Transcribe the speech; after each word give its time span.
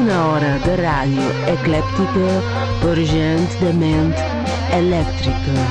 Una 0.00 0.18
hora 0.30 0.52
de 0.64 0.74
ràdio 0.80 1.28
eclèptica 1.54 2.32
per 2.82 2.96
gent 3.12 3.46
de 3.60 3.72
ment 3.84 4.12
elèctrica. 4.80 5.68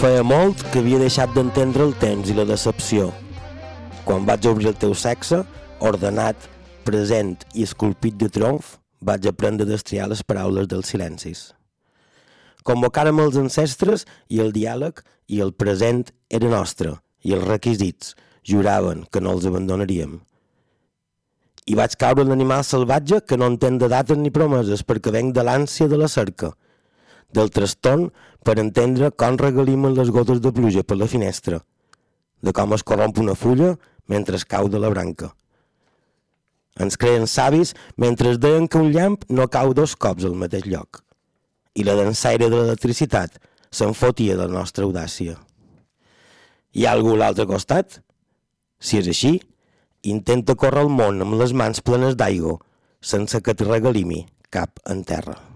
Feia 0.00 0.22
molt 0.24 0.62
que 0.72 0.80
havia 0.80 0.98
deixat 1.02 1.34
d'entendre 1.36 1.84
el 1.84 1.92
temps 2.00 2.30
i 2.32 2.36
la 2.38 2.46
decepció. 2.48 3.10
Quan 4.10 4.24
vaig 4.26 4.42
obrir 4.50 4.66
el 4.72 4.74
teu 4.74 4.90
sexe, 4.98 5.36
ordenat, 5.86 6.34
present 6.82 7.44
i 7.54 7.62
esculpit 7.62 8.16
de 8.18 8.26
triomf, 8.26 8.72
vaig 8.98 9.28
aprendre 9.30 9.62
a 9.62 9.70
destriar 9.70 10.08
les 10.10 10.24
paraules 10.26 10.66
dels 10.66 10.88
silencis. 10.90 11.42
Convocàrem 12.66 13.20
els 13.22 13.36
ancestres 13.38 14.02
i 14.26 14.40
el 14.42 14.50
diàleg 14.56 14.98
i 15.30 15.38
el 15.44 15.52
present 15.54 16.08
era 16.26 16.50
nostre 16.50 16.96
i 17.22 17.36
els 17.36 17.46
requisits 17.46 18.16
juraven 18.50 19.04
que 19.14 19.22
no 19.22 19.36
els 19.36 19.46
abandonaríem. 19.46 20.16
I 21.70 21.78
vaig 21.78 21.94
caure 21.94 22.24
l'animal 22.26 22.66
salvatge 22.66 23.20
que 23.22 23.38
no 23.38 23.46
entén 23.46 23.78
de 23.78 23.86
dates 23.94 24.18
ni 24.18 24.34
promeses 24.34 24.82
perquè 24.82 25.14
venc 25.14 25.36
de 25.38 25.46
l'ànsia 25.46 25.86
de 25.86 26.02
la 26.02 26.10
cerca– 26.10 26.50
del 27.30 27.52
trastorn 27.54 28.08
per 28.42 28.58
entendre 28.58 29.12
com 29.14 29.38
regalimen 29.38 29.94
les 29.94 30.10
gotes 30.10 30.42
de 30.42 30.50
pluja 30.50 30.82
per 30.82 30.98
la 30.98 31.06
finestra, 31.06 31.60
de 32.42 32.50
com 32.50 32.74
es 32.74 32.82
corromp 32.82 33.22
una 33.22 33.36
fulla 33.38 33.76
mentre 34.06 34.38
cau 34.48 34.68
de 34.68 34.78
la 34.78 34.90
branca. 34.92 35.32
Ens 36.80 36.96
creen 36.96 37.26
savis 37.26 37.74
mentre 37.96 38.30
es 38.30 38.38
deien 38.40 38.68
que 38.68 38.78
un 38.78 38.92
llamp 38.94 39.24
no 39.28 39.48
cau 39.48 39.74
dos 39.74 39.96
cops 39.96 40.24
al 40.24 40.38
mateix 40.38 40.66
lloc. 40.66 41.02
I 41.74 41.84
la 41.84 41.96
dansaire 41.98 42.48
de 42.48 42.56
l'electricitat 42.56 43.36
se'n 43.70 43.94
fotia 43.94 44.36
de 44.36 44.46
la 44.46 44.54
nostra 44.60 44.86
audàcia. 44.86 45.36
Hi 46.72 46.86
ha 46.86 46.94
algú 46.94 47.14
a 47.16 47.20
l'altre 47.24 47.46
costat? 47.50 48.00
Si 48.80 48.98
és 48.98 49.10
així, 49.10 49.36
intenta 50.02 50.56
córrer 50.56 50.86
el 50.86 50.92
món 50.94 51.20
amb 51.20 51.38
les 51.42 51.52
mans 51.52 51.82
plenes 51.84 52.16
d'aigua, 52.16 52.58
sense 53.00 53.40
que 53.42 53.56
et 53.56 53.66
regalimi 53.66 54.24
cap 54.50 54.80
en 54.86 55.04
terra. 55.04 55.49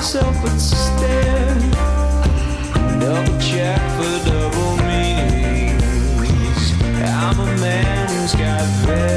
Myself 0.00 0.34
but 0.42 0.56
stare. 0.58 1.58
Double 3.00 3.38
check 3.38 3.78
for 3.96 4.30
double 4.30 4.76
meanings. 4.88 6.72
I'm 7.04 7.38
a 7.38 7.44
man 7.60 8.08
who's 8.08 8.34
got 8.34 8.64
very 8.86 9.09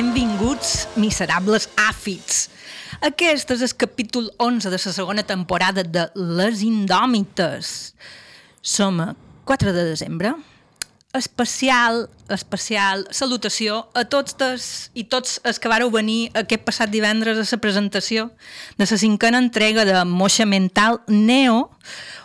benvinguts, 0.00 0.86
miserables 0.96 1.66
àfids. 1.76 2.46
Aquest 3.04 3.50
és 3.52 3.64
el 3.66 3.74
capítol 3.76 4.30
11 4.40 4.70
de 4.72 4.78
la 4.80 4.92
segona 4.96 5.24
temporada 5.28 5.84
de 5.84 6.06
Les 6.16 6.62
Indòmites. 6.64 7.92
Som 8.62 9.02
a 9.04 9.10
4 9.44 9.74
de 9.76 9.84
desembre. 9.90 10.32
Especial, 11.12 12.04
especial 12.30 13.00
salutació 13.10 13.80
a 13.98 14.04
tots 14.06 14.36
tes, 14.38 14.66
i 14.94 15.02
tots 15.10 15.40
els 15.42 15.58
que 15.58 15.70
vareu 15.70 15.90
venir 15.90 16.28
aquest 16.38 16.62
passat 16.62 16.92
divendres 16.92 17.40
a 17.40 17.46
la 17.48 17.58
presentació 17.58 18.28
de 18.78 18.86
la 18.86 18.98
cinquena 19.00 19.40
entrega 19.42 19.84
de 19.84 20.04
Moixa 20.06 20.46
Mental 20.46 21.00
Neo. 21.08 21.70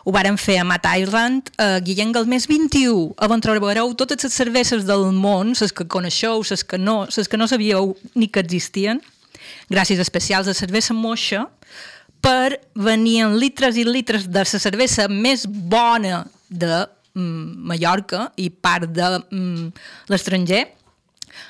Ho 0.05 0.13
varen 0.13 0.37
fer 0.37 0.59
a 0.61 0.67
Mat 0.69 0.85
Island, 0.85 1.49
a 1.57 1.79
Guillem 1.81 2.11
Galmés 2.13 2.45
21, 2.45 3.15
on 3.17 3.41
trobareu 3.41 3.95
totes 3.97 4.21
les 4.21 4.37
cerveses 4.37 4.85
del 4.85 5.09
món, 5.11 5.55
les 5.57 5.73
que 5.73 5.87
coneixeu, 5.89 6.45
les 6.45 6.63
que 6.63 6.77
no, 6.77 7.07
les 7.09 7.27
que 7.27 7.37
no 7.41 7.47
sabíeu 7.49 7.95
ni 8.13 8.27
que 8.29 8.45
existien, 8.45 9.01
gràcies 9.69 9.97
especials 9.97 10.45
de 10.45 10.53
cervesa 10.53 10.93
moixa, 10.93 11.47
per 12.21 12.61
venir 12.73 13.23
en 13.25 13.39
litres 13.41 13.77
i 13.77 13.83
litres 13.85 14.29
de 14.29 14.45
la 14.45 14.61
cervesa 14.61 15.07
més 15.09 15.45
bona 15.49 16.27
de 16.49 16.85
mm, 17.15 17.65
Mallorca 17.71 18.29
i 18.37 18.49
part 18.51 18.91
de 18.93 19.09
mm, 19.23 19.67
l'estranger. 20.11 20.65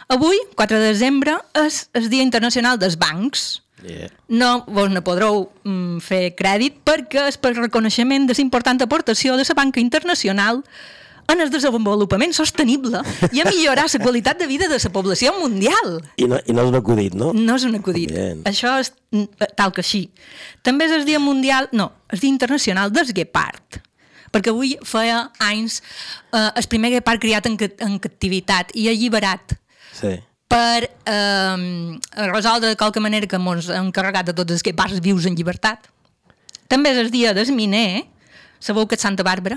Avui, 0.07 0.37
4 0.55 0.79
de 0.79 0.91
desembre, 0.93 1.35
és 1.65 1.85
el 1.97 2.09
Dia 2.09 2.25
Internacional 2.25 2.79
dels 2.81 2.97
Bancs. 2.97 3.45
Yeah. 3.85 4.09
No 4.31 4.63
vos 4.71 4.89
ne 4.89 5.01
podreu 5.05 5.49
mm, 5.65 6.01
fer 6.01 6.33
crèdit 6.37 6.79
perquè 6.87 7.27
és 7.29 7.37
per 7.37 7.53
reconeixement 7.57 8.25
de 8.25 8.33
la 8.33 8.41
important 8.41 8.81
aportació 8.81 9.35
de 9.37 9.45
la 9.45 9.57
banca 9.57 9.81
internacional 9.83 10.63
en 11.27 11.41
el 11.41 11.49
desenvolupament 11.49 12.33
sostenible 12.37 13.01
i 13.33 13.41
a 13.41 13.47
millorar 13.49 13.87
la 13.91 14.01
qualitat 14.01 14.39
de 14.39 14.47
vida 14.47 14.69
de 14.69 14.77
la 14.81 14.91
població 14.93 15.33
mundial. 15.39 15.99
I 16.17 16.29
no, 16.29 16.39
I 16.45 16.53
no 16.53 16.65
és 16.65 16.69
un 16.69 16.79
acudit, 16.79 17.17
no? 17.17 17.31
No 17.33 17.57
és 17.57 17.65
un 17.65 17.75
acudit. 17.77 18.13
Bien. 18.13 18.43
Això 18.45 18.77
és 18.81 18.93
mm, 19.11 19.49
tal 19.57 19.73
que 19.73 19.83
així. 19.85 20.05
També 20.63 20.85
és 20.85 20.95
el 20.95 21.05
dia 21.05 21.19
mundial, 21.19 21.69
no, 21.73 21.91
el 22.09 22.21
dia 22.21 22.31
internacional 22.31 22.93
del 22.93 23.11
guepard 23.13 23.81
perquè 24.35 24.51
avui 24.51 24.75
feia 24.83 25.29
anys 25.47 25.79
eh, 26.35 26.49
el 26.51 26.67
primer 26.71 26.91
guepard 26.97 27.23
criat 27.23 27.47
en, 27.47 27.55
en 27.87 27.99
captivitat 28.03 28.75
i 28.75 28.89
alliberat 28.91 29.55
Sí. 29.95 30.11
per 30.51 30.89
eh, 31.07 31.95
resoldre 32.27 32.73
de 32.73 32.75
qualque 32.75 32.99
manera 32.99 33.29
que 33.31 33.39
ens 33.39 33.69
hem 33.71 33.87
encarregat 33.87 34.27
de 34.27 34.35
tots 34.35 34.51
els 34.51 34.63
guepards 34.63 34.99
vius 34.99 35.23
en 35.25 35.37
llibertat. 35.39 35.87
També 36.67 36.91
és 36.91 36.99
el 36.99 37.13
dia 37.13 37.31
del 37.33 37.47
miner, 37.55 38.03
sabeu 38.59 38.89
que 38.89 38.99
és 38.99 39.05
Santa 39.07 39.23
Bàrbara? 39.23 39.55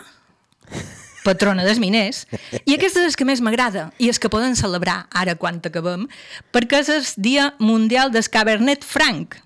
patrona 1.28 1.64
dels 1.66 1.80
miners, 1.82 2.22
i 2.64 2.76
aquest 2.76 3.00
és 3.00 3.10
el 3.10 3.16
que 3.18 3.26
més 3.28 3.42
m'agrada, 3.44 3.88
i 3.98 4.08
és 4.08 4.20
que 4.22 4.30
poden 4.32 4.56
celebrar 4.56 5.08
ara 5.10 5.34
quan 5.40 5.60
acabem, 5.64 6.06
perquè 6.54 6.80
és 6.84 6.92
el 6.94 7.04
dia 7.16 7.50
mundial 7.58 8.12
del 8.14 8.28
Cabernet 8.32 8.86
Franc. 8.86 9.36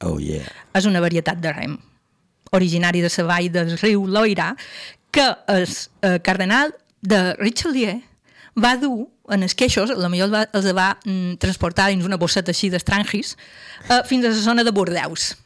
Oh, 0.00 0.16
yeah. 0.18 0.48
És 0.74 0.88
una 0.88 1.02
varietat 1.04 1.38
de 1.42 1.52
rem, 1.52 1.76
originari 2.56 3.00
de 3.04 3.10
la 3.16 3.24
vall 3.28 3.50
del 3.52 3.76
riu 3.78 4.06
Loira, 4.06 4.54
que 5.10 5.26
el 5.48 5.66
eh, 5.66 6.18
cardenal 6.22 6.74
de 7.02 7.34
Richelieu 7.38 8.00
va 8.60 8.76
dur 8.76 9.08
en 9.30 9.44
els 9.46 9.54
queixos, 9.54 9.90
la 9.94 10.08
millor 10.10 10.30
va, 10.32 10.44
els 10.52 10.66
va 10.74 10.88
mm, 11.04 11.36
transportar 11.42 11.88
dins 11.90 12.04
una 12.04 12.18
bosseta 12.18 12.50
així 12.50 12.70
d'estrangis, 12.70 13.36
eh, 13.88 14.00
fins 14.06 14.26
a 14.26 14.32
la 14.32 14.40
zona 14.42 14.64
de 14.66 14.72
Bordeus. 14.74 15.36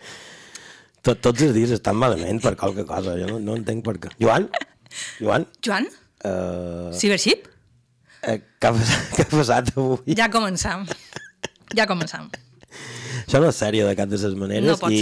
Tot, 1.04 1.20
tots 1.20 1.42
els 1.44 1.52
dies 1.52 1.74
estan 1.76 1.98
malament 2.00 2.40
per 2.40 2.54
qualque 2.56 2.86
cosa, 2.88 3.18
jo 3.20 3.28
no, 3.28 3.36
no 3.38 3.58
entenc 3.60 3.84
per 3.84 3.98
què. 4.00 4.14
Joan? 4.20 4.48
Joan? 5.20 5.46
Joan, 5.64 5.90
Uh, 6.24 6.88
Cibership? 6.96 7.42
eh, 8.24 8.38
què, 8.56 8.68
ha 8.70 8.72
passat, 8.72 9.08
què 9.18 9.24
ha 9.26 9.28
passat 9.28 9.66
avui? 9.76 10.14
Ja 10.16 10.30
començam. 10.32 10.86
Ja 11.76 11.84
començam. 11.90 12.30
Això 13.24 13.40
no 13.40 13.48
és 13.50 13.58
sèrio 13.58 13.86
de 13.88 13.94
cap 13.98 14.08
de 14.10 14.20
les 14.20 14.36
maneres 14.38 14.82
No 14.82 14.90
i 14.92 15.00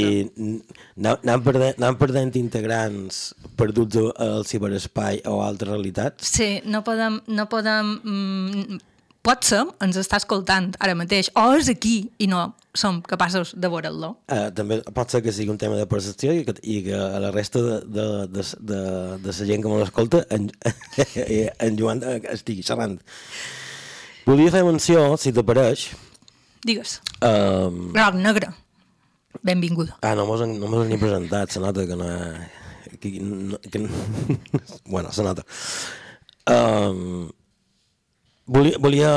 anem, 0.97 1.43
perdent, 1.45 1.77
anem 1.79 1.99
perdent 2.01 2.37
integrants 2.41 3.21
perduts 3.59 3.99
al- 3.99 4.47
ciberespai 4.49 5.23
o 5.27 5.41
a 5.43 5.49
altres 5.51 5.71
realitats. 5.75 6.33
Sí, 6.33 6.55
no 6.65 6.83
podem... 6.87 7.21
No 7.27 7.49
podem 7.51 7.97
mm, 8.03 8.81
pot 9.23 9.47
ser, 9.47 9.63
ens 9.85 9.97
està 10.01 10.19
escoltant 10.19 10.73
ara 10.83 10.97
mateix, 10.99 11.31
o 11.39 11.53
és 11.55 11.69
aquí 11.71 12.11
i 12.19 12.27
no 12.31 12.49
som 12.75 13.03
capaços 13.05 13.53
de 13.55 13.69
veure-lo. 13.71 14.15
Uh, 14.33 14.49
també 14.57 14.81
pot 14.97 15.13
ser 15.13 15.21
que 15.23 15.33
sigui 15.35 15.53
un 15.53 15.59
tema 15.61 15.77
de 15.77 15.87
percepció 15.87 16.33
i 16.35 16.43
que, 16.47 16.55
i 16.65 16.81
que 16.87 16.97
a 16.97 17.21
la 17.23 17.31
resta 17.35 17.61
de, 17.63 17.77
de, 17.85 18.07
de, 18.33 18.47
de, 18.71 18.79
de 19.23 19.35
la 19.35 19.49
gent 19.51 19.63
que 19.63 19.69
me 19.71 19.79
l'escolta 19.83 20.25
en, 20.33 20.49
en 21.69 21.79
Joan 21.79 22.03
eh, 22.03 22.17
estigui 22.33 22.65
xerrant. 22.67 22.97
Volia 24.27 24.55
fer 24.55 24.65
menció, 24.67 25.05
si 25.21 25.35
t'apareix, 25.37 25.91
Digues. 26.65 27.01
um, 27.23 27.93
Groc 27.93 28.15
negre. 28.15 28.49
Benvinguda. 29.43 29.97
Ah, 30.03 30.15
no 30.15 30.27
mos, 30.27 30.41
no 30.47 30.69
mos 30.69 30.87
ni 30.87 30.99
presentat, 31.01 31.51
se 31.51 31.61
nota 31.61 31.87
que 31.87 31.97
no... 31.97 32.07
Que, 33.01 33.11
no, 33.21 33.59
que, 33.59 33.89
bueno, 34.85 35.11
se 35.11 35.23
nota. 35.25 35.43
Um, 36.47 37.31
volia, 38.47 38.77
volia 38.79 39.11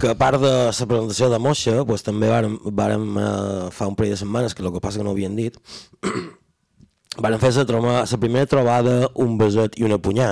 que 0.00 0.08
a 0.08 0.14
part 0.16 0.40
de 0.40 0.52
la 0.70 0.86
presentació 0.88 1.28
de 1.32 1.38
Moixa, 1.42 1.84
pues, 1.84 2.04
també 2.06 2.30
vàrem, 2.30 2.56
vàrem 2.72 3.04
uh, 3.18 3.68
fa 3.74 3.88
un 3.90 3.96
parell 3.98 4.14
de 4.14 4.20
setmanes, 4.22 4.54
que 4.54 4.62
el 4.64 4.72
que 4.72 4.80
passa 4.80 4.98
que 5.02 5.04
no 5.04 5.12
ho 5.12 5.16
havien 5.18 5.36
dit, 5.36 5.58
vàrem 7.20 7.40
fer 7.42 7.52
la, 7.56 8.04
la 8.06 8.20
primera 8.22 8.46
trobada, 8.48 9.10
un 9.14 9.36
beset 9.36 9.76
i 9.80 9.84
una 9.84 9.98
punyà, 9.98 10.30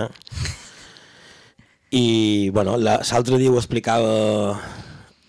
i 1.90 2.50
bueno, 2.50 2.76
la- 2.78 3.00
l'altre 3.10 3.38
dia 3.38 3.50
ho 3.52 3.58
explicava 3.58 4.58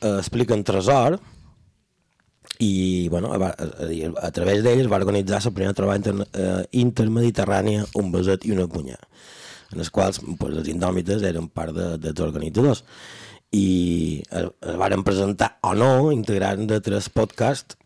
eh, 0.05 0.17
explica 0.19 0.53
en 0.53 0.63
Tresor 0.63 1.17
i 2.63 3.09
bueno, 3.09 3.33
a, 3.33 3.49
a, 3.49 4.27
a, 4.27 4.31
través 4.31 4.61
d'ell 4.63 4.85
es 4.85 4.91
va 4.91 5.01
organitzar 5.01 5.41
la 5.43 5.51
primera 5.51 5.75
trobada 5.75 5.99
inter, 5.99 6.15
eh, 6.39 6.61
intermediterrània 6.85 7.87
un 7.99 8.13
beset 8.13 8.45
i 8.45 8.53
una 8.55 8.69
punyà 8.71 8.99
en 9.73 9.81
els 9.81 9.89
quals 9.91 10.21
pues, 10.39 10.53
els 10.61 10.69
indòmites 10.71 11.25
eren 11.25 11.49
part 11.49 11.73
de, 11.75 11.95
dels 11.99 12.21
organitzadors. 12.23 12.83
I 13.55 14.21
es, 14.29 14.45
es 14.45 14.77
varen 14.79 15.03
presentar 15.03 15.55
o 15.65 15.73
no 15.77 16.11
integrant 16.13 16.65
de 16.69 16.79
tres 16.85 17.09
podcasts 17.09 17.77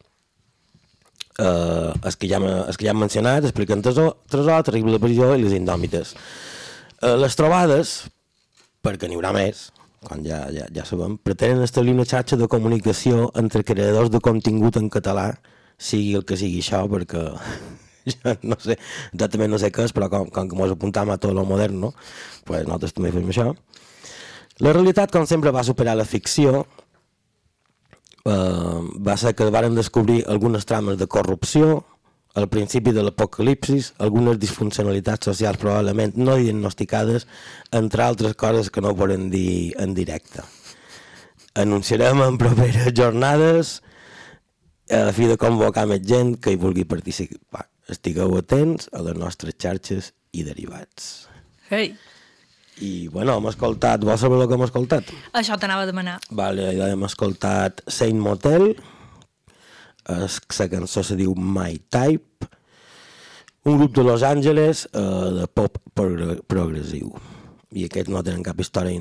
eh, 1.39 1.91
els, 2.03 2.17
que 2.19 2.29
ja, 2.29 2.39
els 2.41 2.77
que 2.77 2.87
ja 2.87 2.93
hem 2.93 3.03
mencionat 3.05 3.47
expliquen 3.47 3.83
Tresor, 3.85 4.15
Tresor 4.29 4.65
Terrible 4.67 5.01
Prisió 5.01 5.33
i 5.35 5.43
les 5.43 5.57
indòmites. 5.57 6.15
Eh, 7.01 7.15
les 7.21 7.37
trobades 7.39 7.99
perquè 8.85 9.09
n'hi 9.09 9.17
haurà 9.19 9.33
més, 9.35 9.69
quan 10.05 10.23
ja, 10.23 10.45
ja, 10.53 10.67
ja 10.73 10.85
sabem, 10.87 11.17
pretenen 11.17 11.63
establir 11.65 11.93
una 11.95 12.07
xarxa 12.07 12.37
de 12.39 12.47
comunicació 12.51 13.29
entre 13.39 13.65
creadors 13.67 14.11
de 14.13 14.21
contingut 14.23 14.79
en 14.79 14.89
català, 14.91 15.33
sigui 15.79 16.15
el 16.19 16.25
que 16.27 16.37
sigui 16.39 16.61
això, 16.63 16.85
perquè 16.91 17.25
jo 18.13 18.35
no 18.47 18.57
sé, 18.63 18.77
exactament 19.13 19.51
no 19.51 19.59
sé 19.61 19.71
què 19.75 19.87
és, 19.87 19.95
però 19.95 20.09
com, 20.11 20.29
com 20.33 20.49
que 20.49 20.59
mos 20.59 20.71
apuntam 20.75 21.11
a 21.11 21.19
tot 21.21 21.35
lo 21.35 21.45
moderno, 21.47 21.93
pues 22.47 22.65
nosaltres 22.67 22.95
també 22.95 23.13
fem 23.15 23.27
això. 23.31 23.51
La 24.59 24.73
realitat, 24.75 25.11
com 25.11 25.27
sempre, 25.27 25.53
va 25.55 25.63
superar 25.63 25.95
la 25.95 26.07
ficció, 26.07 26.65
eh, 28.25 28.79
va 29.07 29.15
ser 29.19 29.35
que 29.35 29.47
varen 29.51 29.77
descobrir 29.77 30.23
algunes 30.27 30.67
trames 30.67 30.99
de 30.99 31.07
corrupció, 31.07 31.85
al 32.35 32.47
principi 32.49 32.93
de 32.93 33.03
l'apocalipsis, 33.03 33.93
algunes 33.97 34.37
disfuncionalitats 34.39 35.29
socials 35.31 35.57
probablement 35.61 36.15
no 36.17 36.37
diagnosticades, 36.37 37.25
entre 37.71 38.05
altres 38.05 38.35
coses 38.35 38.69
que 38.69 38.83
no 38.85 38.95
podem 38.95 39.29
dir 39.33 39.73
en 39.81 39.95
directe. 39.97 40.45
Anunciarem 41.55 42.21
en 42.27 42.37
properes 42.37 42.93
jornades 42.99 43.79
a 44.89 45.09
fi 45.13 45.27
de 45.29 45.37
convocar 45.37 45.87
més 45.89 46.05
gent 46.05 46.35
que 46.41 46.53
hi 46.53 46.61
vulgui 46.61 46.85
participar. 46.89 47.67
Estigueu 47.89 48.37
atents 48.37 48.89
a 48.93 49.01
les 49.05 49.17
nostres 49.17 49.57
xarxes 49.57 50.13
i 50.33 50.45
derivats. 50.45 51.27
Hey. 51.69 51.95
I, 52.79 53.09
bueno, 53.11 53.35
hem 53.37 53.49
escoltat... 53.49 54.05
Vols 54.07 54.21
saber 54.23 54.39
el 54.39 54.47
que 54.47 54.55
hem 54.55 54.63
escoltat? 54.63 55.09
Això 55.35 55.57
t'anava 55.59 55.83
a 55.83 55.89
demanar. 55.89 56.15
Vale, 56.31 56.69
hem 56.85 57.03
escoltat 57.05 57.83
Saint 57.91 58.21
Motel, 58.23 58.71
la 60.07 60.69
cançó 60.71 61.03
se 61.03 61.17
diu 61.19 61.35
My 61.35 61.79
Type, 61.89 62.47
un 63.65 63.77
grup 63.77 63.95
de 63.95 64.03
Los 64.03 64.23
Angeles 64.23 64.87
eh, 64.93 64.99
de 65.39 65.47
pop 65.47 65.77
progr 65.93 66.39
progressiu. 66.47 67.11
I 67.75 67.85
aquests 67.85 68.09
no 68.09 68.23
tenen 68.25 68.41
cap 68.43 68.59
història, 68.59 68.97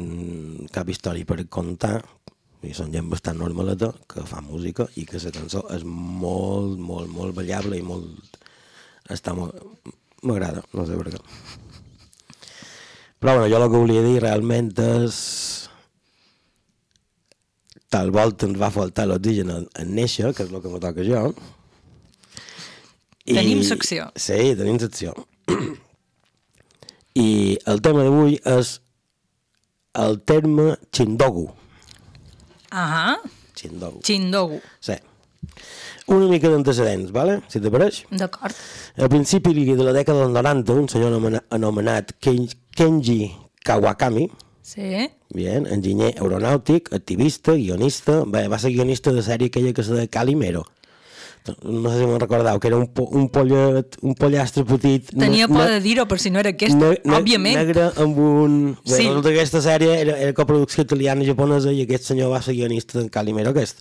cap 0.74 0.88
història 0.92 1.24
per 1.24 1.40
contar, 1.48 2.02
i 2.66 2.74
són 2.74 2.90
gent 2.92 3.08
bastant 3.08 3.38
normaleta, 3.38 3.92
que 4.10 4.24
fa 4.26 4.42
música 4.42 4.88
i 4.98 5.06
que 5.06 5.20
la 5.22 5.32
cançó 5.32 5.62
és 5.74 5.84
molt, 5.86 6.76
molt, 6.78 7.08
molt 7.08 7.36
ballable 7.36 7.78
i 7.78 7.86
molt... 7.86 8.36
Està 9.08 9.32
molt... 9.32 9.54
M'agrada, 10.26 10.64
no 10.74 10.84
sé 10.84 10.98
per 10.98 11.14
què. 11.14 11.22
Però 13.18 13.34
bueno, 13.34 13.46
jo 13.50 13.58
el 13.58 13.70
que 13.70 13.78
volia 13.78 14.02
dir 14.02 14.18
realment 14.22 14.72
és 14.82 15.67
tal 17.90 18.10
volta 18.12 18.46
ens 18.46 18.58
va 18.60 18.70
faltar 18.74 19.06
l'oxigen 19.08 19.50
en, 19.54 19.68
en 19.80 19.94
néixer, 19.96 20.32
que 20.36 20.44
és 20.44 20.50
el 20.52 20.60
que 20.62 20.68
me 20.72 20.80
toca 20.82 21.04
jo. 21.06 21.32
Tenim 23.28 23.62
secció. 23.66 24.08
Sí, 24.16 24.54
tenim 24.56 24.78
secció. 24.80 25.14
I 27.18 27.58
el 27.66 27.80
tema 27.84 28.04
d'avui 28.06 28.38
és 28.46 28.76
el 29.98 30.20
terme 30.28 30.76
xindogu. 30.94 31.48
Ahà, 32.70 33.16
Chindogu. 33.58 34.00
Chindogu. 34.06 34.60
Sí. 34.84 34.94
Una 36.12 36.28
mica 36.30 36.48
d'antecedents, 36.52 37.10
vale? 37.12 37.40
si 37.50 37.60
t'apareix? 37.60 38.02
D'acord. 38.10 38.54
A 39.02 39.08
principi 39.10 39.52
de 39.66 39.82
la 39.82 39.92
dècada 39.96 40.22
dels 40.22 40.34
90, 40.36 40.72
un 40.78 40.88
senyor 40.88 41.10
anomena- 41.12 41.42
anomenat 41.50 42.12
Ken- 42.20 42.48
Kenji 42.76 43.32
Kawakami, 43.64 44.28
Sí. 44.62 45.08
Bien, 45.34 45.66
enginyer 45.66 46.14
aeronàutic, 46.18 46.92
activista, 46.96 47.52
guionista, 47.54 48.22
bé, 48.26 48.46
va 48.48 48.58
ser 48.58 48.70
guionista 48.72 49.12
de 49.12 49.22
sèrie 49.22 49.50
aquella 49.52 49.72
que 49.76 49.84
se 49.84 49.92
de 49.94 50.08
Calimero. 50.08 50.64
No 51.64 51.88
sé 51.88 52.00
si 52.02 52.06
me'n 52.06 52.20
recordeu, 52.20 52.58
que 52.60 52.68
era 52.68 52.76
un, 52.76 52.88
po 52.92 53.06
un, 53.16 53.28
pollet, 53.32 53.94
un 54.04 54.12
pollastre 54.18 54.66
petit... 54.68 55.06
Tenia 55.16 55.46
por 55.48 55.62
de 55.64 55.78
dir-ho, 55.80 56.04
per 56.10 56.18
si 56.20 56.28
no 56.28 56.42
era 56.42 56.50
aquesta, 56.52 56.76
ne- 56.76 56.98
ne- 57.04 57.16
òbviament. 57.16 57.56
Negre 57.56 57.86
amb 58.04 58.18
un... 58.20 58.56
Bé, 58.84 58.98
Sí. 58.98 59.06
que 59.22 59.30
aquesta 59.32 59.62
sèrie 59.64 59.94
era, 60.02 60.18
era 60.18 60.34
coproducció 60.36 60.84
italiana 60.84 61.24
i 61.24 61.30
japonesa 61.30 61.72
i 61.72 61.80
aquest 61.86 62.10
senyor 62.10 62.34
va 62.34 62.42
ser 62.44 62.52
guionista 62.58 63.00
en 63.00 63.08
Calimero 63.08 63.54
aquest. 63.54 63.80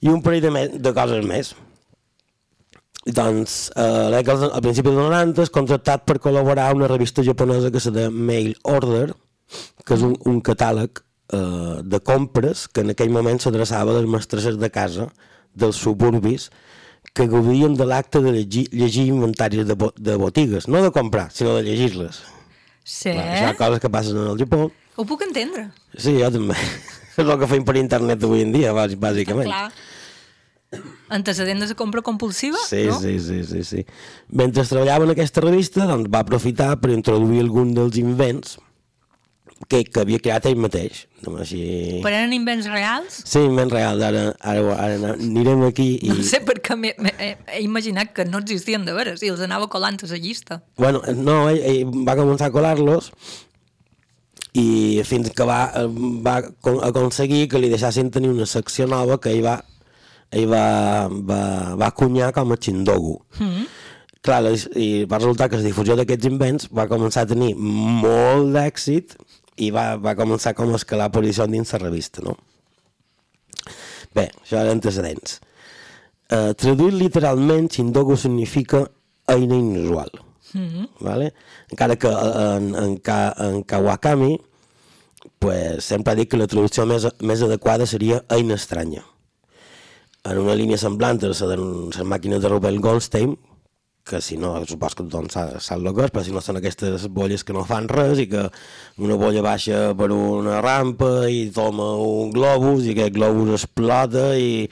I 0.00 0.08
un 0.08 0.22
parell 0.24 0.40
de, 0.46 0.50
me 0.54 0.64
de 0.72 0.94
coses 0.96 1.24
més. 1.28 1.52
Doncs, 3.06 3.58
eh, 3.76 4.16
al 4.16 4.62
principi 4.64 4.88
dels 4.88 4.98
90 4.98 5.44
és 5.44 5.52
contractat 5.52 6.06
per 6.08 6.16
col·laborar 6.18 6.70
a 6.70 6.74
una 6.74 6.88
revista 6.90 7.22
japonesa 7.22 7.70
que 7.70 7.80
se 7.80 7.92
de 7.94 8.08
Mail 8.10 8.56
Order, 8.64 9.12
que 9.86 9.94
és 9.94 10.02
un, 10.06 10.16
un 10.26 10.40
catàleg 10.44 11.00
eh, 11.32 11.80
de 11.84 12.00
compres 12.02 12.66
que 12.68 12.82
en 12.84 12.90
aquell 12.94 13.10
moment 13.14 13.38
s'adreçava 13.42 13.92
a 13.94 14.00
les 14.00 14.08
mestresses 14.10 14.58
de 14.58 14.70
casa 14.70 15.08
dels 15.54 15.76
suburbis 15.80 16.50
que 17.16 17.26
gaudien 17.30 17.74
de 17.78 17.86
l'acte 17.88 18.20
de 18.20 18.32
llegir, 18.34 18.66
llegir 18.72 19.06
inventaris 19.08 19.64
de, 19.66 19.74
bo, 19.78 19.92
de 19.96 20.16
botigues, 20.20 20.66
no 20.68 20.82
de 20.82 20.90
comprar, 20.92 21.30
sinó 21.32 21.54
de 21.56 21.62
llegir-les. 21.64 22.18
Sí. 22.84 23.10
Clar, 23.14 23.24
això 23.32 23.46
ha 23.52 23.56
coses 23.58 23.80
que 23.80 23.90
passen 23.90 24.18
en 24.20 24.26
el 24.34 24.38
Japó. 24.42 24.66
Ho 24.96 25.04
puc 25.08 25.22
entendre. 25.24 25.68
Sí, 25.96 26.16
jo 26.20 26.28
també. 26.34 26.54
és 27.16 27.22
el 27.24 27.32
que 27.40 27.48
feim 27.48 27.64
per 27.64 27.78
internet 27.80 28.22
avui 28.26 28.42
en 28.44 28.52
dia, 28.52 28.74
bàs- 28.76 28.98
bàsicament. 29.00 29.48
Clar. 29.48 29.70
Antecedent 31.08 31.62
de 31.62 31.74
compra 31.78 32.02
compulsiva, 32.02 32.58
Sí, 32.68 32.84
no? 32.90 32.98
sí, 33.00 33.18
sí, 33.22 33.44
sí, 33.46 33.62
sí. 33.64 33.84
Mentre 34.28 34.64
treballava 34.66 35.06
en 35.06 35.12
aquesta 35.14 35.40
revista, 35.44 35.86
doncs, 35.86 36.10
va 36.12 36.24
aprofitar 36.26 36.72
per 36.82 36.90
introduir 36.92 37.40
algun 37.44 37.70
dels 37.76 37.96
invents 38.02 38.56
que, 39.68 39.82
que 39.88 40.02
havia 40.02 40.20
creat 40.22 40.46
ell 40.50 40.58
mateix. 40.60 41.06
No, 41.24 41.36
així... 41.40 41.60
Però 42.04 42.12
eren 42.12 42.34
invents 42.36 42.68
reals? 42.70 43.22
Sí, 43.24 43.40
invents 43.48 43.72
reals. 43.72 44.02
Ara, 44.04 44.24
ara, 44.44 44.76
ara 44.76 45.14
anirem 45.16 45.64
aquí 45.66 45.88
i... 45.96 46.10
No 46.12 46.26
sé 46.26 46.42
per 46.46 46.58
què 46.64 46.76
he, 46.84 47.30
he 47.56 47.62
imaginat 47.64 48.12
que 48.16 48.26
no 48.28 48.42
existien 48.44 48.84
de 48.86 48.94
veres 48.96 49.24
i 49.24 49.32
els 49.32 49.42
anava 49.44 49.70
colant 49.72 49.98
a 50.02 50.10
la 50.12 50.20
llista. 50.20 50.60
Bueno, 50.76 51.00
no, 51.16 51.46
ell, 51.50 51.62
ell 51.64 51.96
va 52.06 52.18
començar 52.18 52.50
a 52.50 52.54
colar-los 52.54 53.10
i 54.56 54.66
fins 55.04 55.32
que 55.36 55.44
va, 55.48 55.60
va 56.24 56.36
con- 56.64 56.82
aconseguir 56.84 57.46
que 57.52 57.60
li 57.60 57.72
deixassin 57.72 58.12
tenir 58.12 58.30
una 58.32 58.46
secció 58.48 58.86
nova 58.88 59.18
que 59.20 59.32
ell 59.32 59.42
va, 59.44 59.56
ell 60.32 60.46
va, 60.52 61.08
va, 61.08 61.40
va 61.80 61.90
cunyar 61.96 62.30
com 62.36 62.52
a 62.52 62.60
Chindogu. 62.60 63.18
Mm 63.40 63.48
-hmm. 63.48 63.66
Clar, 64.26 64.42
la, 64.42 64.50
i 64.74 65.04
va 65.06 65.18
resultar 65.18 65.48
que 65.48 65.56
la 65.56 65.62
difusió 65.62 65.94
d'aquests 65.96 66.26
invents 66.26 66.68
va 66.74 66.88
començar 66.88 67.22
a 67.22 67.26
tenir 67.30 67.54
molt 67.56 68.52
d'èxit 68.54 69.14
i 69.56 69.70
va, 69.72 69.96
va 69.96 70.16
començar 70.18 70.54
com 70.56 70.72
a 70.72 70.80
escalar 70.80 71.10
posició 71.14 71.46
dins 71.50 71.72
la 71.72 71.82
revista, 71.82 72.22
no? 72.24 72.36
Bé, 74.16 74.30
això 74.42 74.60
eren 74.60 74.76
antecedents. 74.76 75.40
Uh, 76.26 76.52
traduït 76.58 76.96
literalment, 76.96 77.68
Chindogu 77.70 78.16
significa 78.18 78.86
eina 79.30 79.54
inusual. 79.54 80.10
Mm 80.52 80.68
-hmm. 80.68 80.88
vale? 81.00 81.32
Encara 81.70 81.96
que 81.96 82.08
eh, 82.08 82.56
en, 82.56 82.74
en, 82.74 83.00
en 83.38 83.62
Kawakami 83.62 84.40
pues, 85.38 85.84
sempre 85.84 86.12
ha 86.12 86.16
dit 86.16 86.30
que 86.30 86.36
la 86.36 86.46
traducció 86.46 86.86
més, 86.86 87.06
més 87.20 87.42
adequada 87.42 87.86
seria 87.86 88.24
eina 88.28 88.54
estranya. 88.54 89.04
En 90.24 90.38
una 90.38 90.54
línia 90.54 90.78
semblant 90.78 91.22
a 91.22 91.28
la 91.28 91.56
les 91.56 92.04
màquines 92.04 92.40
de 92.40 92.48
Robert 92.48 92.78
Goldstein, 92.78 93.36
que 94.06 94.20
si 94.22 94.36
no, 94.38 94.52
supos 94.70 94.94
que 94.94 95.04
tothom 95.04 95.26
sap, 95.32 95.56
el 95.58 95.88
que 95.90 96.06
és, 96.06 96.12
però 96.14 96.22
si 96.24 96.34
no 96.34 96.42
són 96.44 96.60
aquestes 96.60 97.08
bolles 97.10 97.42
que 97.44 97.54
no 97.56 97.64
fan 97.66 97.88
res 97.90 98.20
i 98.22 98.28
que 98.30 98.44
una 99.02 99.16
bolla 99.18 99.42
baixa 99.42 99.90
per 99.98 100.12
una 100.14 100.60
rampa 100.62 101.26
i 101.26 101.48
toma 101.54 101.88
un 101.98 102.30
globus 102.34 102.86
i 102.86 102.94
aquest 102.94 103.16
globus 103.18 103.56
explota 103.58 104.28
i 104.38 104.68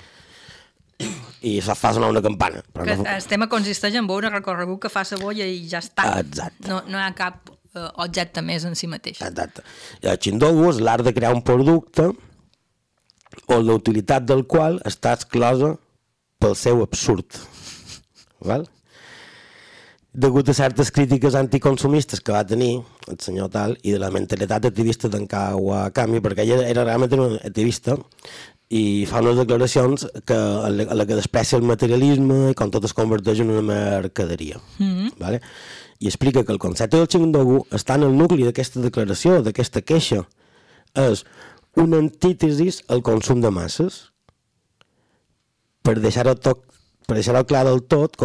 i 1.45 1.59
se 1.61 1.75
fa 1.77 1.91
sonar 1.93 2.09
una 2.15 2.23
campana. 2.25 2.63
Però 2.73 2.87
Que 2.87 2.97
no, 2.97 3.05
el 3.11 3.27
tema 3.29 3.49
consisteix 3.53 3.99
en 4.01 4.07
veure 4.09 4.31
recorregut 4.33 4.87
que 4.87 4.93
fa 4.93 5.03
la 5.11 5.19
bolla 5.21 5.45
i 5.45 5.59
ja 5.69 5.83
està. 5.83 6.07
Exacte. 6.23 6.71
No, 6.71 6.81
no 6.89 6.97
hi 7.01 7.05
ha 7.05 7.11
cap 7.19 7.51
eh, 7.51 7.89
objecte 8.07 8.41
més 8.43 8.65
en 8.65 8.79
si 8.79 8.89
mateix. 8.89 9.21
Exacte. 9.21 9.65
I 10.01 10.13
el 10.15 10.21
Chindogu 10.23 10.71
és 10.71 10.81
l'art 10.81 11.05
de 11.05 11.13
crear 11.13 11.35
un 11.35 11.43
producte 11.43 12.09
o 13.51 13.59
la 13.61 13.77
utilitat 13.77 14.25
del 14.25 14.47
qual 14.47 14.79
està 14.89 15.13
exclosa 15.19 15.75
pel 16.41 16.57
seu 16.57 16.81
absurd. 16.87 17.43
Val? 18.45 18.65
Degut 20.15 20.47
a 20.49 20.55
certes 20.55 20.93
crítiques 20.95 21.35
anticonsumistes 21.35 22.21
que 22.23 22.31
va 22.31 22.45
tenir 22.47 22.85
el 23.11 23.17
senyor 23.19 23.49
Tal 23.51 23.73
i 23.83 23.91
de 23.91 23.99
la 23.99 24.13
mentalitat 24.15 24.69
activista 24.69 25.09
d'en 25.11 25.27
Kawakami, 25.27 26.21
perquè 26.23 26.45
ella 26.45 26.61
era 26.71 26.85
realment 26.87 27.17
un 27.19 27.33
activista 27.41 27.97
i 28.71 29.05
fa 29.11 29.25
unes 29.25 29.41
declaracions 29.41 30.07
que, 30.23 30.37
en 30.37 30.77
la, 30.79 31.07
que 31.07 31.19
desprecia 31.19 31.59
el 31.59 31.67
materialisme 31.67 32.53
i 32.53 32.55
com 32.59 32.71
tot 32.71 32.87
es 32.87 32.95
converteix 32.95 33.43
en 33.43 33.51
una 33.51 33.63
mercaderia. 33.67 34.61
Mm 34.79 34.93
-hmm. 34.93 35.11
vale? 35.19 35.41
I 35.99 36.07
explica 36.07 36.45
que 36.45 36.53
el 36.53 36.63
concepte 36.63 36.97
del 36.97 37.09
Chindogu 37.09 37.67
està 37.71 37.97
en 37.97 38.05
el 38.05 38.17
nucli 38.17 38.45
d'aquesta 38.45 38.81
declaració, 38.81 39.43
d'aquesta 39.43 39.83
queixa. 39.83 40.29
És 40.95 41.25
una 41.75 41.99
antítesis 41.99 42.85
al 42.87 43.03
consum 43.03 43.41
de 43.41 43.51
masses 43.51 44.13
per 45.83 45.99
deixar-ho 45.99 46.35
tot 46.37 46.63
per 47.07 47.17
deixar 47.19 47.45
clar 47.45 47.65
del 47.69 47.83
tot, 47.83 48.17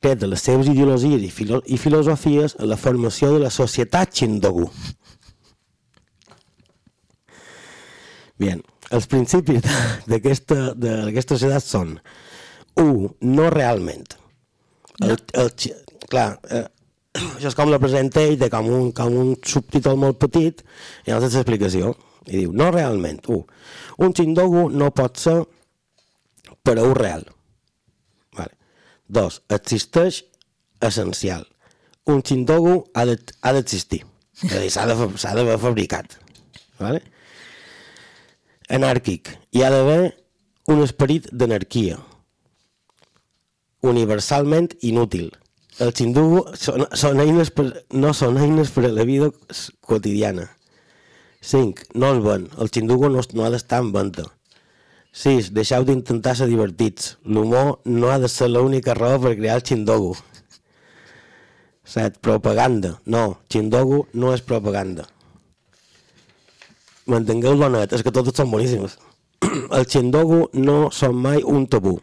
concreta 0.00 0.26
les 0.26 0.40
seves 0.42 0.68
ideologies 0.70 1.22
i, 1.22 1.30
filo 1.30 1.62
i 1.66 1.76
filosofies 1.78 2.54
a 2.58 2.66
la 2.66 2.76
formació 2.78 3.32
de 3.34 3.40
la 3.42 3.50
societat 3.50 4.12
Chindogu. 4.14 4.68
Bien, 8.38 8.62
els 8.94 9.06
principis 9.10 9.60
de- 9.62 9.70
d'aquesta 10.06 10.74
de- 10.74 11.22
societat 11.26 11.62
són 11.64 11.98
1. 12.76 13.16
No 13.20 13.50
realment. 13.50 14.06
El, 15.00 15.16
el, 15.34 15.50
clar, 16.08 16.38
eh, 16.50 16.66
això 17.14 17.48
és 17.48 17.54
com 17.54 17.68
la 17.70 17.78
presenta 17.82 18.22
ell, 18.22 18.38
de 18.38 18.48
com 18.50 18.66
un, 18.70 18.92
com 18.92 19.12
un 19.14 19.34
subtítol 19.42 19.96
molt 19.98 20.18
petit, 20.18 20.62
i 21.06 21.10
llavors 21.10 21.26
és 21.32 21.34
l'explicació. 21.34 21.96
I 22.28 22.44
diu, 22.44 22.52
no 22.52 22.70
realment. 22.70 23.18
1. 23.26 23.46
Un 23.98 24.12
Chindogu 24.14 24.68
no 24.70 24.92
pot 24.92 25.16
ser 25.18 25.42
per 26.62 26.78
a 26.78 26.82
un 26.84 26.94
real. 26.94 27.24
Vale. 29.08 29.28
2. 29.28 29.42
Existeix 29.48 30.24
essencial. 30.80 31.46
Un 32.06 32.22
Chindogu 32.22 32.90
ha 32.94 33.04
de- 33.04 33.18
d'existir. 33.42 34.04
És 34.42 34.52
a 34.52 34.60
dir, 34.60 34.70
s'ha 34.70 34.86
de 34.86 34.94
fa- 34.94 35.18
s'ha 35.18 35.34
d'haver 35.34 35.58
fabricat. 35.58 36.18
Vale? 36.78 37.02
Anàrquic. 38.68 39.28
Hi 39.52 39.62
ha 39.62 39.70
d'haver 39.70 40.14
un 40.68 40.82
esperit 40.82 41.28
d'anarquia. 41.32 41.98
Universalment 43.82 44.68
inútil. 44.82 45.32
El 45.78 45.92
xindugu 45.94 46.40
són, 46.58 46.86
són 46.98 47.20
eines 47.20 47.50
per, 47.54 47.84
no 47.94 48.12
són 48.12 48.36
eines 48.42 48.70
per 48.74 48.84
a 48.88 48.92
la 48.92 49.04
vida 49.04 49.30
quotidiana. 49.80 50.48
5. 51.40 51.84
No 51.94 52.14
es 52.16 52.22
ven. 52.24 52.48
El 52.58 52.70
xindugu 52.74 53.08
no, 53.08 53.20
no 53.34 53.44
ha 53.44 53.50
d'estar 53.50 53.78
en 53.84 53.92
venda. 53.92 54.24
6. 55.12 55.52
Deixeu 55.56 55.84
d'intentar 55.84 56.34
ser 56.38 56.48
divertits. 56.50 57.16
L'humor 57.24 57.78
no 57.84 58.10
ha 58.12 58.18
de 58.22 58.28
ser 58.28 58.50
l'única 58.50 58.94
raó 58.94 59.20
per 59.22 59.36
crear 59.36 59.58
el 59.58 59.64
xindogu. 59.66 60.16
7. 61.88 62.20
Propaganda. 62.20 62.98
No, 63.06 63.38
xindogu 63.50 64.06
no 64.12 64.34
és 64.34 64.42
propaganda. 64.44 65.06
Mantengueu-lo 67.08 67.70
net, 67.72 67.94
és 67.96 68.04
que 68.04 68.12
totes 68.12 68.36
són 68.36 68.50
boníssimes. 68.52 68.98
El 69.78 69.86
xindogu 69.88 70.50
no 70.52 70.90
són 70.92 71.16
mai 71.16 71.40
un 71.40 71.64
tabú. 71.70 71.94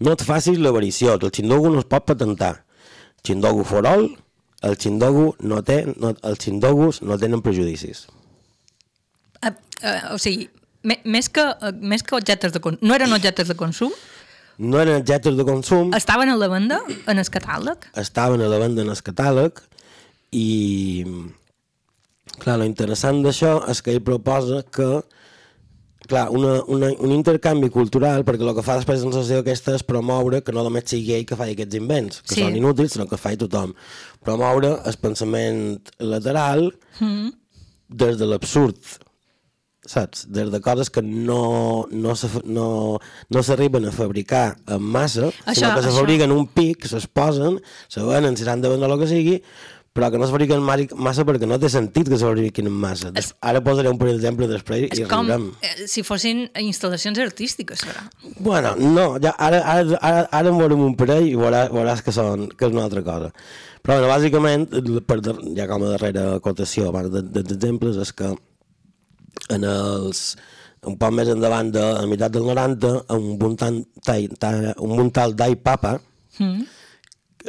No 0.00 0.14
et 0.14 0.22
facis 0.22 0.60
l'avariciós, 0.62 1.18
el 1.26 1.32
xindogu 1.34 1.72
no 1.74 1.82
es 1.82 1.88
pot 1.90 2.04
patentar. 2.06 2.52
Xindogu 3.26 3.64
for 3.66 3.86
all, 3.90 4.06
el 4.62 4.76
xindogu 4.78 5.32
no 5.42 5.58
té, 5.66 5.80
no, 5.98 6.12
els 6.22 6.44
xindogus 6.44 7.02
no 7.02 7.18
tenen 7.18 7.42
prejudicis. 7.42 8.06
Uh, 9.42 9.50
uh, 9.50 10.14
o 10.14 10.18
sigui, 10.22 10.46
més, 11.04 11.28
que, 11.28 11.42
uh, 11.42 11.72
més 11.80 12.02
que 12.02 12.14
objectes 12.16 12.52
de 12.52 12.60
consum, 12.60 12.86
no 12.86 12.94
eren 12.94 13.12
objectes 13.12 13.48
de 13.48 13.54
consum, 13.58 13.92
No 14.58 14.80
eren 14.80 14.96
objectes 15.00 15.36
de 15.38 15.44
consum, 15.46 15.92
estaven 15.94 16.28
a 16.30 16.36
la 16.36 16.48
venda 16.48 16.80
en 17.06 17.18
el 17.18 17.24
catàleg. 17.30 17.78
estaven 17.94 18.40
a 18.42 18.48
la 18.48 18.58
venda 18.58 18.82
en 18.82 18.88
el 18.90 18.96
catàleg 19.02 19.60
i 20.32 21.04
clar, 22.38 22.58
lo 22.58 22.64
interessant 22.66 23.22
d'això 23.24 23.62
és 23.70 23.80
que 23.82 23.92
ell 23.94 24.02
proposa 24.02 24.62
que 24.70 24.88
clar, 26.08 26.28
una, 26.32 26.62
una, 26.72 26.88
un 27.04 27.12
intercanvi 27.12 27.68
cultural, 27.70 28.24
perquè 28.24 28.46
el 28.46 28.54
que 28.56 28.62
fa 28.64 28.78
després 28.78 29.02
la 29.02 29.10
sensació 29.10 29.40
aquesta 29.42 29.74
és 29.76 29.82
promoure 29.84 30.40
que 30.42 30.52
no 30.56 30.62
només 30.64 30.86
sigui 30.88 31.12
ell 31.18 31.26
que 31.28 31.36
faci 31.36 31.52
aquests 31.56 31.76
invents, 31.76 32.22
que 32.22 32.34
Sí. 32.34 32.42
són 32.42 32.56
inútils, 32.56 32.92
sinó 32.94 33.06
que 33.06 33.18
faci 33.20 33.36
tothom. 33.36 33.74
Promoure 34.24 34.78
el 34.86 34.96
pensament 35.02 35.82
lateral 35.98 36.72
Mm. 37.00 37.28
des 37.90 38.16
de 38.18 38.26
l'absurd. 38.26 38.76
Saps? 39.88 40.26
Des 40.28 40.50
de 40.52 40.60
coses 40.60 40.90
que 40.92 41.02
no, 41.02 41.86
no, 41.90 42.14
se, 42.16 42.28
fa- 42.28 42.44
no, 42.44 42.98
no 43.32 43.42
s'arriben 43.42 43.88
a 43.88 43.92
fabricar 43.92 44.56
en 44.68 44.82
massa, 44.84 45.30
Això- 45.46 45.54
sinó 45.64 45.74
que 45.78 45.82
se 45.88 45.96
fabriquen 45.96 46.32
un 46.36 46.46
pic, 46.46 46.84
s'exposen, 46.86 47.58
se 47.88 48.04
venen, 48.04 48.36
si 48.36 48.44
s'han 48.44 48.60
de 48.62 48.68
vendre 48.74 48.92
el 48.92 49.00
que 49.00 49.08
sigui, 49.10 49.42
però 49.98 50.12
que 50.12 50.18
no 50.20 50.26
es 50.28 50.30
fabriquen 50.30 50.60
massa 50.62 51.24
perquè 51.26 51.46
no 51.48 51.56
té 51.58 51.66
sentit 51.72 52.06
que 52.06 52.18
se 52.20 52.22
fabriquin 52.28 52.68
en 52.70 52.74
massa. 52.84 53.08
Des, 53.10 53.32
ara 53.42 53.58
posaré 53.64 53.88
un 53.90 53.96
parell 53.98 54.20
d'exemples 54.20 54.48
després 54.52 54.84
i 54.94 55.00
És 55.02 55.08
com 55.10 55.26
riurem. 55.26 55.48
eh, 55.64 55.88
si 55.90 56.04
fossin 56.06 56.44
instal·lacions 56.54 57.18
artístiques, 57.18 57.80
serà. 57.82 58.04
Bueno, 58.38 58.76
no, 58.78 59.16
ja, 59.18 59.32
ara, 59.38 59.58
ara, 59.64 59.98
ara, 60.00 60.28
ara 60.30 60.52
en 60.52 60.58
veurem 60.60 60.84
un 60.86 60.94
parell 60.94 61.26
i 61.26 61.34
veuràs, 61.34 61.72
veuràs 61.74 62.04
que, 62.06 62.12
són, 62.14 62.46
que 62.52 62.68
és 62.68 62.76
una 62.76 62.84
altra 62.84 63.02
cosa. 63.02 63.32
Però, 63.82 63.96
bueno, 63.98 64.12
bàsicament, 64.12 64.68
per, 65.08 65.18
ja 65.56 65.66
com 65.66 65.82
a 65.88 65.90
darrera 65.96 66.34
acotació, 66.36 66.90
abans 66.92 67.10
de- 67.10 67.22
dels 67.22 67.56
exemples, 67.56 67.96
és 67.96 68.12
que 68.12 68.36
en 69.54 69.64
els, 69.64 70.22
un 70.86 70.96
poc 71.00 71.12
més 71.14 71.28
endavant 71.32 71.70
de 71.74 71.82
la 71.98 72.06
meitat 72.10 72.32
del 72.34 72.44
90, 72.46 72.92
un 73.16 73.28
muntant, 73.40 73.80
tai, 74.06 74.28
tai, 74.38 74.72
un 74.78 74.96
muntal 74.98 75.34
d'ai 75.38 75.56
papa 75.56 75.98
Mm. 76.38 76.60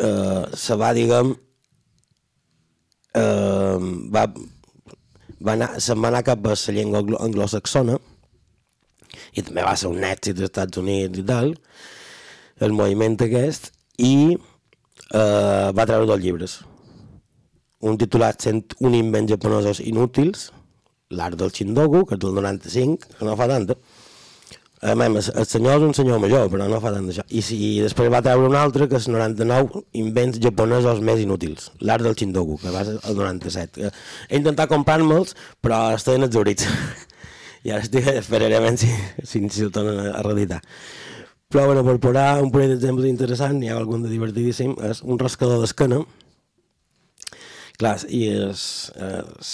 eh, 0.02 0.46
se 0.58 0.74
va, 0.82 0.94
diguem, 0.98 1.36
eh, 3.14 3.78
va, 4.16 4.24
va 5.46 5.54
anar, 5.54 5.68
se'n 5.84 6.02
va 6.02 6.10
anar 6.10 6.24
cap 6.26 6.46
a 6.48 6.56
la 6.56 6.74
llengua 6.74 7.02
anglo- 7.04 7.20
anglosaxona 7.22 8.00
i 9.38 9.44
també 9.46 9.62
va 9.66 9.76
ser 9.78 9.92
un 9.92 10.02
èxit 10.04 10.40
als 10.40 10.48
Estats 10.50 10.78
Units 10.82 11.22
i 11.22 11.26
tal, 11.26 11.54
el 12.66 12.74
moviment 12.74 13.18
aquest, 13.22 13.72
i 13.98 14.34
eh, 14.36 15.70
va 15.76 15.86
treure 15.86 16.08
dos 16.10 16.20
llibres. 16.22 16.60
Un 17.86 17.98
titulat 17.98 18.42
101 18.42 18.98
invents 18.98 19.32
japonesos 19.32 19.80
inútils, 19.80 20.50
l'art 21.10 21.34
del 21.34 21.50
Shindogu, 21.50 22.04
que 22.06 22.14
és 22.14 22.22
del 22.22 22.36
95, 22.38 23.16
que 23.18 23.26
no 23.26 23.34
fa 23.38 23.48
tant, 23.50 23.66
a 24.80 24.94
més, 24.96 25.10
el, 25.32 25.40
el 25.42 25.48
senyor 25.50 25.80
és 25.80 25.86
un 25.88 25.96
senyor 25.98 26.20
major, 26.22 26.46
però 26.54 26.68
no 26.70 26.78
fa 26.80 26.92
tant 26.94 27.08
d'això. 27.10 27.26
I, 27.34 27.42
si, 27.44 27.58
I 27.58 27.72
després 27.84 28.12
va 28.14 28.22
treure 28.24 28.46
un 28.48 28.56
altre, 28.56 28.86
que 28.92 29.00
és 29.00 29.10
99 29.10 29.82
invents 30.00 30.38
japonesos 30.40 31.02
més 31.04 31.20
inútils, 31.24 31.72
l'art 31.82 32.06
del 32.06 32.16
Shindogu, 32.16 32.60
que 32.62 32.72
va 32.72 32.86
ser 32.88 33.00
el 33.02 33.18
97. 33.18 33.74
Que 33.82 33.92
He 34.30 34.40
intentat 34.40 34.70
comprar-me'ls, 34.72 35.34
però 35.66 35.82
estan 35.98 36.30
exaurits. 36.30 36.70
I 37.66 37.74
ara 37.74 37.84
estic, 37.84 38.06
esperaré 38.14 38.62
si, 38.78 38.94
si, 39.26 39.44
si 39.50 39.66
ho 39.66 39.74
tornen 39.74 40.14
a 40.14 40.24
reeditar. 40.24 40.62
Però, 41.50 41.66
bueno, 41.66 41.82
per 41.84 41.98
posar 42.06 42.30
un 42.44 42.54
parell 42.54 42.76
d'exemples 42.76 43.10
interessants, 43.10 43.58
n'hi 43.58 43.74
ha 43.74 43.82
algun 43.82 44.06
de 44.06 44.14
divertidíssim, 44.14 44.78
és 44.86 45.02
un 45.02 45.18
rascador 45.20 45.60
d'esquena, 45.60 46.04
Clar, 47.80 47.96
i 48.12 48.26
és, 48.28 48.62
és, 49.00 49.52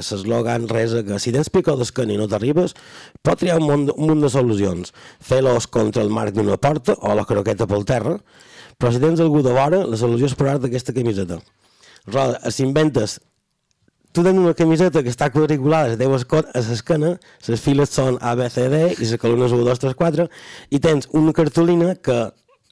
és 0.00 0.06
eslògan 0.16 0.64
resa 0.70 1.02
que 1.04 1.18
si 1.20 1.34
tens 1.34 1.50
picor 1.52 1.76
d'esquena 1.76 2.14
i 2.14 2.20
no 2.20 2.24
t'arribes, 2.30 2.72
pot 3.20 3.36
triar 3.42 3.58
un 3.60 3.66
munt, 3.68 3.90
un 3.92 4.08
munt 4.08 4.22
de 4.24 4.30
solucions. 4.32 4.94
Fer-los 5.20 5.66
contra 5.68 6.00
el 6.00 6.08
marc 6.08 6.32
d'una 6.38 6.56
porta 6.56 6.96
o 6.96 7.12
la 7.18 7.26
croqueta 7.28 7.68
pel 7.68 7.84
terra, 7.84 8.14
però 8.80 8.92
si 8.94 9.02
tens 9.02 9.20
algú 9.20 9.42
de 9.44 9.52
vora, 9.52 9.82
la 9.84 10.00
solució 10.00 10.30
és 10.30 10.38
posar-te 10.38 10.70
aquesta 10.70 10.96
camiseta. 10.96 11.42
Roda, 12.08 12.40
si 12.50 12.64
inventes 12.64 13.18
tu 14.12 14.24
tens 14.24 14.36
una 14.40 14.52
camiseta 14.56 15.02
que 15.04 15.12
està 15.12 15.28
quadriculada 15.32 15.92
a 15.92 15.92
la 15.94 16.00
teva 16.00 16.16
esco- 16.20 16.42
a 16.44 16.60
l'esquena, 16.66 17.14
les 17.48 17.60
files 17.64 17.92
són 17.92 18.16
A, 18.20 18.34
B, 18.36 18.48
C, 18.52 18.66
D 18.72 18.80
i 18.96 19.06
les 19.06 19.14
columnes 19.20 19.52
1, 19.52 19.64
2, 19.68 19.78
3, 19.86 19.94
4 19.96 20.26
i 20.70 20.80
tens 20.84 21.08
una 21.16 21.32
cartolina 21.36 21.94
que 21.96 22.18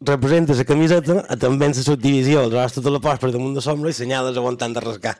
representa 0.00 0.54
la 0.56 0.64
camiseta 0.64 1.36
també 1.36 1.68
en 1.68 1.74
la 1.76 1.82
subdivisió, 1.84 2.44
aleshores 2.44 2.76
tu 2.76 2.82
te 2.84 2.90
la 2.92 3.00
poses 3.04 3.20
per 3.20 3.32
damunt 3.34 3.54
de 3.56 3.64
sombra 3.64 3.90
i 3.90 3.96
senyales 3.96 4.36
aguantant 4.36 4.72
de 4.76 4.80
rascar. 4.84 5.16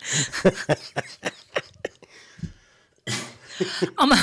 Home, 4.01 4.17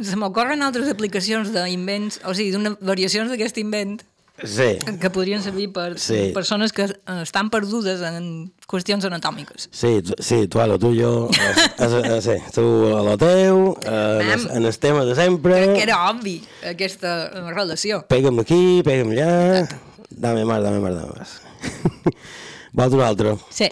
se 0.00 0.16
m'ocorren 0.16 0.64
altres 0.64 0.88
aplicacions 0.88 1.52
d'invents, 1.52 2.22
o 2.24 2.32
sigui, 2.32 2.54
d'una 2.54 2.72
variacions 2.80 3.28
d'aquest 3.28 3.60
invent 3.60 4.00
sí, 4.44 4.78
que 5.00 5.10
podrien 5.10 5.42
servir 5.42 5.72
per 5.72 5.98
Sí. 5.98 6.30
persones 6.34 6.72
que 6.72 6.84
eh, 6.84 7.22
estan 7.22 7.50
perdudes 7.50 8.00
en 8.02 8.52
qüestions 8.66 9.04
anatòmiques. 9.04 9.68
sí, 9.70 10.02
tu- 10.02 10.14
sí, 10.22 10.48
tu 10.48 10.60
a 10.60 10.66
lo 10.66 10.78
tuyo, 10.78 11.28
es, 11.30 11.58
es, 11.80 11.92
es, 11.92 12.24
sí, 12.24 12.36
tu 12.54 12.96
a 12.96 13.02
lo 13.02 13.16
teu, 13.18 13.76
eh, 13.84 14.18
en, 14.22 14.30
el, 14.30 14.50
en 14.56 14.64
el 14.66 14.78
tema 14.78 15.04
de 15.04 15.14
sempre, 15.14 15.52
Crec 15.64 15.74
que 15.76 15.82
era 15.82 16.10
obvi, 16.10 16.42
aquesta 16.64 17.28
relació. 17.52 18.06
pega'm 18.08 18.38
aquí, 18.40 18.82
pega'm 18.84 19.10
allà, 19.10 19.68
dame 20.10 20.44
más, 20.44 20.62
dame 20.62 20.80
más, 20.80 20.94
dame 20.94 21.12
más. 21.18 21.40
Vols 22.72 22.94
un 22.94 23.00
altre? 23.02 23.36
Sí. 23.50 23.68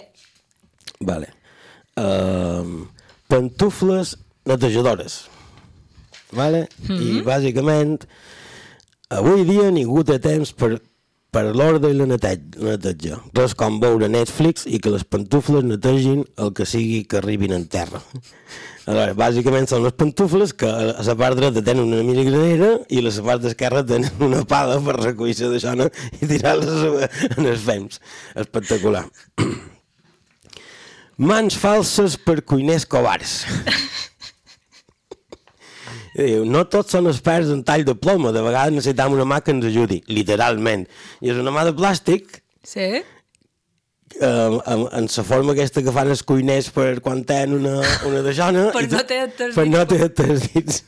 Vale. 0.99 1.29
Um, 1.97 2.87
pantufles 3.27 4.17
netejadores. 4.45 5.25
Vale? 6.31 6.69
Mm 6.87 6.95
-hmm. 6.95 7.17
I 7.17 7.21
bàsicament, 7.21 8.05
avui 9.11 9.45
dia 9.47 9.69
ningú 9.73 10.03
té 10.07 10.17
temps 10.23 10.53
per, 10.55 10.77
per 11.31 11.45
l'ordre 11.55 11.91
i 11.91 11.97
la 11.97 12.07
netej, 12.09 12.57
la 12.59 12.75
neteja. 12.75 13.19
Res 13.37 13.55
com 13.57 13.79
veure 13.83 14.09
Netflix 14.11 14.67
i 14.67 14.79
que 14.83 14.93
les 14.93 15.03
pantufles 15.07 15.65
netegin 15.67 16.25
el 16.41 16.53
que 16.55 16.67
sigui 16.67 17.03
que 17.07 17.19
arribin 17.19 17.55
en 17.57 17.67
terra. 17.71 18.01
Aleshores, 18.89 19.17
bàsicament 19.19 19.67
són 19.69 19.83
les 19.85 19.93
pantufles 19.93 20.55
que 20.57 20.67
a 20.67 21.03
la 21.05 21.15
part 21.17 21.37
dreta 21.37 21.61
tenen 21.61 21.85
una 21.85 22.01
mini 22.03 22.25
granera 22.25 22.71
i 22.89 22.97
a 22.97 23.05
la 23.05 23.13
part 23.27 23.45
esquerra 23.51 23.83
tenen 23.85 24.23
una 24.25 24.41
pala 24.47 24.79
per 24.81 24.97
recollir-se 24.97 25.51
d'això 25.51 25.75
no? 25.77 25.87
i 26.17 26.29
tirar-les 26.31 27.11
en 27.37 27.45
els 27.45 27.61
fems. 27.67 28.01
Espectacular. 28.41 29.05
Mans 31.29 31.53
falses 31.61 32.17
per 32.17 32.41
cuiners 32.41 32.87
covards. 32.89 33.43
I 36.21 36.27
diu, 36.35 36.43
no 36.45 36.61
tots 36.69 36.93
són 36.93 37.07
experts 37.09 37.49
en 37.53 37.63
tall 37.65 37.83
de 37.87 37.95
ploma, 37.97 38.31
de 38.35 38.41
vegades 38.45 38.75
necessitem 38.75 39.15
una 39.15 39.25
mà 39.25 39.39
que 39.41 39.51
ens 39.55 39.65
ajudi, 39.71 40.01
literalment. 40.11 40.85
I 41.21 41.31
és 41.33 41.39
una 41.41 41.53
mà 41.55 41.63
de 41.67 41.73
plàstic. 41.77 42.39
Sí? 42.67 42.89
eh, 44.21 44.27
en, 44.27 44.81
en 44.99 45.07
la 45.15 45.23
forma 45.25 45.53
aquesta 45.55 45.81
que 45.81 45.93
fan 45.95 46.09
els 46.13 46.21
cuiners 46.27 46.67
per 46.75 46.99
quan 47.01 47.23
tenen 47.25 47.55
una, 47.61 47.77
una 48.05 48.19
de 48.25 48.33
jona 48.37 48.65
Per 48.75 48.83
no 48.91 48.99
tu- 48.99 49.05
tres 49.07 49.55
per 49.55 49.65
no 49.71 49.81
tenir 49.87 50.09
tres 50.13 50.43
dits. 50.53 50.81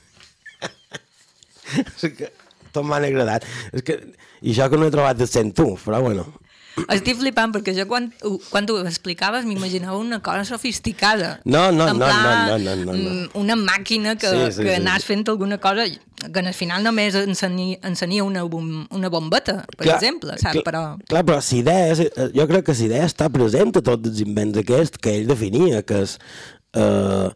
És 1.95 2.03
que 2.17 2.29
tot 2.75 2.85
m'han 2.85 3.05
agradat. 3.07 3.45
És 3.73 3.81
que, 3.87 3.95
i 4.43 4.51
això 4.53 4.67
que 4.69 4.77
no 4.77 4.89
he 4.89 4.93
trobat 4.93 5.21
el 5.23 5.29
101 5.31 5.79
però 5.85 6.01
bueno 6.03 6.27
Estic 6.89 7.19
flipant 7.19 7.51
perquè 7.53 7.73
jo 7.77 7.83
quan, 7.85 8.07
quan 8.49 8.65
ho 8.71 8.79
explicaves 8.87 9.45
m'imaginava 9.45 9.97
una 10.01 10.17
cosa 10.25 10.41
sofisticada. 10.55 11.35
No, 11.45 11.67
no, 11.71 11.85
no, 11.93 11.99
pla, 11.99 12.15
no, 12.23 12.57
no, 12.57 12.57
no, 12.57 12.73
no, 12.75 12.93
no. 12.93 12.97
mm, 12.97 13.27
Una 13.37 13.55
màquina 13.59 14.15
que, 14.17 14.31
Sí, 14.31 14.47
sí, 14.57 14.63
que 14.65 14.71
sí. 14.75 14.79
anàs 14.81 15.05
fent 15.05 15.21
alguna 15.29 15.59
cosa 15.61 15.85
que 15.85 16.39
al 16.39 16.53
final 16.57 16.81
només 16.83 17.13
ensenia, 17.19 17.77
ensenia 17.85 18.23
una, 18.23 18.43
bom, 18.49 18.87
una 18.89 19.09
bombeta, 19.13 19.65
per 19.77 19.91
exemple, 19.93 20.33
saps? 20.39 20.61
Clar, 20.61 20.65
Però... 20.65 20.83
clar, 21.09 21.23
però 21.27 21.37
la 21.37 21.57
idea, 21.59 21.87
és, 21.93 21.99
eh, 22.09 22.29
jo 22.33 22.47
crec 22.49 22.65
que 22.65 22.73
la 22.79 22.85
idea 22.89 23.05
està 23.05 23.29
present 23.29 23.75
a 23.77 23.81
tots 23.81 24.09
els 24.09 24.21
invents 24.25 24.57
aquests 24.63 24.97
que 25.03 25.13
ell 25.19 25.27
definia, 25.29 25.83
que 25.83 26.01
és, 26.07 26.17
eh, 26.79 27.29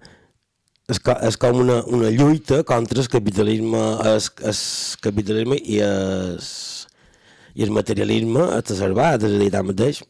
és, 0.90 1.00
co- 1.04 1.18
és 1.28 1.38
com 1.38 1.60
una, 1.62 1.82
una 1.86 2.10
lluita 2.10 2.64
contra 2.64 3.02
el 3.04 3.10
capitalisme, 3.12 3.82
el, 4.08 4.22
el 4.50 4.58
capitalisme 5.04 5.58
i 5.62 5.82
el, 5.84 6.40
i 7.58 7.66
el 7.66 7.74
materialisme 7.74 8.46
exacerbat, 8.60 9.26
és 9.26 9.34
a 9.34 9.42
dir, 9.42 9.50
tanmateix, 9.54 10.04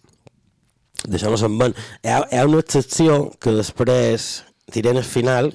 d'això 1.08 1.32
no 1.32 1.40
se'n 1.40 1.56
ven. 1.60 1.76
Hi 2.04 2.12
ha, 2.12 2.20
hi 2.28 2.42
ha 2.42 2.48
una 2.50 2.60
excepció 2.64 3.22
que 3.40 3.56
després 3.56 4.28
tirem 4.76 5.00
al 5.00 5.08
final, 5.08 5.54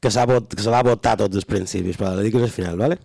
que 0.00 0.12
vot, 0.30 0.54
que 0.54 0.62
se 0.62 0.70
va 0.70 0.84
votar 0.86 1.16
tots 1.18 1.40
els 1.40 1.48
principis, 1.48 1.98
però 1.98 2.14
la 2.14 2.22
dic 2.22 2.36
al 2.38 2.52
final, 2.52 2.76
¿vale? 2.78 3.00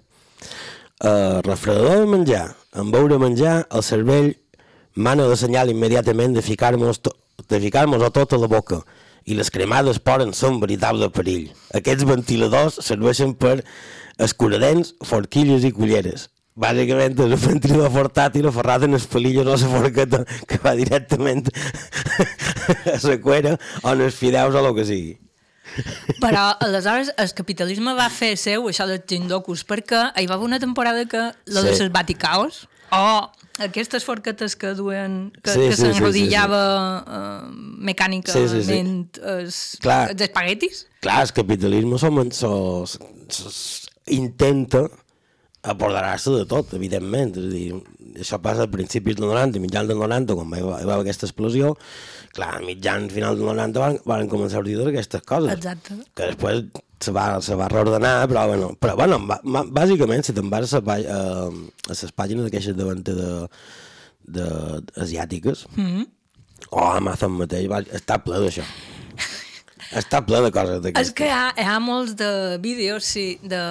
Uh, 0.99 1.39
refredador 1.47 2.03
de 2.03 2.11
menjar. 2.11 2.45
En 2.75 2.91
veure 2.91 3.17
menjar, 3.17 3.63
el 3.71 3.83
cervell 3.87 4.33
mana 4.95 5.25
de 5.31 5.37
senyal 5.39 5.71
immediatament 5.71 6.35
de 6.35 6.43
ficar-nos 6.43 6.99
to 6.99 7.15
de 7.47 7.59
ficar-nos 7.63 8.03
a 8.03 8.09
tota 8.11 8.37
la 8.37 8.49
boca 8.51 8.81
i 9.25 9.35
les 9.37 9.49
cremades 9.49 10.01
poden 10.03 10.33
un 10.47 10.59
veritable 10.59 11.07
perill. 11.09 11.47
Aquests 11.73 12.05
ventiladors 12.05 12.79
serveixen 12.83 13.33
per 13.33 13.63
escuradents, 14.19 14.93
forquilles 15.05 15.63
i 15.63 15.71
culleres. 15.71 16.27
Bàsicament 16.59 17.15
és 17.23 17.31
un 17.37 17.39
ventilador 17.45 17.91
portàtil 17.93 18.47
aferrat 18.49 18.83
en 18.83 18.91
les 18.97 19.05
palilles 19.07 19.47
o 19.47 19.55
la 19.55 19.71
forqueta 19.71 20.23
que 20.49 20.57
va 20.63 20.73
directament 20.75 21.45
a 21.49 22.97
la 23.07 23.17
cuera 23.23 23.55
o 23.83 23.93
en 23.93 24.01
els 24.07 24.15
fideus 24.19 24.55
o 24.55 24.63
el 24.65 24.75
que 24.75 24.85
sigui. 24.89 25.17
Però 26.19 26.47
aleshores 26.65 27.11
el 27.21 27.31
capitalisme 27.37 27.93
va 27.95 28.09
fer 28.11 28.33
seu 28.41 28.65
això 28.71 28.87
dels 28.89 29.05
jindokus 29.07 29.61
perquè 29.69 30.09
hi 30.17 30.27
va 30.27 30.35
haver 30.35 30.47
una 30.49 30.59
temporada 30.59 31.05
que 31.05 31.29
lo 31.45 31.63
de 31.63 31.75
Sí. 31.75 31.83
les 31.83 31.91
baticaos 31.93 32.67
o 32.91 33.29
aquestes 33.61 34.03
forquetes 34.03 34.55
que 34.57 34.73
duen 34.73 35.31
que, 35.43 35.51
Sí, 35.53 35.59
que 35.69 35.75
sí, 35.75 35.81
sí, 35.83 35.91
s'enrodillava 35.93 36.61
eh, 37.05 37.51
mecànicament 37.85 38.49
Sí, 38.49 38.63
sí, 38.63 38.63
sí. 38.65 38.79
Els, 39.21 39.59
Clar. 39.83 40.09
els 40.11 40.21
espaguetis 40.25 40.87
Clar, 41.05 41.21
el 41.27 41.31
capitalisme 41.37 41.99
som, 42.01 42.17
sos, 42.31 42.97
sos, 43.29 43.59
intenta 44.07 44.87
apoderar-se 45.61 46.31
de 46.31 46.45
tot, 46.49 46.73
evidentment. 46.77 47.35
És 47.37 47.47
a 47.47 47.53
dir, 47.53 47.65
això 48.23 48.39
passa 48.43 48.65
a 48.65 48.71
principis 48.71 49.17
del 49.19 49.27
90, 49.27 49.61
mitjans 49.63 49.89
del 49.89 49.99
90, 49.99 50.37
quan 50.37 50.51
va, 50.51 50.59
hi 50.59 50.67
va 50.67 50.77
haver 50.79 50.99
aquesta 51.05 51.27
explosió. 51.27 51.73
Clar, 52.35 52.51
a 52.59 52.61
mitjans, 52.65 53.13
final 53.13 53.39
del 53.39 53.49
90 53.49 53.81
van, 53.83 53.97
van 54.07 54.29
començar 54.31 54.59
a 54.59 54.61
sortir 54.61 54.77
totes 54.77 54.93
aquestes 54.93 55.25
coses. 55.27 55.57
Exacte. 55.57 55.97
Que 56.15 56.29
després 56.31 56.63
se 56.99 57.13
va, 57.15 57.25
se 57.41 57.55
va 57.55 57.69
reordenar, 57.71 58.27
però 58.31 58.45
bueno, 58.51 58.71
però, 58.79 58.95
bueno 58.99 59.19
bàsicament, 59.71 60.25
si 60.25 60.35
te'n 60.35 60.49
vas 60.51 60.73
a, 60.75 60.81
a, 60.83 61.19
a 61.47 61.91
les 61.95 62.15
pàgines 62.15 62.47
d'aquestes 62.47 62.77
davant 62.77 63.03
de, 63.07 63.17
de, 64.27 64.47
asiàtiques, 64.99 65.65
mm 65.75 65.85
-hmm. 65.85 66.07
o 66.71 66.85
Amazon 66.91 67.37
mateix, 67.39 67.69
va, 67.71 67.81
està 67.81 68.19
ple 68.23 68.39
d'això. 68.43 68.67
Està 69.95 70.19
ple 70.25 70.39
de 70.45 70.51
coses 70.53 70.77
És 70.77 70.83
d'aquestes. 70.83 71.11
que 71.17 71.25
hi 71.25 71.33
ha, 71.33 71.53
hi 71.57 71.65
ha 71.65 71.79
molts 71.81 72.15
de 72.19 72.57
vídeos, 72.61 73.05
sí, 73.05 73.39
de, 73.41 73.61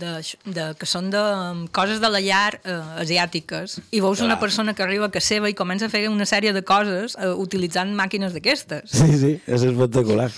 de, 0.00 0.12
de, 0.44 0.64
que 0.80 0.86
són 0.88 1.10
de 1.12 1.20
um, 1.20 1.64
coses 1.70 2.00
de 2.02 2.10
la 2.10 2.20
llar 2.24 2.58
eh, 2.64 2.74
asiàtiques 3.04 3.78
i 3.90 4.00
veus 4.02 4.20
una 4.20 4.34
Clar. 4.34 4.40
persona 4.40 4.74
que 4.74 4.82
arriba 4.82 5.06
a 5.06 5.14
casa 5.14 5.34
seva 5.34 5.50
i 5.50 5.54
comença 5.54 5.86
a 5.86 5.92
fer 5.92 6.08
una 6.10 6.26
sèrie 6.26 6.52
de 6.56 6.64
coses 6.66 7.14
eh, 7.20 7.30
utilitzant 7.30 7.94
màquines 7.94 8.34
d'aquestes. 8.34 8.90
Sí, 8.90 9.12
sí, 9.20 9.32
és 9.46 9.62
espectacular. 9.68 10.30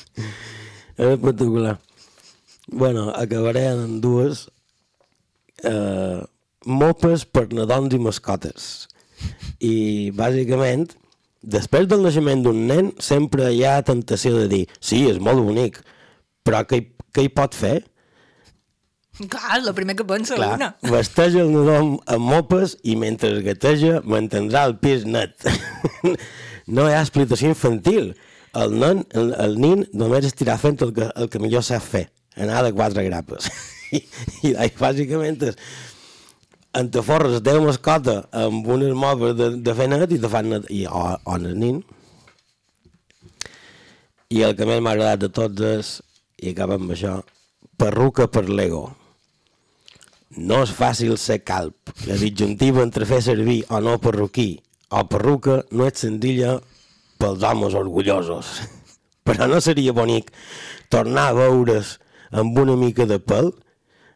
És 0.99 1.07
espectacular. 1.14 1.79
Bueno, 2.68 3.09
acabaré 3.16 3.66
en 3.73 4.01
dues 4.05 4.47
eh, 5.64 6.21
mopes 6.64 7.25
per 7.25 7.49
nadons 7.53 7.95
i 7.95 8.01
mascotes. 8.03 8.71
I, 9.62 10.11
bàsicament, 10.18 10.90
després 11.42 11.88
del 11.90 12.02
naixement 12.05 12.42
d'un 12.44 12.66
nen, 12.70 12.92
sempre 13.02 13.50
hi 13.52 13.64
ha 13.66 13.81
tentació 13.87 14.37
de 14.38 14.48
dir 14.50 14.64
sí, 14.78 15.05
és 15.11 15.18
molt 15.22 15.42
bonic, 15.42 15.81
però 16.46 16.62
què 16.66 16.85
què 17.12 17.26
hi 17.26 17.33
pot 17.33 17.57
fer? 17.57 17.76
Clar, 19.28 19.59
el 19.59 19.72
primer 19.76 19.94
que 19.98 20.07
pensa 20.09 20.38
una. 20.40 20.72
vesteix 20.94 21.37
el 21.37 21.52
nadó 21.52 21.76
amb, 21.78 22.24
mopes 22.24 22.78
i 22.88 22.96
mentre 22.96 23.35
gateja 23.44 24.00
mantindrà 24.09 24.64
el 24.70 24.78
pis 24.81 25.05
net. 25.05 25.37
no 26.74 26.88
hi 26.88 26.96
ha 26.96 27.02
explicació 27.05 27.52
infantil. 27.52 28.14
El 28.57 28.74
nen, 28.81 29.05
el, 29.16 29.33
el 29.40 29.59
nin 29.61 29.85
només 29.96 30.26
estirà 30.28 30.59
fent 30.61 30.81
el 30.85 30.92
que, 30.96 31.09
el 31.16 31.28
que 31.33 31.40
millor 31.40 31.64
sap 31.64 31.85
fer, 31.85 32.07
anar 32.37 32.64
de 32.64 32.72
quatre 32.76 33.05
grapes. 33.05 33.48
I, 33.92 34.00
i, 34.48 34.55
i 34.57 34.72
bàsicament 34.81 35.40
és 35.50 35.61
en 36.72 36.88
te 36.90 37.02
forres 37.04 37.35
la 37.37 37.42
teva 37.44 37.61
mascota 37.66 38.22
amb 38.44 38.66
unes 38.74 38.94
mopes 38.96 39.37
de, 39.37 39.50
de 39.64 39.74
fer 39.76 39.88
net 39.92 40.12
i 40.14 40.20
te 40.20 40.30
fan 40.32 40.48
net, 40.52 40.70
i, 40.72 40.85
o, 40.88 41.04
o 41.12 41.37
el 41.37 41.52
nin. 41.58 41.82
I 44.32 44.42
el 44.46 44.56
que 44.56 44.66
més 44.68 44.80
m'ha 44.80 44.94
agradat 44.96 45.26
de 45.26 45.30
tots 45.37 45.68
és, 45.68 45.92
i 46.40 46.54
acaba 46.54 46.78
amb 46.80 46.94
això, 46.94 47.18
perruca 47.76 48.28
per 48.32 48.46
Lego. 48.48 48.87
No 50.40 50.62
és 50.64 50.72
fàcil 50.72 51.18
ser 51.20 51.42
calp. 51.44 51.92
La 52.08 52.16
disjuntiva 52.16 52.80
entre 52.80 53.04
fer 53.08 53.20
servir 53.24 53.61
o 53.68 53.82
no 53.85 53.98
perruquí 54.00 54.54
o 54.92 55.02
perruca 55.08 55.58
no 55.76 55.88
és 55.88 56.00
senzilla 56.00 56.54
pels 57.20 57.44
homes 57.44 57.76
orgullosos. 57.76 58.54
Però 59.28 59.48
no 59.48 59.61
seria 59.61 59.92
bonic 59.92 60.32
tornar 60.92 61.28
a 61.30 61.37
veure's 61.37 61.98
amb 62.32 62.56
una 62.58 62.78
mica 62.80 63.04
de 63.08 63.20
pèl? 63.20 63.52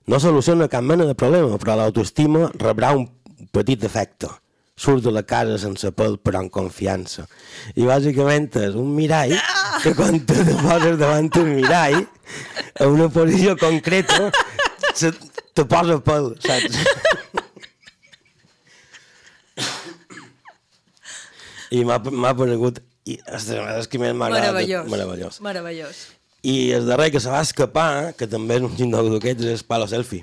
No 0.06 0.20
soluciona 0.22 0.68
cap 0.70 0.84
mena 0.86 1.04
de 1.08 1.14
problema, 1.18 1.56
però 1.58 1.74
l'autoestima 1.78 2.50
rebrà 2.62 2.92
un 2.94 3.08
petit 3.52 3.82
efecte. 3.84 4.28
Surt 4.76 5.02
de 5.02 5.10
la 5.10 5.22
casa 5.26 5.56
sense 5.58 5.88
pèl, 5.96 6.18
però 6.20 6.42
amb 6.42 6.52
confiança. 6.52 7.24
I 7.74 7.86
bàsicament 7.88 8.50
és 8.60 8.76
un 8.76 8.90
mirall 8.94 9.32
que 9.82 9.94
quan 9.96 10.20
te 10.28 10.36
poses 10.60 10.98
davant 11.00 11.30
un 11.40 11.48
mirall, 11.56 12.02
en 12.76 12.92
una 12.92 13.08
posició 13.10 13.56
concreta, 13.58 14.28
se, 14.94 15.10
te 15.56 15.64
posa 15.64 15.96
pèl, 16.04 16.34
saps? 16.44 16.76
I 21.72 21.82
m'ha 21.88 21.98
m'ha 21.98 22.36
paregut... 22.36 22.84
I, 23.06 23.16
ostres, 23.30 23.62
és 23.80 23.88
que 23.90 23.98
m'ha 24.02 24.10
agradat. 24.12 24.52
Meravellós. 24.52 24.86
Meravellós. 24.90 25.40
Meravellós. 25.42 26.04
I 26.46 26.56
el 26.76 26.87
darrer 26.87 27.11
que 27.11 27.20
se 27.22 27.30
va 27.32 27.40
escapar, 27.42 28.14
que 28.14 28.28
també 28.30 28.61
és 28.61 28.66
un 28.66 28.74
xindoc 28.78 29.09
d'aquests, 29.16 29.48
és 29.56 29.64
Palo 29.66 29.88
Selfie. 29.90 30.22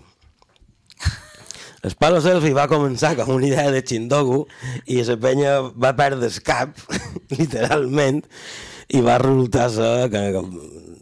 El 1.83 1.91
Palo 1.99 2.21
Selfie 2.23 2.55
va 2.55 2.69
començar 2.71 3.09
com 3.19 3.33
una 3.36 3.49
idea 3.49 3.67
de 3.73 3.81
xindogo 3.83 4.45
i 4.88 5.01
la 5.03 5.17
penya 5.19 5.57
va 5.75 5.91
perdre 5.97 6.29
el 6.31 6.38
cap, 6.47 6.77
literalment, 7.39 8.21
i 8.88 9.01
va 9.03 9.17
resultar 9.19 9.65
ser 9.73 9.89
que, 10.13 10.21
que, 10.31 10.43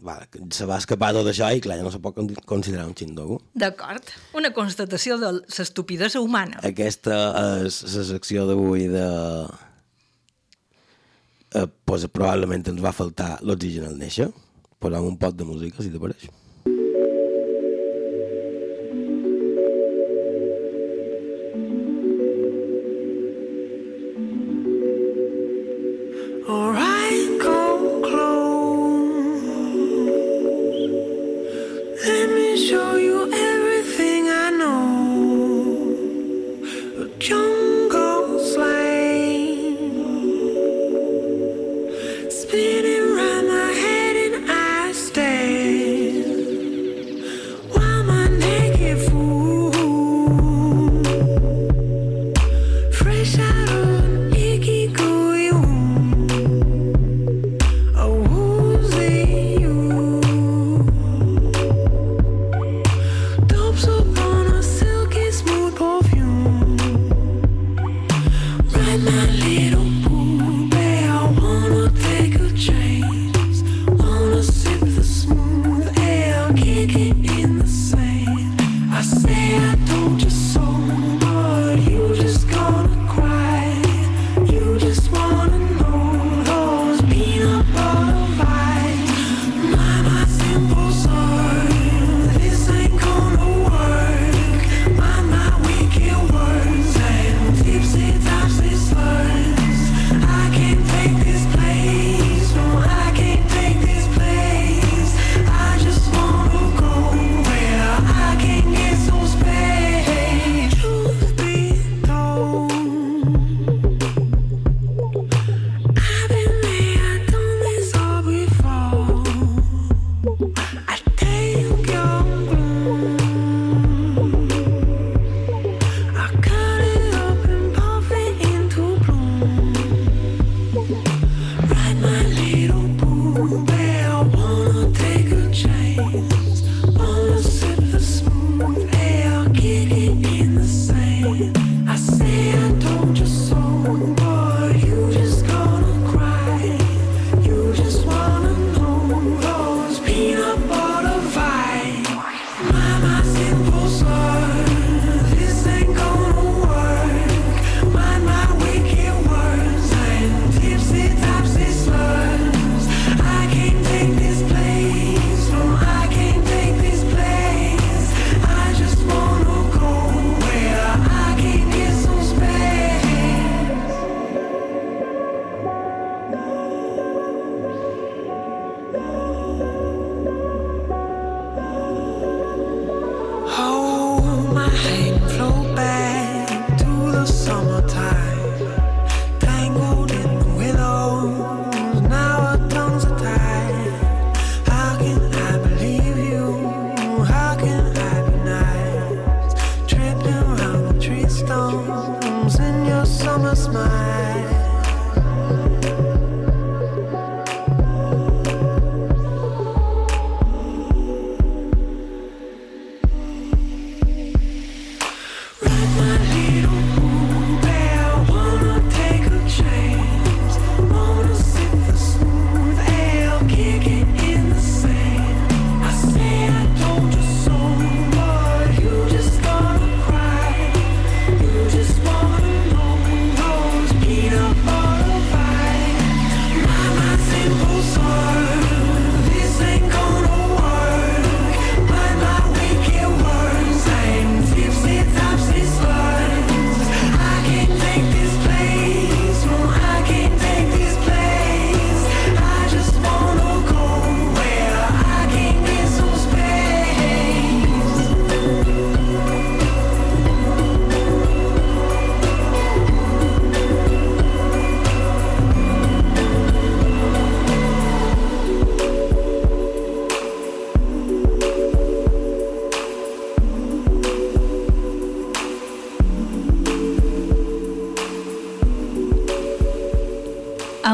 va, 0.02 0.16
que 0.26 0.42
se 0.50 0.66
va 0.66 0.80
escapar 0.82 1.12
tot 1.14 1.30
això 1.30 1.52
i 1.54 1.62
clar, 1.62 1.76
ja 1.78 1.86
no 1.86 1.92
se 1.94 2.02
pot 2.02 2.16
con- 2.18 2.34
considerar 2.50 2.88
un 2.90 2.96
xindogo. 2.98 3.38
D'acord. 3.54 4.10
Una 4.34 4.50
constatació 4.56 5.20
de 5.22 5.30
l'estupidesa 5.38 6.18
humana. 6.24 6.58
Aquesta 6.66 7.20
és 7.62 7.78
la 7.94 8.08
secció 8.10 8.48
d'avui 8.50 8.88
de... 8.90 9.06
Eh, 11.54 11.68
pues, 11.84 12.08
probablement 12.10 12.66
ens 12.72 12.82
va 12.82 12.90
faltar 12.96 13.36
l'oxigen 13.46 13.86
al 13.90 13.98
néixer. 14.00 14.32
Posam 14.82 15.12
un 15.12 15.18
pot 15.24 15.36
de 15.38 15.46
música, 15.46 15.84
si 15.84 15.92
t'apareix. 15.94 16.26
Alright, 16.26 16.51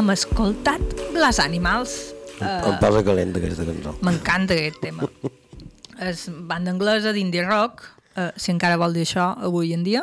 Hem 0.09 0.15
escoltat 0.15 0.81
Glass 1.13 1.37
Animals. 1.37 1.91
Em 2.41 2.77
posa 2.81 3.03
calent 3.05 3.35
aquesta 3.37 3.61
cançó. 3.67 3.91
M'encanta 4.01 4.55
aquest 4.57 4.79
tema. 4.81 5.05
És 6.01 6.23
banda 6.49 6.73
anglesa 6.73 7.13
d'indie 7.13 7.43
rock, 7.45 7.83
uh, 8.17 8.31
si 8.33 8.49
encara 8.49 8.79
vol 8.81 8.97
dir 8.97 9.05
això 9.05 9.27
avui 9.37 9.69
en 9.75 9.85
dia, 9.85 10.01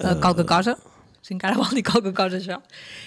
uh, 0.00 0.14
qualque 0.24 0.46
cosa, 0.48 0.78
si 1.20 1.36
encara 1.36 1.60
vol 1.60 1.76
dir 1.76 1.84
qualque 1.84 2.14
cosa 2.16 2.40
això. 2.40 2.56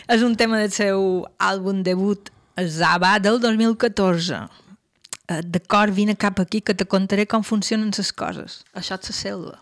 És 0.05 0.21
un 0.21 0.37
tema 0.37 0.61
del 0.61 0.69
seu 0.77 1.25
àlbum 1.41 1.81
debut, 1.81 2.29
Zaba, 2.61 3.17
del 3.17 3.41
2014. 3.41 4.43
Uh, 4.45 5.41
D'acord, 5.41 5.89
vine 5.89 6.13
cap 6.13 6.37
aquí 6.45 6.61
que 6.61 6.77
te 6.77 6.85
contaré 6.85 7.25
com 7.25 7.41
funcionen 7.41 7.89
les 7.97 8.13
coses. 8.13 8.61
Això 8.77 9.01
és 9.01 9.09
la 9.09 9.21
selva. 9.25 9.57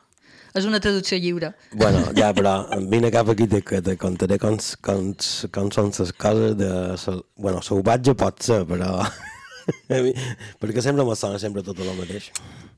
És 0.55 0.63
una 0.63 0.79
traducció 0.79 1.17
lliure. 1.19 1.49
Bueno, 1.75 1.99
ja, 2.15 2.29
però 2.33 2.53
vine 2.87 3.09
cap 3.11 3.27
aquí 3.33 3.47
que 3.59 3.81
te 3.83 3.97
contaré 3.99 4.37
com, 4.39 4.55
com, 4.85 5.09
com 5.51 5.71
són 5.75 5.91
les 5.91 6.13
coses 6.15 6.55
de... 6.59 6.69
Bueno, 7.35 7.61
salvatge 7.65 8.15
pot 8.15 8.39
ser, 8.45 8.61
però... 8.69 9.01
mi- 10.05 10.13
perquè 10.61 10.83
sempre 10.85 11.03
me 11.03 11.15
sona 11.19 11.41
sempre 11.41 11.63
tot 11.65 11.79
el 11.83 11.91
mateix. 11.97 12.29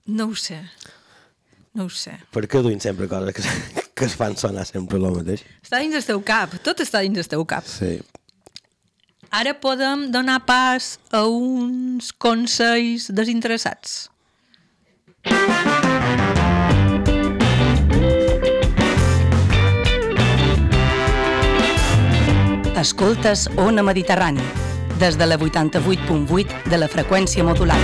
No 0.09 0.29
ho 0.31 0.35
sé. 0.35 0.57
No 1.77 1.85
ho 1.85 1.93
sé. 1.93 2.15
Per 2.33 2.47
què 2.49 2.63
duim 2.65 2.81
sempre 2.81 3.05
coses 3.11 3.37
que, 3.37 3.45
que 3.97 4.09
es 4.09 4.17
fan 4.17 4.33
sonar 4.41 4.65
sempre 4.65 4.97
el 4.97 5.05
mateix? 5.19 5.45
Està 5.61 5.83
dins 5.83 5.93
del 5.99 6.07
teu 6.09 6.23
cap. 6.25 6.57
Tot 6.65 6.81
està 6.81 7.05
dins 7.05 7.19
del 7.21 7.29
teu 7.37 7.45
cap. 7.45 7.67
Sí. 7.69 7.99
Ara 9.37 9.53
podem 9.59 10.07
donar 10.09 10.39
pas 10.47 10.95
a 11.11 11.25
uns 11.29 12.13
consells 12.15 13.11
desinteressats. 13.13 14.05
Escoltes 22.87 23.49
Ona 23.57 23.83
Mediterrani, 23.83 24.39
des 24.97 25.17
de 25.17 25.25
la 25.25 25.35
88.8 25.37 26.69
de 26.71 26.77
la 26.77 26.87
freqüència 26.87 27.43
modulada. 27.43 27.83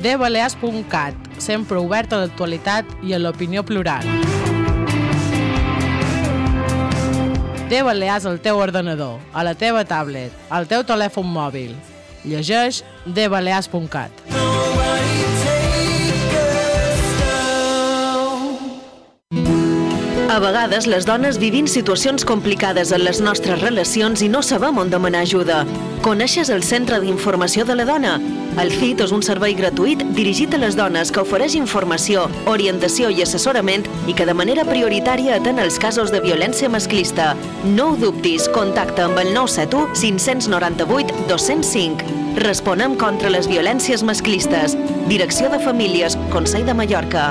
dbalears.cat, 0.00 1.18
sempre 1.36 1.76
obert 1.76 2.14
a 2.14 2.22
l'actualitat 2.22 2.94
i 3.04 3.12
a 3.12 3.18
l'opinió 3.20 3.60
plural. 3.62 4.08
De 7.68 7.82
Balears 7.82 8.24
al 8.24 8.40
teu 8.40 8.56
ordenador, 8.64 9.20
a 9.34 9.44
la 9.44 9.52
teva 9.58 9.84
tablet, 9.84 10.32
al 10.48 10.64
teu 10.70 10.86
telèfon 10.86 11.28
mòbil. 11.28 11.76
Llegeix 12.26 12.82
dbalears.cat. 13.06 14.45
A 20.36 20.38
vegades 20.38 20.84
les 20.84 21.06
dones 21.08 21.38
vivim 21.40 21.64
situacions 21.64 22.26
complicades 22.28 22.90
en 22.92 23.00
les 23.06 23.22
nostres 23.24 23.62
relacions 23.62 24.20
i 24.20 24.26
no 24.28 24.42
sabem 24.44 24.76
on 24.76 24.90
demanar 24.92 25.22
ajuda. 25.24 25.62
Coneixes 26.04 26.50
el 26.52 26.60
Centre 26.60 26.98
d'Informació 27.00 27.64
de 27.64 27.78
la 27.78 27.86
Dona? 27.88 28.18
El 28.60 28.68
CIT 28.68 29.00
és 29.06 29.16
un 29.16 29.24
servei 29.24 29.56
gratuït 29.56 30.04
dirigit 30.12 30.52
a 30.52 30.60
les 30.60 30.76
dones 30.76 31.08
que 31.08 31.24
ofereix 31.24 31.56
informació, 31.56 32.26
orientació 32.52 33.08
i 33.08 33.24
assessorament 33.24 33.88
i 34.04 34.12
que 34.12 34.28
de 34.28 34.36
manera 34.36 34.68
prioritària 34.68 35.40
atén 35.40 35.56
els 35.56 35.80
casos 35.80 36.12
de 36.12 36.20
violència 36.20 36.68
masclista. 36.68 37.32
No 37.64 37.94
ho 37.94 38.00
dubtis, 38.04 38.50
contacta 38.52 39.08
amb 39.08 39.24
el 39.24 39.32
971 39.32 39.96
598 40.20 41.30
205. 41.32 42.16
Responem 42.44 43.00
contra 43.00 43.32
les 43.32 43.48
violències 43.48 44.04
masclistes. 44.04 44.76
Direcció 45.08 45.48
de 45.48 45.64
Famílies, 45.64 46.20
Consell 46.28 46.68
de 46.68 46.76
Mallorca. 46.76 47.30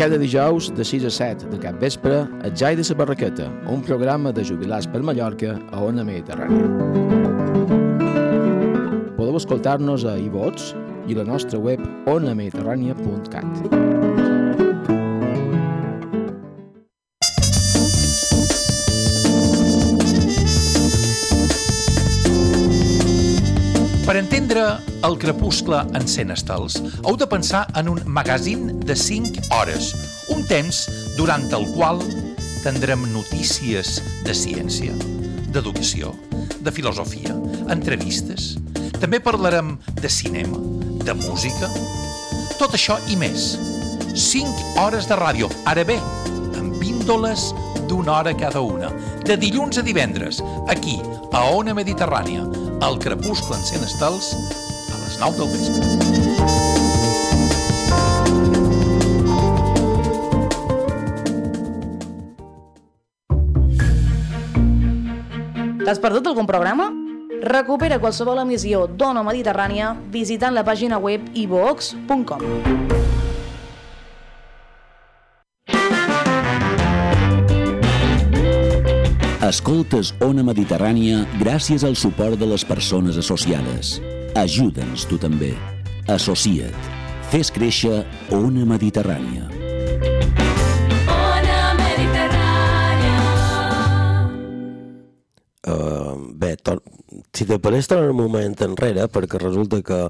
Cada 0.00 0.16
dijous 0.16 0.70
de 0.72 0.80
6 0.82 1.04
a 1.04 1.10
7 1.12 1.50
de 1.52 1.58
cap 1.60 1.76
vespre, 1.76 2.22
el 2.40 2.54
Jai 2.56 2.74
de 2.74 2.82
la 2.88 2.94
Barraqueta, 2.96 3.50
un 3.68 3.82
programa 3.82 4.32
de 4.32 4.42
jubilats 4.42 4.86
per 4.88 5.02
Mallorca 5.02 5.58
a 5.72 5.82
Ona 5.84 6.00
Mediterrània. 6.08 6.64
Podeu 9.18 9.36
escoltar-nos 9.36 10.08
a 10.08 10.16
iVots 10.16 10.72
i 11.04 11.12
a 11.12 11.20
la 11.20 11.28
nostra 11.28 11.60
web 11.60 11.84
onamediterrània.cat. 12.08 13.89
el 25.02 25.16
crepuscle 25.18 25.80
en 25.94 26.06
100 26.06 26.30
estels, 26.34 26.76
heu 27.04 27.16
de 27.16 27.26
pensar 27.26 27.66
en 27.78 27.88
un 27.88 28.00
magazín 28.06 28.80
de 28.80 28.96
5 28.96 29.48
hores, 29.56 29.94
un 30.28 30.44
temps 30.46 30.84
durant 31.16 31.46
el 31.56 31.66
qual 31.72 32.02
tindrem 32.60 33.06
notícies 33.14 34.00
de 34.26 34.34
ciència, 34.36 34.92
d'educació, 35.54 36.12
de 36.60 36.72
filosofia, 36.72 37.32
entrevistes. 37.72 38.54
També 39.00 39.22
parlarem 39.24 39.78
de 40.02 40.12
cinema, 40.12 40.60
de 41.00 41.16
música, 41.16 41.70
tot 42.60 42.76
això 42.76 42.98
i 43.08 43.16
més. 43.16 43.54
5 44.10 44.82
hores 44.82 45.08
de 45.08 45.16
ràdio, 45.16 45.48
ara 45.70 45.86
bé, 45.86 45.96
amb 46.60 46.76
píndoles 46.82 47.50
d'una 47.88 48.18
hora 48.18 48.36
cada 48.36 48.60
una, 48.60 48.92
de 49.24 49.36
dilluns 49.40 49.80
a 49.80 49.86
divendres, 49.86 50.42
aquí, 50.68 50.98
a 51.32 51.46
Ona 51.56 51.72
Mediterrània, 51.74 52.44
al 52.84 52.98
crepuscle 53.00 53.56
en 53.56 53.64
100 53.64 53.86
estels, 53.88 54.34
9 55.20 55.36
del 55.36 55.48
vespre. 55.52 55.84
T'has 65.84 65.98
perdut 65.98 66.26
algun 66.30 66.46
programa? 66.46 66.88
Recupera 67.40 67.98
qualsevol 67.98 68.38
emissió 68.42 68.84
d'Ona 68.86 69.24
Mediterrània 69.26 69.94
visitant 70.12 70.54
la 70.54 70.62
pàgina 70.64 71.00
web 71.00 71.24
ivox.com. 71.34 72.44
Escoltes 79.50 80.12
Ona 80.22 80.44
Mediterrània 80.46 81.24
gràcies 81.40 81.82
al 81.82 81.96
suport 81.98 82.38
de 82.38 82.46
les 82.46 82.62
persones 82.68 83.18
associades. 83.18 83.96
Ajuda'ns 84.34 85.06
tu 85.10 85.18
també. 85.18 85.52
Associa't. 86.10 86.74
Fes 87.30 87.50
créixer 87.54 88.02
Ona 88.34 88.64
Mediterrània. 88.66 89.46
Ona 91.10 91.58
Mediterrània. 91.78 93.18
Uh, 95.66 96.14
bé, 96.40 96.54
tor 96.56 96.80
si 97.36 97.44
te 97.46 97.58
pareix 97.62 97.86
tornar 97.90 98.10
un 98.14 98.18
moment 98.24 98.56
enrere, 98.66 99.06
perquè 99.12 99.38
resulta 99.42 99.82
que 99.86 100.00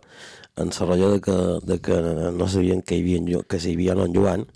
en 0.61 0.71
la 0.73 0.87
rotlla 0.87 1.11
de 1.17 1.21
que, 1.25 1.37
de 1.67 1.79
que 1.81 1.99
no 2.37 2.49
sabien 2.49 2.81
que 2.83 2.97
hi 2.97 3.03
havia, 3.19 3.43
que 3.49 3.61
si 3.61 3.73
hi 3.73 3.77
havia 3.79 3.97
en 4.05 4.15
Joan, 4.17 4.47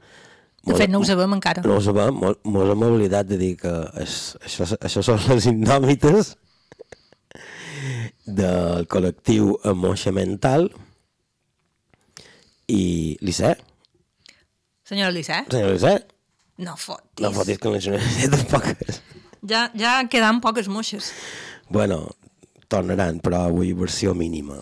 De 0.65 0.73
fet, 0.79 0.89
no 0.89 1.01
ho 1.03 1.05
sabem 1.05 1.33
encara. 1.37 1.61
no 1.67 1.77
ho 1.77 1.81
sabem, 1.85 2.15
mo- 2.17 2.39
mos 2.45 2.71
hem 2.73 2.83
oblidat 2.87 3.27
de 3.29 3.37
dir 3.37 3.51
que 3.61 3.73
és, 4.01 4.37
això, 4.47 4.65
això 4.81 5.03
són 5.05 5.21
les 5.29 5.45
indòmites 5.51 6.37
del 8.27 8.87
col·lectiu 8.91 9.55
Emoixa 9.65 10.13
Mental 10.13 10.69
i 12.69 13.17
Lissé, 13.21 13.55
Senyora 14.85 15.13
Lissé, 15.13 15.43
senyor 15.51 15.73
Lissé, 15.73 15.95
no 16.59 16.77
fotis. 16.77 17.21
no 17.25 17.33
fotis 17.33 17.59
que 17.59 18.29
tampoc 18.33 18.71
és. 18.89 19.01
Ja, 19.49 19.67
ja 19.77 19.99
quedan 20.09 20.41
poques 20.41 20.69
moixes. 20.69 21.13
Bueno, 21.69 22.15
tornaran, 22.69 23.21
però 23.21 23.45
avui 23.49 23.73
versió 23.77 24.15
mínima. 24.15 24.57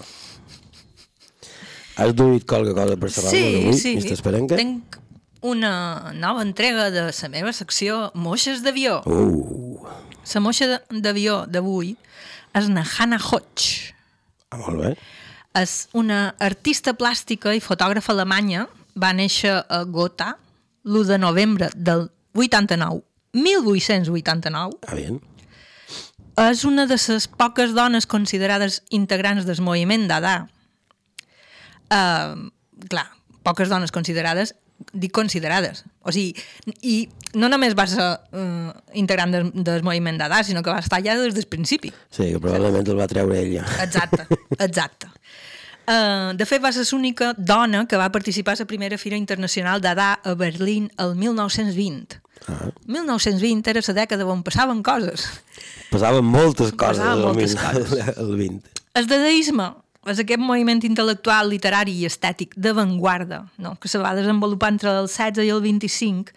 Has 1.96 2.14
duit 2.16 2.46
qualque 2.48 2.72
cosa 2.74 2.96
per 2.96 3.10
saber 3.12 3.30
Sí, 3.30 3.44
avui, 3.60 3.78
sí. 3.78 4.12
Esperenque? 4.14 4.56
Tenc 4.56 4.96
una 5.42 6.12
nova 6.14 6.42
entrega 6.42 6.90
de 6.90 7.02
la 7.10 7.28
meva 7.28 7.52
secció 7.52 8.10
Moixes 8.14 8.62
d'avió. 8.62 9.02
Uh, 9.06 9.82
La 10.32 10.40
moixa 10.40 10.80
d'avió 10.88 11.44
d'avui 11.50 11.96
és 12.54 12.68
na 12.68 12.84
Hannah 12.84 13.20
Hodge. 13.20 13.94
ah, 14.50 14.58
molt 14.60 14.80
bé. 14.80 14.94
És 15.58 15.88
una 15.92 16.34
artista 16.40 16.94
plàstica 16.96 17.52
i 17.54 17.60
fotògrafa 17.60 18.12
alemanya. 18.12 18.66
Va 18.96 19.12
néixer 19.16 19.52
a 19.68 19.82
Gotha 19.84 20.34
l'1 20.84 21.04
de 21.08 21.18
novembre 21.18 21.70
del 21.74 22.10
89. 22.34 23.02
1889. 23.32 24.78
Ah, 24.88 24.94
bien. 24.94 25.20
És 26.36 26.64
una 26.64 26.86
de 26.88 26.96
les 26.96 27.28
poques 27.28 27.74
dones 27.76 28.06
considerades 28.06 28.82
integrants 28.90 29.44
del 29.44 29.60
moviment 29.60 30.08
Dada. 30.08 30.48
Uh, 31.92 32.48
clar, 32.88 33.10
poques 33.44 33.68
dones 33.68 33.92
considerades, 33.92 34.54
dic 34.92 35.12
considerades. 35.14 35.84
O 36.02 36.12
sigui, 36.12 36.34
i 36.82 37.08
no 37.38 37.48
només 37.48 37.74
va 37.78 37.86
ser 37.86 38.06
uh, 38.34 38.72
integrant 38.98 39.32
del, 39.32 39.50
del 39.54 39.82
moviment 39.86 40.18
Dada, 40.18 40.42
sinó 40.44 40.62
que 40.62 40.70
va 40.74 40.80
estar 40.82 40.98
allà 41.00 41.14
des 41.20 41.34
del 41.36 41.46
principi. 41.46 41.92
Sí, 42.10 42.32
que 42.34 42.40
probablement 42.40 42.86
el 42.88 42.98
va 42.98 43.06
treure 43.08 43.38
ella. 43.40 43.64
Exacte, 43.84 44.26
exacte. 44.58 45.08
Uh, 45.82 46.30
de 46.38 46.46
fet, 46.46 46.62
va 46.62 46.70
ser 46.72 46.84
l'única 46.92 47.32
dona 47.36 47.86
que 47.90 47.98
va 47.98 48.10
participar 48.14 48.54
a 48.54 48.60
la 48.62 48.66
primera 48.70 48.98
Fira 48.98 49.16
Internacional 49.18 49.80
d'Adà 49.82 50.12
a 50.22 50.34
Berlín 50.38 50.90
el 50.98 51.16
1920. 51.18 52.20
Ah. 52.48 52.70
1920 52.86 53.70
era 53.70 53.82
la 53.86 53.94
dècada 53.94 54.26
on 54.26 54.42
passaven 54.46 54.82
coses. 54.82 55.26
Passaven 55.90 56.24
moltes 56.24 56.72
coses 56.72 56.98
Passaven 57.02 57.18
el, 57.18 57.24
moltes 57.26 57.54
mil- 57.54 57.62
coses. 57.62 58.16
el 58.18 58.36
20. 58.36 58.70
El 58.94 59.06
dadaisme 59.10 59.66
és 60.10 60.18
aquest 60.18 60.42
moviment 60.42 60.82
intel·lectual, 60.82 61.50
literari 61.52 61.94
i 62.00 62.06
estètic 62.08 62.56
d'avantguarda 62.58 63.44
no? 63.62 63.76
que 63.78 63.90
se 63.90 64.00
va 64.02 64.14
desenvolupar 64.18 64.72
entre 64.74 64.90
el 64.90 65.06
16 65.06 65.44
i 65.46 65.52
el 65.54 65.62
25, 65.62 66.34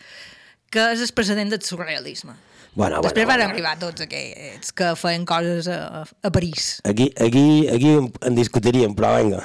que 0.69 0.91
és 0.93 1.01
el 1.01 1.13
precedent 1.17 1.53
del 1.53 1.63
surrealisme. 1.65 2.35
Bueno, 2.75 2.99
Després 3.01 3.23
bueno, 3.23 3.29
van 3.29 3.39
bueno. 3.39 3.53
arribar 3.53 3.77
tots 3.79 4.03
aquests 4.03 4.73
que 4.75 4.89
feien 4.99 5.23
coses 5.25 5.69
a, 5.71 6.03
a 6.03 6.31
París. 6.31 6.81
Aquí, 6.83 7.07
aquí, 7.23 7.69
aquí 7.71 7.93
en, 8.01 8.09
en 8.21 8.35
discutiríem, 8.35 8.93
però 8.97 9.15
vinga. 9.15 9.39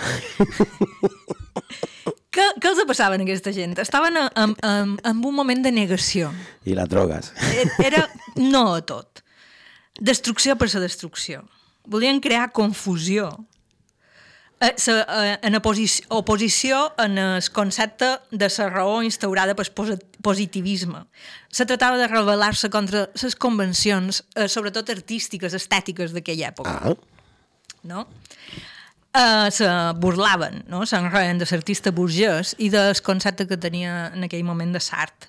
Què, 2.30 2.44
què 2.62 2.68
els 2.70 2.82
passava 2.86 3.16
a 3.18 3.22
aquesta 3.22 3.50
gent? 3.54 3.72
Estaven 3.82 4.18
en, 4.18 4.28
en, 4.62 4.92
en, 5.02 5.22
un 5.26 5.34
moment 5.34 5.64
de 5.64 5.72
negació. 5.74 6.28
I 6.62 6.76
les 6.78 6.90
drogues. 6.90 7.32
Era 7.82 8.04
no 8.38 8.76
a 8.76 8.84
tot. 8.86 9.24
Destrucció 9.98 10.54
per 10.58 10.68
la 10.70 10.82
destrucció. 10.84 11.42
Volien 11.90 12.20
crear 12.22 12.52
confusió. 12.54 13.32
Eh, 14.60 14.74
sa, 14.76 15.06
eh, 15.08 15.38
en 15.42 15.54
oposició, 15.56 16.04
oposició 16.12 16.92
en 17.00 17.16
el 17.16 17.42
concepte 17.50 18.18
de 18.30 18.48
la 18.58 18.66
raó 18.68 18.98
instaurada 19.02 19.54
pel 19.56 19.70
posi- 19.72 19.96
positivisme. 20.20 21.06
Se 21.48 21.64
tractava 21.64 21.96
de 21.96 22.08
rebel·lar-se 22.10 22.68
contra 22.68 23.06
les 23.22 23.36
convencions, 23.36 24.22
eh, 24.36 24.48
sobretot 24.48 24.90
artístiques, 24.92 25.54
estètiques 25.56 26.12
d'aquella 26.12 26.50
època. 26.52 26.76
Ah, 26.76 26.94
no? 27.84 28.06
Uh, 29.10 29.48
se 29.50 29.66
burlaven, 29.98 30.60
no? 30.68 30.84
se'n 30.86 31.08
reien 31.10 31.38
de 31.40 31.46
l'artista 31.50 31.90
burgès 31.90 32.52
i 32.62 32.68
del 32.70 32.94
concepte 33.02 33.48
que 33.48 33.56
tenia 33.58 34.12
en 34.14 34.22
aquell 34.28 34.44
moment 34.44 34.70
de 34.76 34.78
l'art. 34.78 35.26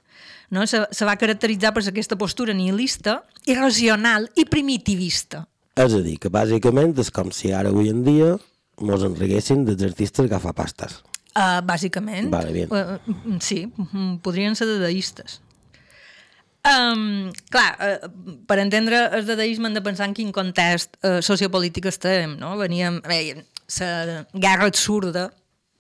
No? 0.52 0.68
Se, 0.68 0.84
se 0.92 1.08
va 1.08 1.16
caracteritzar 1.16 1.72
per 1.74 1.82
aquesta 1.88 2.18
postura 2.20 2.54
nihilista, 2.54 3.24
irracional 3.48 4.30
i 4.36 4.46
primitivista. 4.46 5.48
és 5.74 5.94
a 5.96 6.02
dir, 6.04 6.20
que 6.20 6.30
bàsicament 6.30 6.94
és 7.00 7.10
com 7.10 7.32
si 7.32 7.54
ara 7.56 7.72
avui 7.72 7.90
en 7.90 8.04
dia 8.04 8.36
mos 8.82 9.04
enriguessin 9.08 9.66
dels 9.68 9.84
artistes 9.88 10.30
que 10.30 10.40
fa 10.44 10.54
pastes. 10.58 11.00
Uh, 11.32 11.62
bàsicament. 11.64 12.28
Vale, 12.34 12.52
bien. 12.52 12.68
Uh, 12.70 13.38
sí, 13.40 13.66
mm, 13.70 14.18
podrien 14.26 14.56
ser 14.60 14.68
dadaistes. 14.68 15.40
Um, 16.62 17.32
clar, 17.50 17.72
uh, 17.82 18.10
per 18.46 18.60
entendre 18.62 19.00
el 19.18 19.26
dadaisme 19.26 19.66
hem 19.72 19.74
de 19.74 19.82
pensar 19.82 20.06
en 20.10 20.14
quin 20.14 20.30
context 20.36 20.94
uh, 21.02 21.18
sociopolític 21.26 21.88
estem, 21.90 22.36
no? 22.38 22.52
Veníem, 22.60 23.00
bé, 23.02 23.46
la 23.80 24.28
guerra 24.34 24.68
absurda 24.70 25.32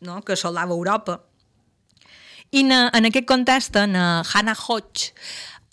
no? 0.01 0.21
que 0.25 0.34
assolava 0.34 0.73
Europa. 0.73 1.19
I 2.51 2.63
na, 2.65 2.88
en 2.97 3.05
aquest 3.07 3.28
context, 3.30 3.75
en 3.80 3.93
Hannah 3.95 4.57
Hodge, 4.57 5.11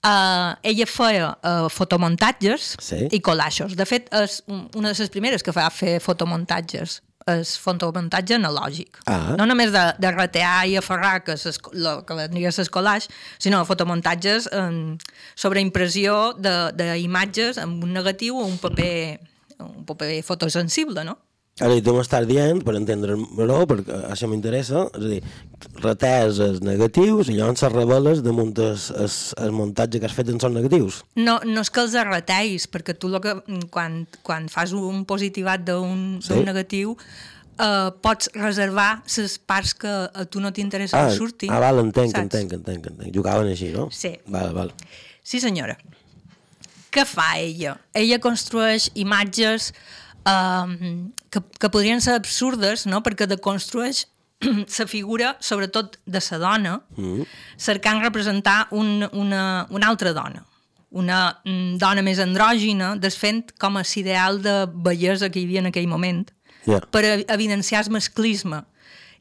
uh, 0.04 0.52
ella 0.62 0.86
feia 0.86 1.30
uh, 1.40 1.70
fotomuntatges 1.72 2.74
Sí. 2.78 3.06
i 3.10 3.22
collaixos. 3.24 3.74
De 3.80 3.86
fet, 3.88 4.10
és 4.14 4.42
un- 4.46 4.68
una 4.76 4.92
de 4.92 4.98
les 5.00 5.10
primeres 5.10 5.42
que 5.42 5.54
va 5.56 5.70
fer 5.70 5.96
fotomuntatges 6.04 7.00
és 7.36 7.54
fotomuntatge 7.60 8.36
analògic. 8.38 9.00
Ah. 9.06 9.34
No 9.38 9.46
només 9.48 9.72
de, 9.74 9.84
de 10.00 10.12
retear 10.14 10.66
i 10.68 10.76
aferrar, 10.80 11.20
que, 11.26 11.36
ses, 11.40 11.60
lo, 11.72 11.98
que 12.08 12.16
vendria 12.18 12.50
a 12.50 12.66
collage, 12.72 13.12
sinó 13.38 13.64
fotomuntatges 13.68 14.48
um, 14.56 14.96
sobre 15.34 15.60
impressió 15.64 16.34
d'imatges 16.38 17.58
amb 17.62 17.84
un 17.84 17.92
negatiu 17.92 18.38
o 18.38 18.46
un 18.46 18.58
paper, 18.58 19.18
un 19.60 19.84
paper 19.88 20.22
fotosensible, 20.26 21.04
no? 21.04 21.18
Ara, 21.60 21.74
tu 21.82 21.90
m'estàs 21.96 22.26
dient, 22.28 22.60
per 22.62 22.76
entendre-ho, 22.78 23.64
perquè 23.66 23.96
això 24.12 24.28
m'interessa, 24.30 24.84
és 24.94 25.04
a 25.04 25.08
dir, 25.10 25.22
retés 25.82 26.38
els 26.44 26.60
negatius 26.62 27.30
i 27.32 27.34
llavors 27.38 27.64
les 27.66 27.72
reveles 27.74 28.20
damunt 28.22 28.52
el, 28.62 28.76
el, 29.02 29.08
el 29.42 29.50
muntatge 29.56 29.98
que 29.98 30.06
has 30.06 30.14
fet 30.14 30.30
en 30.30 30.38
són 30.38 30.54
negatius. 30.54 31.00
No, 31.18 31.40
no 31.44 31.64
és 31.66 31.70
que 31.74 31.82
els 31.82 31.96
arreteis, 31.98 32.68
perquè 32.70 32.94
tu 32.94 33.10
lo 33.10 33.18
que, 33.24 33.34
quan, 33.74 34.04
quan 34.22 34.46
fas 34.52 34.72
un 34.76 35.02
positivat 35.08 35.66
d'un 35.66 36.06
Sí. 36.22 36.38
negatiu 36.46 36.94
eh, 37.58 37.90
pots 38.06 38.30
reservar 38.38 39.02
les 39.16 39.38
parts 39.42 39.74
que 39.74 39.90
a 39.90 40.24
tu 40.30 40.38
no 40.40 40.52
t'interessa 40.54 40.94
Ah, 41.00 41.08
que 41.10 41.16
surtin. 41.18 41.50
ah, 41.50 41.58
val, 41.58 41.80
entenc, 41.82 42.12
saps? 42.14 42.22
entenc, 42.22 42.52
entenc, 42.60 42.86
entenc. 42.86 43.14
Jugaven 43.14 43.50
així, 43.50 43.72
no? 43.74 43.88
Sí. 43.90 44.14
Val, 44.26 44.54
val. 44.54 44.70
Sí, 45.26 45.40
senyora. 45.42 45.74
Què 46.94 47.02
fa 47.04 47.34
ella? 47.38 47.74
Ella 47.92 48.16
construeix 48.22 48.90
imatges 48.94 49.72
um, 50.28 51.10
que, 51.30 51.40
que 51.58 51.70
podrien 51.72 52.00
ser 52.04 52.14
absurdes, 52.18 52.86
no? 52.86 53.00
perquè 53.02 53.26
deconstrueix 53.30 54.04
la 54.78 54.86
figura, 54.86 55.32
sobretot 55.40 55.96
de 56.06 56.20
la 56.30 56.38
dona, 56.38 56.74
Mm. 56.96 57.24
cercant 57.56 58.02
representar 58.04 58.68
un, 58.70 59.08
una, 59.12 59.66
una 59.70 59.88
altra 59.88 60.12
dona. 60.12 60.44
Una 60.90 61.40
mm, 61.44 61.76
dona 61.78 62.02
més 62.02 62.18
andrògina, 62.22 62.94
desfent 62.96 63.50
com 63.60 63.76
a 63.76 63.82
l'ideal 63.84 64.40
de 64.42 64.54
bellesa 64.72 65.28
que 65.28 65.40
hi 65.40 65.44
havia 65.44 65.60
en 65.64 65.72
aquell 65.72 65.88
moment, 65.88 66.28
Ja. 66.68 66.80
per 66.90 67.02
evidenciar 67.28 67.84
el 67.86 67.90
masclisme 67.94 68.62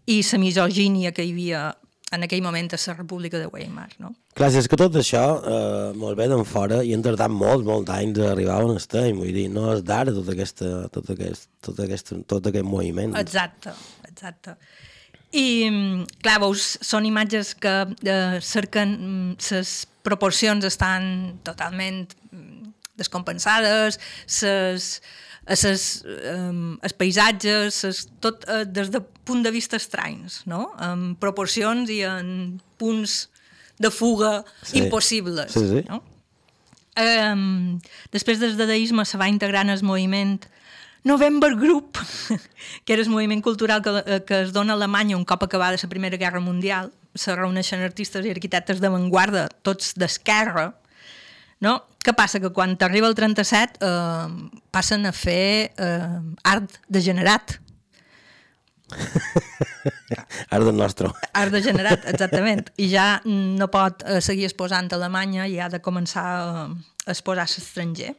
i 0.05 0.21
la 0.31 0.37
misogínia 0.39 1.11
que 1.13 1.23
hi 1.23 1.31
havia 1.31 1.77
en 2.15 2.23
aquell 2.23 2.41
moment 2.43 2.69
a 2.71 2.79
la 2.79 2.93
República 2.95 3.39
de 3.39 3.47
Weimar, 3.51 3.89
no? 3.99 4.13
Clar, 4.37 4.49
és 4.55 4.67
que 4.69 4.79
tot 4.79 4.95
això, 4.95 5.23
eh, 5.43 5.93
molt 5.97 6.17
bé 6.17 6.27
d'en 6.31 6.45
fora, 6.47 6.79
i 6.83 6.93
han 6.95 7.03
tardat 7.03 7.31
molts, 7.33 7.65
molts 7.67 7.91
anys 7.91 8.19
a 8.19 8.31
arribar 8.31 8.61
on 8.63 8.77
estem, 8.77 9.17
vull 9.17 9.33
dir, 9.35 9.49
no 9.51 9.73
és 9.73 9.83
d'ara 9.83 10.13
tot, 10.15 10.29
aquesta, 10.31 10.87
tot, 10.93 11.09
aquest, 11.09 11.49
tot, 11.61 11.79
aquest, 11.83 12.13
tot 12.27 12.47
aquest 12.47 12.65
moviment. 12.65 13.15
Exacte, 13.19 13.73
exacte. 14.07 14.55
I, 15.35 15.67
mm, 15.69 16.07
clar, 16.23 16.39
veus, 16.45 16.77
són 16.81 17.05
imatges 17.05 17.53
que 17.59 17.75
eh, 18.07 18.39
cerquen, 18.39 19.35
les 19.51 19.75
proporcions 20.07 20.63
estan 20.63 21.41
totalment 21.43 22.05
mm, 22.31 22.71
descompensades, 22.95 23.99
ses, 24.25 25.01
ses, 25.55 26.03
um, 26.33 26.77
els 26.83 26.93
paisatges, 26.93 27.73
ses, 27.85 28.01
tot 28.19 28.43
uh, 28.51 28.65
des 28.67 28.89
de 28.91 28.99
punt 29.23 29.43
de 29.45 29.51
vista 29.51 29.77
estranys, 29.79 30.41
no? 30.45 30.73
En 30.83 31.13
proporcions 31.15 31.89
i 31.93 32.01
en 32.03 32.59
punts 32.77 33.29
de 33.79 33.91
fuga 33.91 34.43
Sí. 34.63 34.79
impossibles. 34.81 35.51
Sí, 35.53 35.63
sí. 35.69 35.85
No? 35.87 36.01
Um, 36.97 37.77
després 38.11 38.39
del 38.41 38.55
dadaisme 38.57 39.05
se 39.05 39.17
va 39.21 39.27
integrar 39.29 39.61
en 39.63 39.69
el 39.69 39.83
moviment 39.85 40.39
November 41.03 41.53
Group, 41.55 41.97
que 42.85 42.93
era 42.93 43.03
el 43.03 43.09
moviment 43.09 43.43
cultural 43.45 43.83
que, 43.85 43.93
eh, 44.05 44.23
que 44.25 44.41
es 44.41 44.51
dona 44.51 44.73
a 44.73 44.75
Alemanya 44.75 45.15
un 45.15 45.23
cop 45.23 45.43
acabada 45.45 45.77
la 45.81 45.89
Primera 45.89 46.17
Guerra 46.17 46.39
Mundial. 46.41 46.91
Se 47.13 47.35
reuneixen 47.35 47.81
artistes 47.85 48.25
i 48.25 48.31
arquitectes 48.33 48.81
d'avantguarda, 48.81 49.47
tots 49.61 49.93
d'esquerra. 49.95 50.73
No? 51.63 51.77
Què 52.05 52.13
passa? 52.15 52.39
Que 52.39 52.51
quan 52.53 52.75
t'arriba 52.79 53.09
el 53.09 53.15
37 53.17 53.81
eh, 53.83 54.27
passen 54.71 55.07
a 55.09 55.13
fer 55.15 55.73
eh, 55.73 56.19
art 56.47 56.77
degenerat. 56.87 57.57
Art 60.53 60.63
del 60.63 60.77
nostre. 60.77 61.09
Art 61.35 61.51
degenerat, 61.51 62.05
exactament. 62.07 62.69
I 62.79 62.87
ja 62.93 63.07
no 63.27 63.67
pot 63.73 64.05
eh, 64.05 64.21
seguir 64.23 64.47
exposant 64.47 64.87
a 64.93 64.95
Alemanya 64.95 65.47
i 65.51 65.57
ha 65.59 65.67
de 65.73 65.81
començar 65.83 66.23
eh, 66.37 66.63
a 67.03 67.11
exposar 67.11 67.43
a 67.43 67.51
l'estranger. 67.51 68.13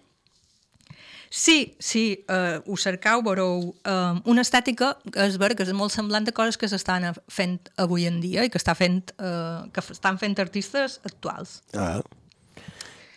Sí, 1.31 1.77
sí, 1.79 2.25
eh, 2.29 2.61
ho 2.65 2.77
cercau, 2.77 3.23
veureu 3.25 3.75
eh, 3.85 4.21
una 4.25 4.45
estètica 4.45 4.95
que 5.13 5.27
és 5.29 5.37
vera, 5.41 5.57
que 5.57 5.67
és 5.67 5.75
molt 5.77 5.93
semblant 5.93 6.29
a 6.29 6.33
coses 6.33 6.57
que 6.57 6.71
s'estan 6.71 7.11
fent 7.29 7.59
avui 7.77 8.07
en 8.09 8.21
dia 8.25 8.47
i 8.47 8.53
que, 8.53 8.61
està 8.61 8.77
fent, 8.77 9.03
eh, 9.21 9.69
que 9.73 9.85
estan 9.93 10.21
fent 10.21 10.39
artistes 10.41 11.01
actuals. 11.05 11.61
Ah, 11.77 12.01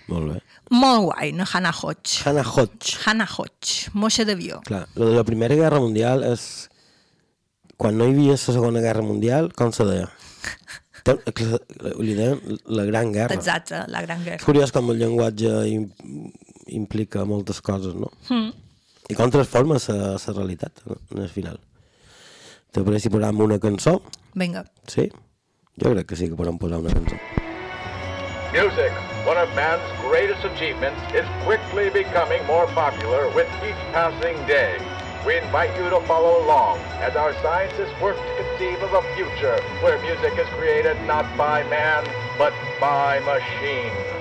molt 0.07 0.31
bé. 0.33 0.39
Molt 0.71 1.05
guai, 1.09 1.31
no? 1.35 1.45
Hannah 1.45 1.73
Hodge. 1.75 2.21
Hannah 2.25 2.47
Hodge. 2.47 2.97
Hannah 3.05 3.29
Hodge, 3.29 3.91
moixa 3.93 4.25
d'avió. 4.25 4.61
Clar, 4.67 4.87
lo 4.95 5.09
de 5.11 5.15
la 5.17 5.25
Primera 5.27 5.55
Guerra 5.55 5.81
Mundial 5.83 6.25
és... 6.27 6.69
Quan 7.81 7.97
no 7.97 8.05
hi 8.05 8.13
havia 8.13 8.35
la 8.35 8.41
Segona 8.41 8.81
Guerra 8.83 9.01
Mundial, 9.01 9.49
com 9.57 9.71
se 9.73 9.85
deia? 9.87 10.09
Li 12.05 12.13
deien 12.13 12.59
la 12.69 12.85
Gran 12.85 13.11
Guerra. 13.11 13.33
Exacte, 13.33 13.79
la 13.89 14.03
Gran 14.05 14.21
És 14.21 14.27
Guerra. 14.27 14.45
curiós 14.45 14.73
com 14.75 14.91
el 14.93 15.01
llenguatge 15.01 15.53
im 15.71 15.87
implica 16.71 17.25
moltes 17.25 17.59
coses, 17.65 17.97
no? 17.97 18.11
Mm. 18.29 18.53
I 19.11 19.17
com 19.17 19.33
transforma 19.33 19.79
la 19.81 20.15
realitat 20.37 20.85
no? 20.85 20.95
en 21.11 21.25
el 21.25 21.29
final. 21.33 21.59
Te 22.71 22.85
pareix 22.85 23.03
si 23.03 23.11
posam 23.11 23.41
una 23.43 23.59
cançó? 23.59 23.97
Vinga. 24.39 24.63
Sí? 24.87 25.09
Jo 25.81 25.91
crec 25.91 26.07
que 26.07 26.15
sí 26.15 26.29
que 26.29 26.39
podem 26.39 26.61
posar 26.61 26.79
una 26.79 26.93
cançó. 26.93 27.40
Music, 28.51 28.91
one 29.23 29.37
of 29.37 29.47
man's 29.55 29.81
greatest 30.01 30.43
achievements, 30.43 30.99
is 31.13 31.25
quickly 31.45 31.89
becoming 31.89 32.45
more 32.45 32.67
popular 32.67 33.29
with 33.29 33.47
each 33.63 33.79
passing 33.93 34.35
day. 34.45 34.77
We 35.25 35.37
invite 35.37 35.73
you 35.77 35.89
to 35.89 36.01
follow 36.01 36.43
along 36.43 36.79
as 36.99 37.15
our 37.15 37.33
scientists 37.41 37.97
work 38.01 38.17
to 38.17 38.43
conceive 38.43 38.83
of 38.83 38.91
a 38.91 39.15
future 39.15 39.57
where 39.81 40.01
music 40.01 40.37
is 40.37 40.47
created 40.59 40.97
not 41.07 41.25
by 41.37 41.63
man, 41.69 42.03
but 42.37 42.51
by 42.81 43.21
machine. 43.21 44.11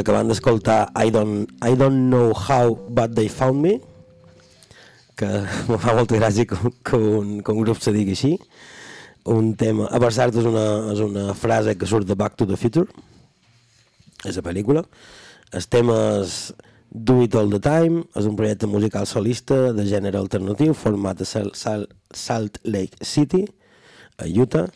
Acabant 0.00 0.30
d'escoltar 0.30 0.80
I, 0.96 1.12
don't, 1.14 1.50
I 1.62 1.76
Don't 1.78 2.08
Know 2.10 2.32
How 2.34 2.74
But 2.88 3.14
They 3.16 3.28
Found 3.38 3.62
Me, 3.62 3.76
que 5.20 5.28
me 5.70 5.78
fa 5.80 5.94
molta 5.96 6.18
gràcia 6.18 6.48
que, 6.48 6.58
que, 6.84 6.96
un, 6.96 7.38
que 7.44 7.54
un 7.54 7.62
grup 7.62 7.82
se 7.84 7.94
digui 7.96 8.16
així. 8.16 8.34
Un 9.30 9.52
tema, 9.60 9.86
a 9.92 10.10
cert 10.16 10.38
és 10.40 10.48
una, 10.48 10.66
és 10.94 11.04
una 11.04 11.30
frase 11.36 11.76
que 11.76 11.86
surt 11.86 12.08
de 12.08 12.16
Back 12.16 12.38
to 12.40 12.48
the 12.48 12.58
Future, 12.58 12.88
és 14.24 14.36
la 14.36 14.44
pel·lícula. 14.46 14.84
El 15.52 15.66
tema 15.68 15.96
és 16.22 16.36
Do 16.90 17.20
It 17.22 17.36
All 17.36 17.52
the 17.52 17.60
Time, 17.62 18.04
és 18.16 18.26
un 18.26 18.36
projecte 18.38 18.66
musical 18.66 19.06
solista 19.06 19.70
de 19.76 19.86
gènere 19.86 20.18
alternatiu 20.18 20.74
format 20.74 21.20
a 21.20 21.28
Sal, 21.28 21.52
Sal, 21.54 21.86
Salt 22.10 22.58
Lake 22.64 23.04
City, 23.04 23.44
a 24.18 24.26
Utah, 24.26 24.66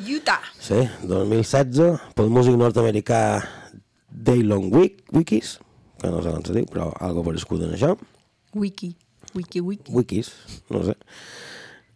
Utah. 0.00 0.40
Sí, 0.58 0.78
2016, 1.04 2.00
pel 2.16 2.30
músic 2.32 2.56
nord-americà 2.58 3.18
Daylon 4.12 4.68
Wick, 4.74 5.02
Wikis, 5.12 5.56
que 6.00 6.10
no 6.12 6.20
sé 6.22 6.32
com 6.34 6.44
se 6.44 6.56
diu, 6.56 6.66
però 6.70 6.90
algo 7.00 7.24
parescut 7.26 7.64
en 7.64 7.74
això. 7.76 7.94
Wiki. 8.54 8.92
Wiki, 9.34 9.62
wiki. 9.64 9.92
Wikis, 9.94 10.32
no 10.70 10.82
sé. 10.84 10.96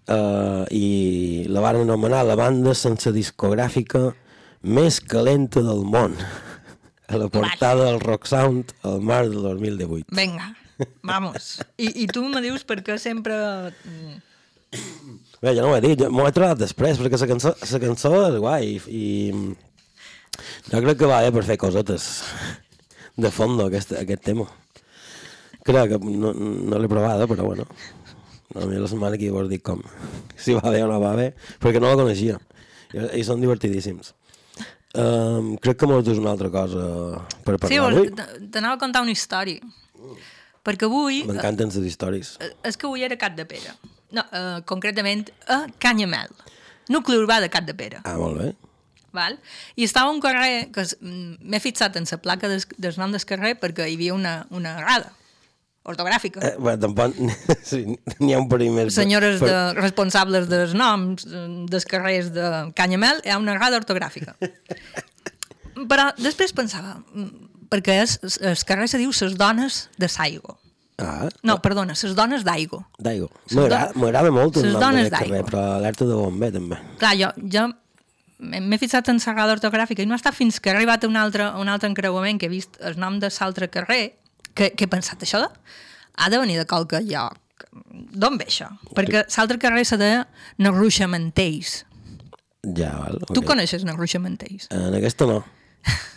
Uh, 0.07 0.63
I 0.71 1.47
la 1.51 1.61
van 1.65 1.81
anomenar 1.83 2.23
la 2.25 2.37
banda 2.39 2.73
sense 2.79 3.11
discogràfica 3.13 4.13
més 4.63 5.01
calenta 5.03 5.61
del 5.67 5.83
món 5.85 6.15
a 7.07 7.19
la 7.21 7.29
portada 7.31 7.91
del 7.91 8.01
Rock 8.01 8.31
Sound 8.31 8.73
al 8.87 9.03
març 9.05 9.35
del 9.35 9.43
2018. 9.43 10.15
Vinga, 10.17 10.53
vamos. 11.03 11.57
I, 11.77 11.91
I 12.05 12.07
tu 12.11 12.25
me 12.31 12.43
dius 12.45 12.65
per 12.67 12.81
què 12.87 12.97
sempre... 13.03 13.35
mm, 13.85 14.23
Bé, 15.43 15.53
jo 15.53 15.63
no 15.63 15.71
ho 15.71 15.77
he 15.77 15.83
dit, 15.85 16.01
m'ho 16.11 16.25
he 16.27 16.33
trobat 16.35 16.59
després, 16.59 16.99
perquè 16.99 17.19
la 17.21 17.29
cançó, 17.29 17.53
la 17.61 17.81
cançó 17.83 18.13
és 18.31 18.39
guai 18.41 18.71
i, 18.73 18.79
i 18.89 19.05
jo 20.71 20.81
crec 20.85 20.99
que 20.99 21.09
va 21.11 21.21
bé 21.25 21.33
per 21.33 21.45
fer 21.45 21.57
cosetes 21.61 22.07
de 23.17 23.31
fondo 23.33 23.67
aquest, 23.67 23.93
aquest 23.99 24.23
tema. 24.25 24.47
Crec 25.67 25.95
que 25.95 25.99
no, 25.99 26.33
no 26.37 26.79
l'he 26.79 26.89
provada, 26.91 27.27
però 27.27 27.45
bueno. 27.49 27.67
A 28.57 28.65
mi 28.65 28.77
la 28.79 28.87
setmana 28.89 29.19
que 29.19 29.31
vos 29.35 29.49
dic 29.51 29.63
com, 29.67 29.81
si 30.39 30.55
va 30.55 30.71
bé 30.71 30.83
o 30.85 30.89
no 30.89 31.01
va 31.03 31.15
bé, 31.19 31.33
perquè 31.61 31.81
no 31.83 31.91
la 31.91 31.99
coneixia. 31.99 32.39
I, 32.95 33.19
i 33.21 33.25
són 33.27 33.41
divertidíssims. 33.43 34.13
Um, 34.97 35.57
crec 35.61 35.77
que 35.83 35.89
m'ho 35.91 35.99
és 36.01 36.17
una 36.23 36.31
altra 36.33 36.49
cosa 36.55 36.85
per 37.45 37.57
Sí, 37.59 37.67
parlar 37.67 37.81
vols- 37.83 37.99
avui. 37.99 38.13
t- 38.17 38.47
t'anava 38.55 38.79
a 38.79 38.81
contar 38.81 39.03
una 39.05 39.13
història. 39.13 39.61
Perquè 40.65 40.87
avui... 40.89 41.25
M'encanten 41.27 41.69
les 41.75 41.91
històries. 41.91 42.37
eh, 42.41 42.53
És 42.65 42.79
que 42.79 42.87
avui 42.89 43.03
era 43.05 43.19
Cat 43.21 43.35
de 43.37 43.45
Pere. 43.47 43.75
No, 44.17 44.23
eh, 44.33 44.63
concretament 44.65 45.27
a 45.53 45.67
Canyamel. 45.83 46.31
Nucli 46.89 47.19
urbà 47.19 47.41
de 47.43 47.51
Cat 47.51 47.67
de 47.69 47.75
Pere. 47.75 48.01
Ah, 48.05 48.17
molt 48.17 48.39
bé. 48.41 48.49
Val? 49.17 49.39
I 49.77 49.85
estava 49.89 50.13
un 50.13 50.21
carrer 50.23 50.69
que 50.73 50.85
es- 50.87 50.97
mm, 51.01 51.39
m'he 51.43 51.61
fixat 51.65 51.97
en 51.97 52.05
la 52.11 52.19
placa 52.23 52.49
des, 52.53 52.69
del 52.77 52.95
nom 53.01 53.13
del 53.17 53.25
carrer 53.25 53.57
perquè 53.61 53.89
hi 53.89 53.97
havia 53.99 54.15
una, 54.15 54.43
una 54.51 54.77
errada 54.79 55.13
ortogràfica. 55.87 56.41
Eh, 56.43 56.55
bueno, 56.59 56.81
tampoc... 56.83 57.15
sí, 57.71 57.85
N'hi 58.19 58.33
ha 58.35 58.41
un 58.43 58.49
perill 58.51 58.73
més... 58.75 58.95
Senyores 58.97 59.39
per- 59.39 59.49
de, 59.53 59.59
responsables 59.81 60.49
dels 60.51 60.73
noms 60.75 61.27
eh, 61.31 61.45
dels 61.71 61.87
carrers 61.87 62.33
de 62.35 62.49
Canyamel, 62.75 63.21
hi 63.25 63.31
ha 63.31 63.39
una 63.39 63.55
errada 63.55 63.79
ortogràfica. 63.79 64.35
Però 65.91 66.09
després 66.19 66.55
pensava, 66.57 66.97
mm, 67.13 67.67
perquè 67.71 67.99
és, 68.03 68.17
el 68.41 68.57
carrer 68.67 68.89
se 68.91 68.99
diu 69.01 69.13
Ses 69.15 69.35
dones 69.39 69.87
de 70.01 70.09
Saigo. 70.09 70.57
Ah, 70.99 71.29
No, 71.45 71.59
perdona, 71.61 71.95
Ses 71.95 72.15
dones 72.17 72.43
d'Aigo. 72.47 72.79
D'Aigo. 72.99 73.29
M'agrada 73.55 74.31
molt 74.33 74.57
el 74.63 74.71
nom 74.73 74.81
dones 74.81 75.11
d'aquest 75.11 75.19
carrer, 75.19 75.43
d'Aigo. 75.43 75.49
però 75.51 75.65
alerta 75.77 76.07
de 76.09 76.15
bomber 76.17 76.49
també. 76.55 76.79
Clar, 76.99 77.13
jo, 77.21 77.29
jo 77.53 77.67
m'he 78.39 78.79
fixat 78.79 79.09
en 79.09 79.21
l'errada 79.23 79.57
ortogràfica 79.57 80.05
i 80.05 80.09
no 80.09 80.17
estat 80.19 80.37
fins 80.37 80.61
que 80.61 80.71
he 80.71 80.75
arribat 80.75 81.05
a 81.05 81.09
un 81.09 81.17
altre, 81.17 81.49
un 81.57 81.71
altre 81.73 81.89
encreuament 81.89 82.41
que 82.41 82.51
he 82.51 82.53
vist 82.53 82.77
el 82.85 82.99
nom 83.01 83.19
de 83.23 83.31
l'altre 83.33 83.71
carrer 83.73 84.17
que, 84.55 84.73
que 84.77 84.85
he 84.85 84.91
pensat, 84.91 85.23
això 85.23 85.41
de, 85.43 85.49
ha 86.17 86.31
de 86.33 86.41
venir 86.41 86.59
de 86.61 86.67
qualque 86.69 87.01
lloc. 87.05 87.39
D'on 87.93 88.37
ve 88.41 88.47
això? 88.49 88.71
Perquè 88.97 89.25
l'altre 89.25 89.61
carrer 89.61 89.85
se 89.89 89.99
deia 90.01 90.27
Narruixa 90.59 91.09
Mantells. 91.09 91.85
Ja, 92.77 92.93
val. 92.99 93.21
Tu 93.31 93.41
ok. 93.41 93.47
coneixes 93.47 93.85
Narruixa 93.87 94.21
Mantells? 94.21 94.69
En 94.75 94.97
aquesta 94.97 95.29
no. 95.29 95.43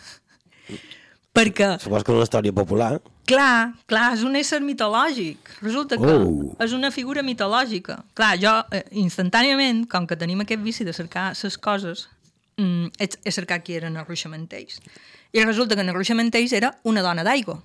Perquè, 1.32 1.76
Supos 1.78 2.02
que 2.02 2.10
és 2.10 2.16
una 2.16 2.24
història 2.26 2.52
popular. 2.52 3.00
clar, 3.24 3.74
clar, 3.86 4.14
és 4.16 4.24
un 4.26 4.34
ésser 4.34 4.60
mitològic. 4.66 5.38
Resulta 5.62 5.96
que 5.96 6.02
Oh. 6.02 6.56
és 6.58 6.72
una 6.72 6.90
figura 6.90 7.22
mitològica. 7.22 8.02
Clar, 8.14 8.36
jo, 8.40 8.64
eh, 8.72 8.84
instantàniament, 8.92 9.86
com 9.88 10.06
que 10.08 10.16
tenim 10.16 10.40
aquest 10.40 10.60
vici 10.62 10.84
de 10.84 10.92
cercar 10.92 11.32
les 11.40 11.56
coses, 11.58 12.08
mm, 12.56 12.86
he, 12.98 13.08
he 13.24 13.30
cercat 13.30 13.62
qui 13.62 13.74
era 13.74 13.88
Narruixa 13.88 14.28
Mantells. 14.28 14.80
I 15.32 15.44
resulta 15.44 15.76
que 15.76 15.84
Narruixa 15.84 16.14
Mantells 16.16 16.52
era 16.52 16.76
una 16.82 17.00
dona 17.02 17.22
d'aigua. 17.22 17.62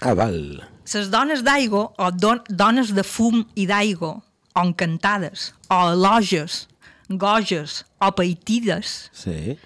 Ah, 0.00 0.14
val. 0.14 0.62
Les 0.94 1.10
dones 1.10 1.42
d'aigua, 1.42 1.92
o 1.98 2.10
don, 2.12 2.40
dones 2.48 2.94
de 2.94 3.02
fum 3.02 3.44
i 3.56 3.66
d'aigua, 3.66 4.22
o 4.54 4.60
encantades, 4.62 5.52
o 5.68 5.90
eloges, 5.92 6.68
goges, 7.08 7.84
o 8.00 8.12
peitides, 8.14 9.10
Sí. 9.12 9.58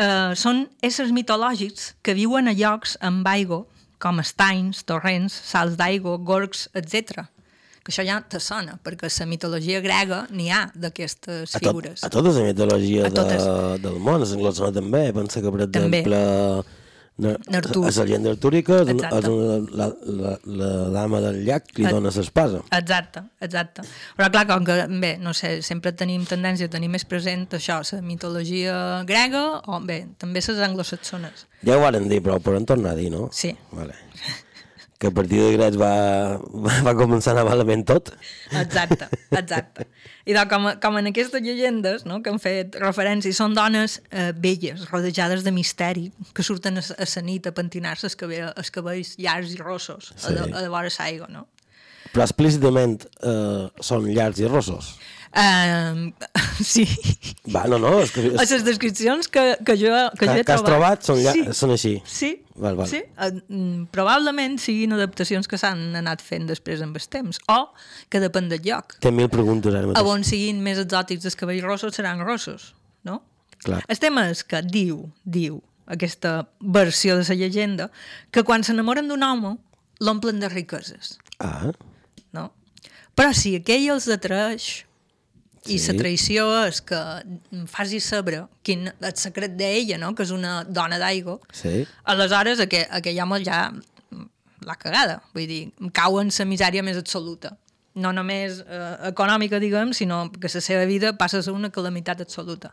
Eh, 0.00 0.32
són 0.40 0.64
éssers 0.86 1.12
mitològics 1.12 1.90
que 2.02 2.16
viuen 2.16 2.48
a 2.48 2.54
llocs 2.56 2.96
amb 3.04 3.26
aigua, 3.28 3.66
com 4.00 4.18
estanys, 4.22 4.80
torrents, 4.88 5.34
salts 5.52 5.76
d'aigua, 5.76 6.16
gorgs, 6.24 6.68
etc. 6.72 7.26
Que 7.84 7.92
això 7.92 8.04
ja 8.04 8.18
te 8.24 8.40
sona, 8.40 8.78
perquè 8.84 9.08
a 9.08 9.12
la 9.20 9.26
mitologia 9.28 9.80
grega 9.84 10.22
n'hi 10.32 10.48
ha 10.52 10.66
d'aquestes 10.74 11.54
A, 11.54 11.58
tot, 11.60 11.70
figures. 11.70 12.02
a 12.04 12.10
tota 12.12 12.32
la 12.32 12.44
mitologia 12.48 13.06
A 13.06 13.10
totes. 13.12 13.44
de, 13.44 13.78
del 13.84 13.98
món, 14.00 14.20
a 14.22 14.26
l'anglosona 14.28 14.72
també. 14.72 15.06
Pensa 15.16 15.40
que, 15.40 15.50
per 15.52 15.66
També. 15.68 16.00
exemple, 16.02 16.20
Na- 16.20 16.64
A 17.20 17.60
la 17.76 17.90
llegenda 18.06 18.30
artúrica 18.32 18.78
és 18.80 18.88
és 18.88 19.00
la, 19.76 19.88
la, 20.20 20.30
la 20.60 20.68
dama 20.94 21.20
del 21.20 21.42
llac 21.44 21.66
que 21.68 21.82
li 21.82 21.88
Et- 21.88 21.92
dona 21.92 22.08
l'espasa. 22.14 22.62
Exacte, 22.72 23.22
exacte. 23.40 23.82
Però 24.16 24.30
clar, 24.32 24.46
com 24.48 24.64
que, 24.64 24.86
bé, 25.02 25.18
no 25.20 25.34
sé, 25.36 25.60
sempre 25.62 25.92
tenim 25.92 26.24
tendència 26.24 26.70
a 26.70 26.72
tenir 26.72 26.88
més 26.88 27.04
present 27.04 27.46
això, 27.52 27.80
la 27.92 28.00
mitologia 28.00 29.02
grega, 29.04 29.60
o 29.66 29.80
bé, 29.80 30.06
també 30.18 30.40
les 30.40 30.62
anglosaxones. 30.64 31.46
Ja 31.66 31.76
ho 31.76 31.82
varen 31.84 32.08
dir, 32.08 32.22
però 32.22 32.38
ho 32.38 32.40
podem 32.40 32.64
tornar 32.64 32.92
a 32.92 32.96
dir, 32.96 33.10
no? 33.10 33.28
Sí. 33.32 33.52
Vale. 33.72 33.94
Que 35.00 35.08
a 35.08 35.14
partir 35.16 35.38
de 35.40 35.54
grecs 35.54 35.78
va, 35.80 36.36
va, 36.84 36.92
començar 36.98 37.32
a 37.32 37.38
anar 37.38 37.46
malament 37.48 37.86
tot. 37.88 38.10
Exacte, 38.52 39.06
exacte. 39.32 39.86
I 40.28 40.34
doncs, 40.36 40.50
com, 40.50 40.66
com 40.82 40.98
en 41.00 41.08
aquestes 41.08 41.40
llegendes 41.40 42.04
no, 42.04 42.18
que 42.20 42.28
han 42.28 42.40
fet 42.42 42.76
referència, 42.82 43.32
són 43.32 43.56
dones 43.56 43.96
eh, 44.12 44.30
velles, 44.36 44.82
rodejades 44.90 45.46
de 45.46 45.54
misteri, 45.56 46.10
que 46.36 46.44
surten 46.44 46.82
a, 46.82 46.84
a 46.84 47.08
la 47.14 47.22
nit 47.24 47.48
a 47.48 47.54
pentinar-se 47.56 48.10
els 48.10 48.18
cabells, 48.20 48.52
els 48.60 48.70
cabells 48.74 49.14
llargs 49.16 49.56
i 49.56 49.62
rossos 49.62 50.12
Sí. 50.12 50.28
a, 50.28 50.36
de, 50.36 50.44
a 50.52 50.66
de 50.66 50.68
vora 50.68 50.92
l'aigua, 50.98 51.30
no? 51.32 51.46
Però 52.10 52.26
explícitament 52.26 52.98
eh, 53.24 53.70
són 53.80 54.04
llargs 54.12 54.44
i 54.44 54.52
rossos. 54.52 54.98
Uh, 55.30 56.10
sí. 56.64 56.82
Va, 57.54 57.62
no, 57.70 57.78
no, 57.78 58.00
és 58.02 58.10
que... 58.10 58.24
A 58.34 58.42
les 58.42 58.64
descripcions 58.66 59.28
que, 59.30 59.44
que 59.64 59.76
jo, 59.78 59.92
que 60.18 60.26
jo 60.26 60.34
he 60.40 60.42
que 60.44 60.54
has 60.56 60.64
trobat 60.66 61.06
són, 61.06 61.20
lla... 61.22 61.34
Sí. 61.36 61.44
són 61.54 61.70
així. 61.76 61.92
Sí, 62.04 62.30
Val, 62.60 62.74
val. 62.80 62.88
sí. 62.90 62.98
Uh, 63.14 63.84
probablement 63.94 64.58
siguin 64.60 64.96
adaptacions 64.96 65.46
que 65.48 65.60
s'han 65.60 65.94
anat 66.00 66.24
fent 66.26 66.48
després 66.50 66.82
amb 66.82 66.98
el 66.98 67.06
temps, 67.14 67.38
o 67.46 67.60
que 68.10 68.20
depèn 68.24 68.50
del 68.50 68.64
lloc. 68.66 68.98
Té 69.00 69.12
mil 69.14 69.30
preguntes 69.32 69.70
ara 69.72 69.86
A 69.86 69.92
mateix. 69.94 70.10
on 70.16 70.26
siguin 70.26 70.60
més 70.66 70.82
exòtics 70.82 71.30
els 71.30 71.38
cabells 71.38 71.62
rossos 71.64 71.94
seran 71.94 72.24
rossos, 72.26 72.72
no? 73.06 73.20
Clar. 73.62 73.84
El 73.92 74.02
tema 74.02 74.26
és 74.34 74.42
que 74.42 74.64
diu, 74.66 75.04
diu, 75.24 75.62
aquesta 75.86 76.48
versió 76.60 77.16
de 77.18 77.24
la 77.28 77.38
llegenda, 77.38 77.90
que 78.34 78.42
quan 78.42 78.66
s'enamoren 78.66 79.06
d'un 79.10 79.22
home 79.22 79.56
l'omplen 80.00 80.40
de 80.42 80.48
riqueses, 80.50 81.18
Ah, 81.38 81.70
no? 82.34 82.50
Però 83.14 83.30
si 83.36 83.54
aquell 83.56 83.86
els 83.94 84.06
atraeix 85.60 85.74
i 85.74 85.78
Sí. 85.78 85.92
la 85.92 85.98
traïció 86.02 86.66
és 86.66 86.80
que 86.80 87.00
faci 87.66 88.00
saber 88.00 88.46
quin 88.62 88.88
el 88.88 89.16
secret 89.16 89.56
d'ella, 89.56 89.98
no? 89.98 90.14
que 90.14 90.22
és 90.22 90.30
una 90.30 90.64
dona 90.64 90.98
d'aigua, 90.98 91.38
sí. 91.52 91.86
aleshores 92.04 92.60
aquell, 92.60 92.86
aquell 92.90 93.20
home 93.20 93.44
ja 93.44 93.72
l'ha 94.64 94.76
cagada, 94.76 95.22
vull 95.34 95.46
dir, 95.46 95.72
cau 95.92 96.18
en 96.20 96.30
la 96.38 96.44
misèria 96.44 96.82
més 96.82 96.96
absoluta. 96.96 97.56
No 97.94 98.12
només 98.12 98.60
eh, 98.66 98.96
econòmica, 99.08 99.58
diguem, 99.58 99.92
sinó 99.92 100.30
que 100.32 100.48
la 100.52 100.60
seva 100.60 100.84
vida 100.86 101.16
passa 101.18 101.38
a 101.38 101.42
ser 101.42 101.52
una 101.52 101.70
calamitat 101.70 102.20
absoluta. 102.20 102.72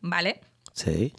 Vale? 0.00 0.40
Sí. 0.74 1.12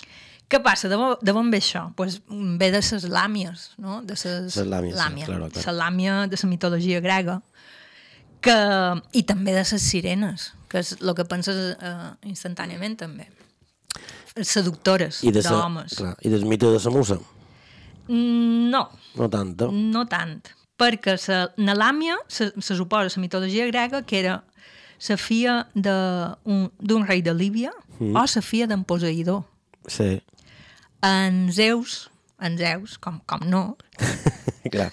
Què 0.49 0.59
passa? 0.61 0.89
De, 0.89 0.97
de 1.21 1.31
on 1.31 1.49
ve 1.51 1.59
això? 1.61 1.93
Pues 1.95 2.19
ve 2.27 2.71
de 2.71 2.81
les 2.81 3.05
làmies, 3.09 3.69
no? 3.77 4.01
De 4.03 4.15
ses 4.15 4.55
Les 4.57 4.67
làmies, 4.67 4.93
sí, 4.93 5.25
claro, 5.25 5.49
claro. 5.49 5.65
La 5.65 5.73
làmia 5.85 6.27
de 6.27 6.37
la 6.41 6.49
mitologia 6.49 6.99
grega. 6.99 7.41
Que, 8.43 8.55
I 9.15 9.23
també 9.23 9.53
de 9.55 9.61
les 9.63 9.81
sirenes, 9.81 10.49
que 10.67 10.81
és 10.83 10.97
el 10.99 11.13
que 11.15 11.23
penses 11.29 11.77
eh, 11.79 12.09
instantàniament 12.27 12.97
també. 12.99 13.29
Seductores 14.41 15.21
d'homes. 15.45 15.95
I 16.25 16.29
del 16.33 16.45
mite 16.49 16.65
de 16.65 16.79
la 16.83 16.91
musa. 16.91 17.19
Mm, 18.07 18.69
No, 18.73 18.89
No 19.15 19.29
tant, 19.29 19.53
no? 19.61 19.71
no 19.71 20.05
tant. 20.09 20.41
Perquè 20.77 21.13
la 21.29 21.53
Nalàmia 21.57 22.17
se, 22.27 22.49
se 22.59 22.75
suposa 22.75 23.05
la 23.15 23.21
mitologia 23.21 23.67
grega 23.67 24.01
que 24.03 24.19
era 24.19 24.43
la 25.07 25.17
un- 26.43 26.71
d'un 26.79 27.05
rei 27.05 27.21
de 27.21 27.33
Líbia 27.33 27.71
Mm. 27.99 28.15
o 28.15 28.25
la 28.25 28.41
filla 28.41 28.67
d'en 28.67 28.83
Poseidó. 28.83 29.45
Sí. 29.87 30.21
en 31.03 31.51
Zeus, 31.51 32.09
en 32.39 32.57
Zeus, 32.57 32.97
com, 32.97 33.19
com 33.25 33.41
no, 33.45 33.77
Clar. 34.73 34.91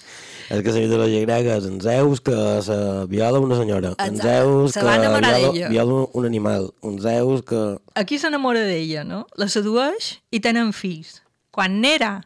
És 0.51 0.65
que 0.67 0.73
la 0.75 0.81
mitologia 0.83 1.21
grega 1.23 1.57
és 1.61 1.67
en 1.69 1.77
Zeus 1.79 2.19
que 2.27 2.35
se 2.67 2.77
viola 3.07 3.39
una 3.39 3.55
senyora, 3.55 3.93
en. 4.03 4.17
Zeus 4.19 4.73
Se 4.75 4.81
que 4.81 4.87
viola, 4.87 5.69
viola 5.71 5.99
un, 6.13 6.27
animal, 6.27 6.73
un 6.83 6.99
Zeus 6.99 7.45
que... 7.47 7.61
aquí 7.95 8.19
s'enamora 8.19 8.65
d'ella, 8.67 9.05
no? 9.07 9.21
La 9.39 9.47
sedueix 9.47 10.17
i 10.35 10.41
tenen 10.43 10.73
fills. 10.75 11.21
Quan 11.55 11.79
Nera, 11.85 12.17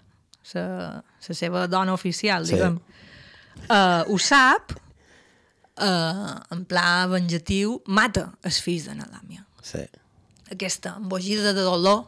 la, 0.55 0.65
la 1.05 1.37
seva 1.37 1.67
dona 1.69 1.93
oficial, 1.93 2.47
Sí. 2.49 2.55
diguem, 2.57 2.81
uh, 3.69 4.09
ho 4.09 4.17
sap, 4.17 4.73
uh, 5.77 6.41
en 6.55 6.65
pla 6.65 7.05
venjatiu, 7.13 7.83
mata 7.87 8.31
els 8.43 8.61
fills 8.65 8.89
de 8.89 8.97
Nadàmia. 9.03 9.45
Sí. 9.61 9.85
Aquesta 10.53 10.97
embogida 10.97 11.53
de 11.53 11.61
dolor 11.61 12.07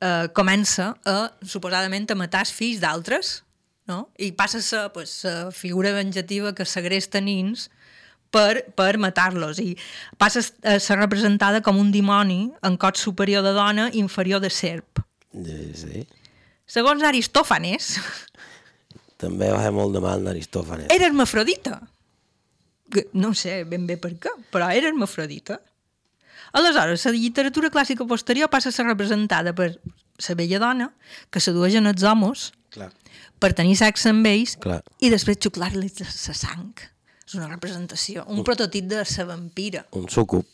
uh, 0.00 0.28
comença 0.36 0.94
a, 1.04 1.32
suposadament, 1.44 2.08
a 2.12 2.16
matar 2.16 2.46
els 2.48 2.52
fills 2.52 2.80
d'altres, 2.80 3.42
no? 3.90 4.08
I 4.18 4.32
passa 4.32 4.58
a 4.58 4.64
ser 4.64 4.84
pues, 4.94 5.22
la 5.24 5.50
figura 5.52 5.92
venjativa 5.92 6.54
que 6.54 6.64
segresta 6.64 7.20
nins 7.20 7.68
per, 8.34 8.64
per 8.74 8.96
matar-los 8.98 9.60
i 9.62 9.76
passa 10.18 10.42
a 10.64 10.78
ser 10.82 10.98
representada 10.98 11.60
com 11.62 11.78
un 11.78 11.92
dimoni 11.94 12.52
en 12.62 12.76
cos 12.80 13.02
superior 13.04 13.44
de 13.46 13.52
dona 13.54 13.90
inferior 13.92 14.40
de 14.42 14.50
serp. 14.50 15.02
Sí, 15.34 15.72
sí. 15.74 16.06
Segons 16.66 17.02
Aristòfanes, 17.04 17.94
També 19.24 19.46
va 19.52 19.60
fer 19.62 19.70
molt 19.72 19.94
de 19.94 20.00
mal 20.02 20.20
en 20.20 20.32
Aristòfanes. 20.32 20.88
era 20.92 21.06
hermafrodita. 21.06 21.78
Que 22.92 23.06
No 23.14 23.32
sé 23.34 23.62
ben 23.64 23.86
bé 23.86 23.96
per 23.96 24.10
què, 24.20 24.32
però 24.52 24.68
era 24.74 24.90
hermafrodita. 24.90 25.60
Aleshores, 26.54 27.04
la 27.06 27.12
literatura 27.14 27.70
clàssica 27.70 28.04
posterior 28.06 28.50
passa 28.50 28.68
a 28.68 28.74
ser 28.74 28.84
representada 28.86 29.54
per 29.54 29.70
la 29.80 30.34
bella 30.38 30.60
dona 30.62 30.90
que 31.30 31.40
sedueixen 31.42 31.86
els 31.90 32.04
homes 32.06 32.52
Clar. 32.74 32.90
Per 33.44 33.52
tenir 33.52 33.76
sexe 33.76 34.08
amb 34.08 34.24
ells 34.30 34.56
Clar. 34.64 34.80
i 35.04 35.10
després 35.12 35.36
xuclar-los 35.44 36.00
la 36.00 36.34
sang. 36.36 36.72
És 37.24 37.34
una 37.36 37.48
representació, 37.50 38.24
un 38.32 38.44
prototip 38.44 38.86
de 38.88 39.02
la 39.04 39.24
vampira, 39.28 39.86
Un 39.92 40.08
sucub. 40.08 40.46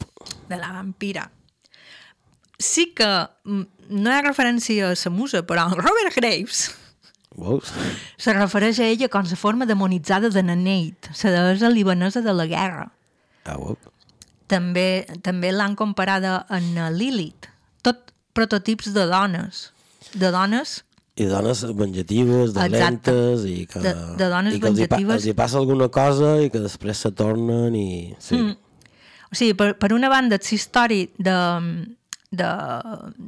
de 0.48 0.56
la 0.56 0.72
vampira. 0.72 1.30
Sí 2.58 2.92
que 2.94 3.06
mm, 3.44 3.62
no 3.90 4.10
hi 4.10 4.14
ha 4.14 4.22
referència 4.26 4.90
a 4.90 4.94
la 4.94 5.10
musa, 5.10 5.42
però 5.46 5.68
Robert 5.70 6.14
Graves 6.16 6.70
Veus? 7.36 7.70
se 8.18 8.34
refereix 8.34 8.80
a 8.80 8.86
ella 8.90 9.08
com 9.08 9.24
la 9.24 9.36
forma 9.36 9.66
demonitzada 9.66 10.28
de 10.30 10.42
Naneit, 10.42 11.10
la 11.24 11.44
deessa 11.46 11.70
libanesa 11.70 12.20
de 12.20 12.34
la 12.34 12.46
guerra. 12.46 12.90
Ah, 13.46 13.56
veus? 13.56 13.78
També, 14.50 15.06
també 15.22 15.52
l'han 15.54 15.76
comparada 15.78 16.44
amb 16.50 16.78
Lilith. 16.90 17.46
Tot 17.82 18.10
prototips 18.34 18.92
de 18.92 19.06
dones. 19.06 19.70
De 20.14 20.30
dones 20.34 20.82
I 21.20 21.26
dones 21.28 21.60
venjatives, 21.76 22.54
Exacte. 22.54 22.70
dolentes, 23.12 23.44
i 23.50 23.66
que, 23.68 23.80
De- 23.84 23.94
de 24.16 24.28
dones 24.32 24.54
i 24.56 24.60
que 24.62 24.70
els 24.70 24.78
hi, 24.78 24.86
venjatives. 24.86 25.14
els 25.18 25.26
hi 25.28 25.34
passa 25.36 25.58
alguna 25.60 25.88
cosa 25.92 26.36
i 26.40 26.48
que 26.50 26.62
després 26.64 26.96
se 27.04 27.10
tornen 27.12 27.74
i... 27.76 27.88
Sí. 28.18 28.38
Mm. 28.38 28.56
O 29.30 29.36
sigui, 29.38 29.54
per, 29.54 29.74
per 29.78 29.92
una 29.94 30.08
banda, 30.10 30.38
la 30.40 30.54
història 30.56 31.06
de, 31.18 31.34
de, 32.30 32.48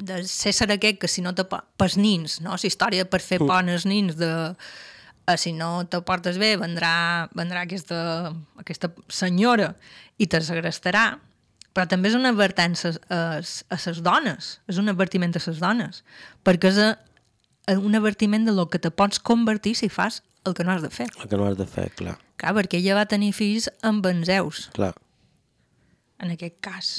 de 0.08 0.22
César 0.26 0.70
aquest, 0.74 0.98
que 1.02 1.08
si 1.10 1.22
no 1.22 1.34
te... 1.36 1.44
Pels 1.78 1.96
nins, 2.00 2.40
no? 2.42 2.56
La 2.56 2.66
història 2.70 3.04
per 3.06 3.20
fer 3.22 3.38
Mm. 3.42 3.46
por 3.46 3.60
als 3.74 3.84
nins 3.86 4.16
de... 4.18 4.30
eh, 5.26 5.36
si 5.38 5.52
no 5.52 5.84
te 5.86 6.00
portes 6.02 6.38
bé, 6.42 6.56
vendrà, 6.58 7.28
vendrà 7.38 7.62
aquesta, 7.66 8.32
aquesta 8.58 8.90
senyora 9.08 9.74
i 10.18 10.26
te 10.26 10.40
segrestarà. 10.42 11.18
Però 11.72 11.86
també 11.88 12.10
és 12.10 12.14
un 12.18 12.26
advertència 12.28 12.90
a, 13.08 13.20
a 13.40 13.78
les 13.86 14.02
dones, 14.04 14.48
és 14.68 14.76
un 14.82 14.90
advertiment 14.92 15.32
a 15.32 15.40
les 15.46 15.60
dones, 15.62 16.02
perquè 16.44 16.68
és 16.68 16.78
a 16.82 16.90
un 17.68 17.94
advertiment 17.94 18.44
de 18.46 18.52
lo 18.52 18.68
que 18.68 18.78
te 18.78 18.90
pots 18.90 19.20
convertir 19.20 19.76
si 19.76 19.88
fas 19.88 20.22
el 20.44 20.54
que 20.54 20.64
no 20.64 20.72
has 20.72 20.82
de 20.82 20.90
fer. 20.90 21.08
El 21.20 21.28
que 21.28 21.36
no 21.36 21.46
has 21.46 21.56
de 21.58 21.66
fer, 21.66 21.90
clar. 21.94 22.16
Clar, 22.36 22.54
perquè 22.58 22.80
ella 22.80 22.96
va 22.98 23.06
tenir 23.06 23.32
fills 23.36 23.68
amb 23.86 24.06
en 24.10 24.24
Zeus, 24.26 24.66
Clar, 24.74 24.94
en 26.18 26.34
aquest 26.34 26.58
cas. 26.64 26.92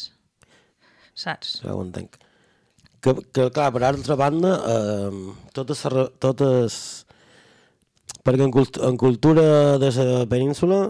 Saps? 1.13 1.59
ja 1.61 1.75
ho 1.75 1.83
entenc. 1.83 2.15
Que, 3.03 3.13
que 3.35 3.49
clar, 3.51 3.71
per 3.75 3.83
altra 3.83 4.15
banda, 4.15 4.53
eh, 4.71 5.33
totes, 5.53 5.83
totes... 6.23 6.77
Perquè 8.23 8.45
en, 8.45 8.53
cult 8.55 8.79
en 8.79 8.95
cultura 8.95 9.77
de 9.77 9.89
la 9.91 10.23
península, 10.31 10.85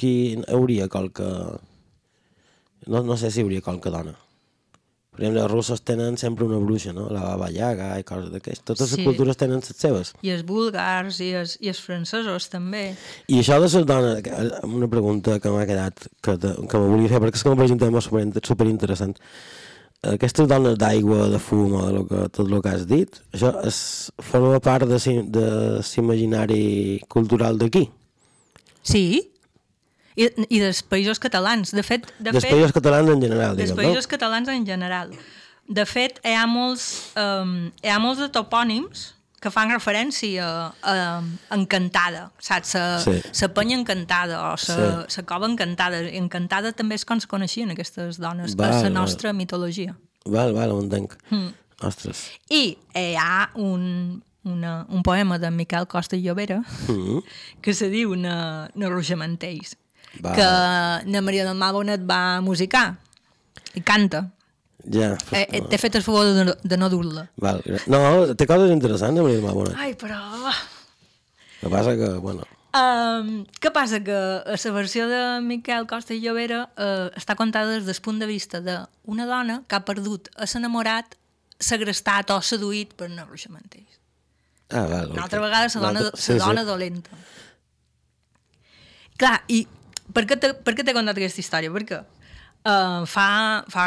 qui 0.00 0.40
hauria 0.48 0.88
qualque... 0.88 1.28
No, 2.88 3.02
no 3.04 3.18
sé 3.20 3.28
si 3.30 3.44
hauria 3.44 3.60
qualque 3.60 3.92
dona. 3.92 4.16
Per 5.20 5.26
exemple, 5.26 5.42
els 5.44 5.52
russos 5.52 5.82
tenen 5.84 6.14
sempre 6.16 6.46
una 6.46 6.56
bruixa, 6.64 6.94
no? 6.96 7.10
La 7.12 7.20
Baba 7.20 7.50
Yaga 7.52 7.90
i 8.00 8.04
coses 8.08 8.30
d'aquestes. 8.32 8.64
Totes 8.64 8.88
Sí. 8.88 8.96
les 8.96 9.04
cultures 9.04 9.36
tenen 9.36 9.60
les 9.60 9.76
seves. 9.76 10.14
I 10.24 10.30
els 10.32 10.46
búlgars 10.48 11.18
i 11.20 11.34
els, 11.36 11.58
i 11.60 11.68
els 11.68 11.80
francesos 11.84 12.48
també. 12.48 12.94
I 13.28 13.42
això 13.42 13.58
de 13.60 13.66
les 13.68 13.84
dones, 13.84 14.22
una 14.64 14.88
pregunta 14.88 15.38
que 15.38 15.50
m'ha 15.52 15.66
quedat, 15.68 16.00
que, 16.24 16.38
te, 16.40 16.54
que 16.56 16.78
me 16.80 16.88
volia 16.88 17.10
fer, 17.12 17.20
perquè 17.20 17.36
és 17.36 17.44
que 17.44 17.52
pareix 17.52 17.70
un 17.76 17.78
tema 17.84 18.00
super, 18.00 18.24
superinteressant. 18.42 19.12
Aquestes 20.08 20.48
dones 20.48 20.78
d'aigua, 20.80 21.28
de 21.28 21.38
fum, 21.38 21.74
o 21.76 21.84
de 21.84 21.92
lo 21.92 22.06
que, 22.08 22.22
tot 22.32 22.48
el 22.48 22.62
que 22.64 22.70
has 22.72 22.86
dit, 22.88 23.20
això 23.36 23.52
és, 23.68 24.10
forma 24.24 24.56
part 24.64 24.88
de 24.88 24.96
l'imaginari 25.84 27.02
cultural 27.12 27.58
d'aquí. 27.60 27.90
Sí, 28.82 29.29
i, 30.16 30.28
i 30.48 30.58
dels 30.60 30.82
països 30.82 31.18
catalans. 31.22 31.70
De 31.76 31.82
fet, 31.82 32.06
de 32.18 32.30
Dels 32.32 32.44
fet, 32.44 32.52
països 32.54 32.72
catalans 32.72 33.08
en 33.10 33.20
general, 33.22 33.56
dels 33.56 33.70
diguem, 33.70 33.84
països 33.86 34.06
no? 34.06 34.10
catalans 34.16 34.48
en 34.48 34.66
general. 34.66 35.10
De 35.70 35.84
fet, 35.86 36.18
hi 36.26 36.34
ha 36.34 36.46
molts, 36.50 37.12
um, 37.16 37.70
hi 37.82 37.88
ha 37.92 37.98
molts 38.02 38.18
de 38.20 38.28
topònims 38.34 39.14
que 39.40 39.48
fan 39.54 39.70
referència 39.72 40.44
a, 40.44 40.64
a 40.84 41.56
Encantada, 41.56 42.26
saps? 42.42 42.74
La, 42.74 42.98
Sí. 43.00 43.14
la 43.40 43.48
penya 43.56 43.76
encantada 43.78 44.40
o 44.42 44.50
la, 44.50 44.56
Sí. 44.58 45.16
la 45.16 45.24
cova 45.24 45.46
encantada. 45.48 46.02
Encantada 46.10 46.72
també 46.76 46.94
és 46.98 47.04
com 47.08 47.20
se 47.22 47.26
coneixien 47.30 47.70
aquestes 47.72 48.18
dones 48.20 48.54
Val, 48.56 48.68
a 48.72 48.76
la 48.76 48.82
val. 48.90 48.92
nostra 48.92 49.32
mitologia. 49.32 49.96
Val, 50.26 50.52
val, 50.52 50.72
ho 50.72 50.80
entenc. 50.82 51.14
Mm. 51.30 51.54
Ostres. 51.86 52.26
I 52.50 52.76
hi 52.94 53.14
ha 53.16 53.50
un, 53.54 54.22
una, 54.44 54.84
un 54.90 55.02
poema 55.02 55.38
de 55.38 55.50
Miquel 55.50 55.86
Costa 55.88 56.16
i 56.16 56.20
Llobera 56.26 56.60
Mm. 56.88 57.22
que 57.62 57.72
se 57.72 57.88
diu 57.88 58.16
Na, 58.16 58.68
na 58.74 58.88
Rojamantells, 58.90 59.78
Va. 60.18 60.32
que 60.34 60.46
na 61.10 61.22
Maria 61.22 61.44
del 61.46 61.54
Mar 61.56 61.72
Bonet 61.72 62.02
va 62.02 62.40
musicar 62.42 62.96
i 63.74 63.80
canta. 63.86 64.24
Ja. 64.90 65.12
Eh, 65.30 65.46
eh, 65.46 65.60
T'he 65.68 65.78
fet 65.78 65.94
el 66.00 66.02
favor 66.02 66.24
de, 66.34 66.44
no- 66.48 66.56
de 66.62 66.76
no 66.80 66.88
dur-la. 66.90 67.28
Val. 67.36 67.60
No, 67.86 68.00
té 68.34 68.46
coses 68.48 68.72
interessants, 68.74 69.20
Maria 69.20 69.36
del 69.38 69.44
Mar 69.46 69.54
Bonet. 69.54 69.76
Ai, 69.78 69.94
però... 69.94 70.18
El 71.60 71.68
que 71.68 71.74
passa 71.76 71.94
que, 71.96 72.08
bueno, 72.18 72.46
Um, 72.70 73.46
què 73.58 73.72
passa? 73.74 73.98
Que 74.06 74.14
la 74.46 74.70
versió 74.76 75.08
de 75.10 75.40
Miquel 75.42 75.88
Costa 75.90 76.14
i 76.14 76.20
Llobera 76.22 76.68
uh, 76.78 77.08
està 77.18 77.34
contada 77.34 77.72
des 77.72 77.82
del 77.88 77.98
punt 77.98 78.20
de 78.22 78.28
vista 78.30 78.60
d'una 78.62 79.26
dona 79.26 79.56
que 79.66 79.74
ha 79.74 79.80
perdut 79.82 80.28
a 80.38 80.46
l'enamorat, 80.46 81.16
segrestat 81.58 82.30
o 82.30 82.38
seduït 82.40 82.94
per 82.94 83.08
una 83.10 83.24
Rojamantells. 83.26 83.98
Ah, 84.70 84.84
val. 84.86 85.10
Una 85.10 85.24
altra 85.26 85.40
vegada 85.42 85.66
la 85.66 85.80
dona, 85.88 86.04
la 86.14 86.38
dona 86.44 86.62
dolenta. 86.64 87.10
Clar, 89.18 89.40
i 89.50 89.64
per 90.14 90.26
què 90.28 90.38
t'he 90.40 90.54
per 90.64 90.74
què 90.76 90.86
t'he 90.86 90.96
contat 90.96 91.20
aquesta 91.20 91.42
història? 91.42 91.72
Perquè 91.74 92.00
uh, 92.64 93.06
fa, 93.08 93.64
fa 93.70 93.84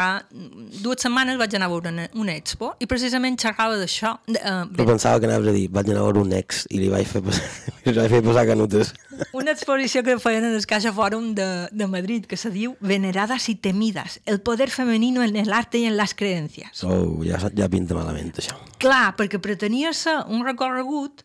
dues 0.82 1.02
setmanes 1.04 1.38
vaig 1.38 1.54
anar 1.56 1.68
a 1.68 1.72
veure 1.72 1.90
una, 1.92 2.06
una 2.18 2.34
expo 2.34 2.72
i 2.82 2.88
precisament 2.90 3.36
xerrava 3.40 3.76
d'això. 3.80 4.14
Uh, 4.30 4.64
Però 4.74 4.86
pensava 4.88 5.20
que 5.20 5.28
anaves 5.28 5.50
a 5.50 5.54
dir, 5.56 5.66
vaig 5.72 5.90
anar 5.90 6.02
a 6.02 6.06
veure 6.08 6.24
un 6.24 6.34
ex 6.36 6.64
i 6.74 6.80
li 6.82 6.90
vaig 6.92 7.08
fer 7.08 7.22
passar, 7.24 7.50
li 7.86 7.96
vaig 7.98 8.16
fer 8.16 8.22
passar 8.26 8.46
canutes. 8.50 8.94
una 9.40 9.54
exposició 9.54 10.04
que 10.06 10.18
feien 10.22 10.48
en 10.48 10.56
el 10.58 10.66
Caixa 10.70 10.94
Fòrum 10.96 11.32
de, 11.38 11.48
de 11.70 11.90
Madrid 11.90 12.26
que 12.30 12.38
se 12.40 12.50
diu 12.54 12.76
Veneradas 12.80 13.48
y 13.48 13.54
temidas, 13.54 14.20
el 14.26 14.40
poder 14.40 14.70
femenino 14.70 15.22
en 15.22 15.36
el 15.36 15.52
arte 15.52 15.78
y 15.78 15.86
en 15.86 15.96
las 15.96 16.14
creencias. 16.14 16.82
Oh, 16.84 17.22
ja, 17.24 17.38
ja 17.54 17.70
pinta 17.70 17.96
malament, 17.96 18.34
això. 18.38 18.58
Clar, 18.82 19.14
perquè 19.18 19.40
pretenia 19.42 19.94
ser 19.96 20.18
un 20.28 20.44
recorregut 20.46 21.24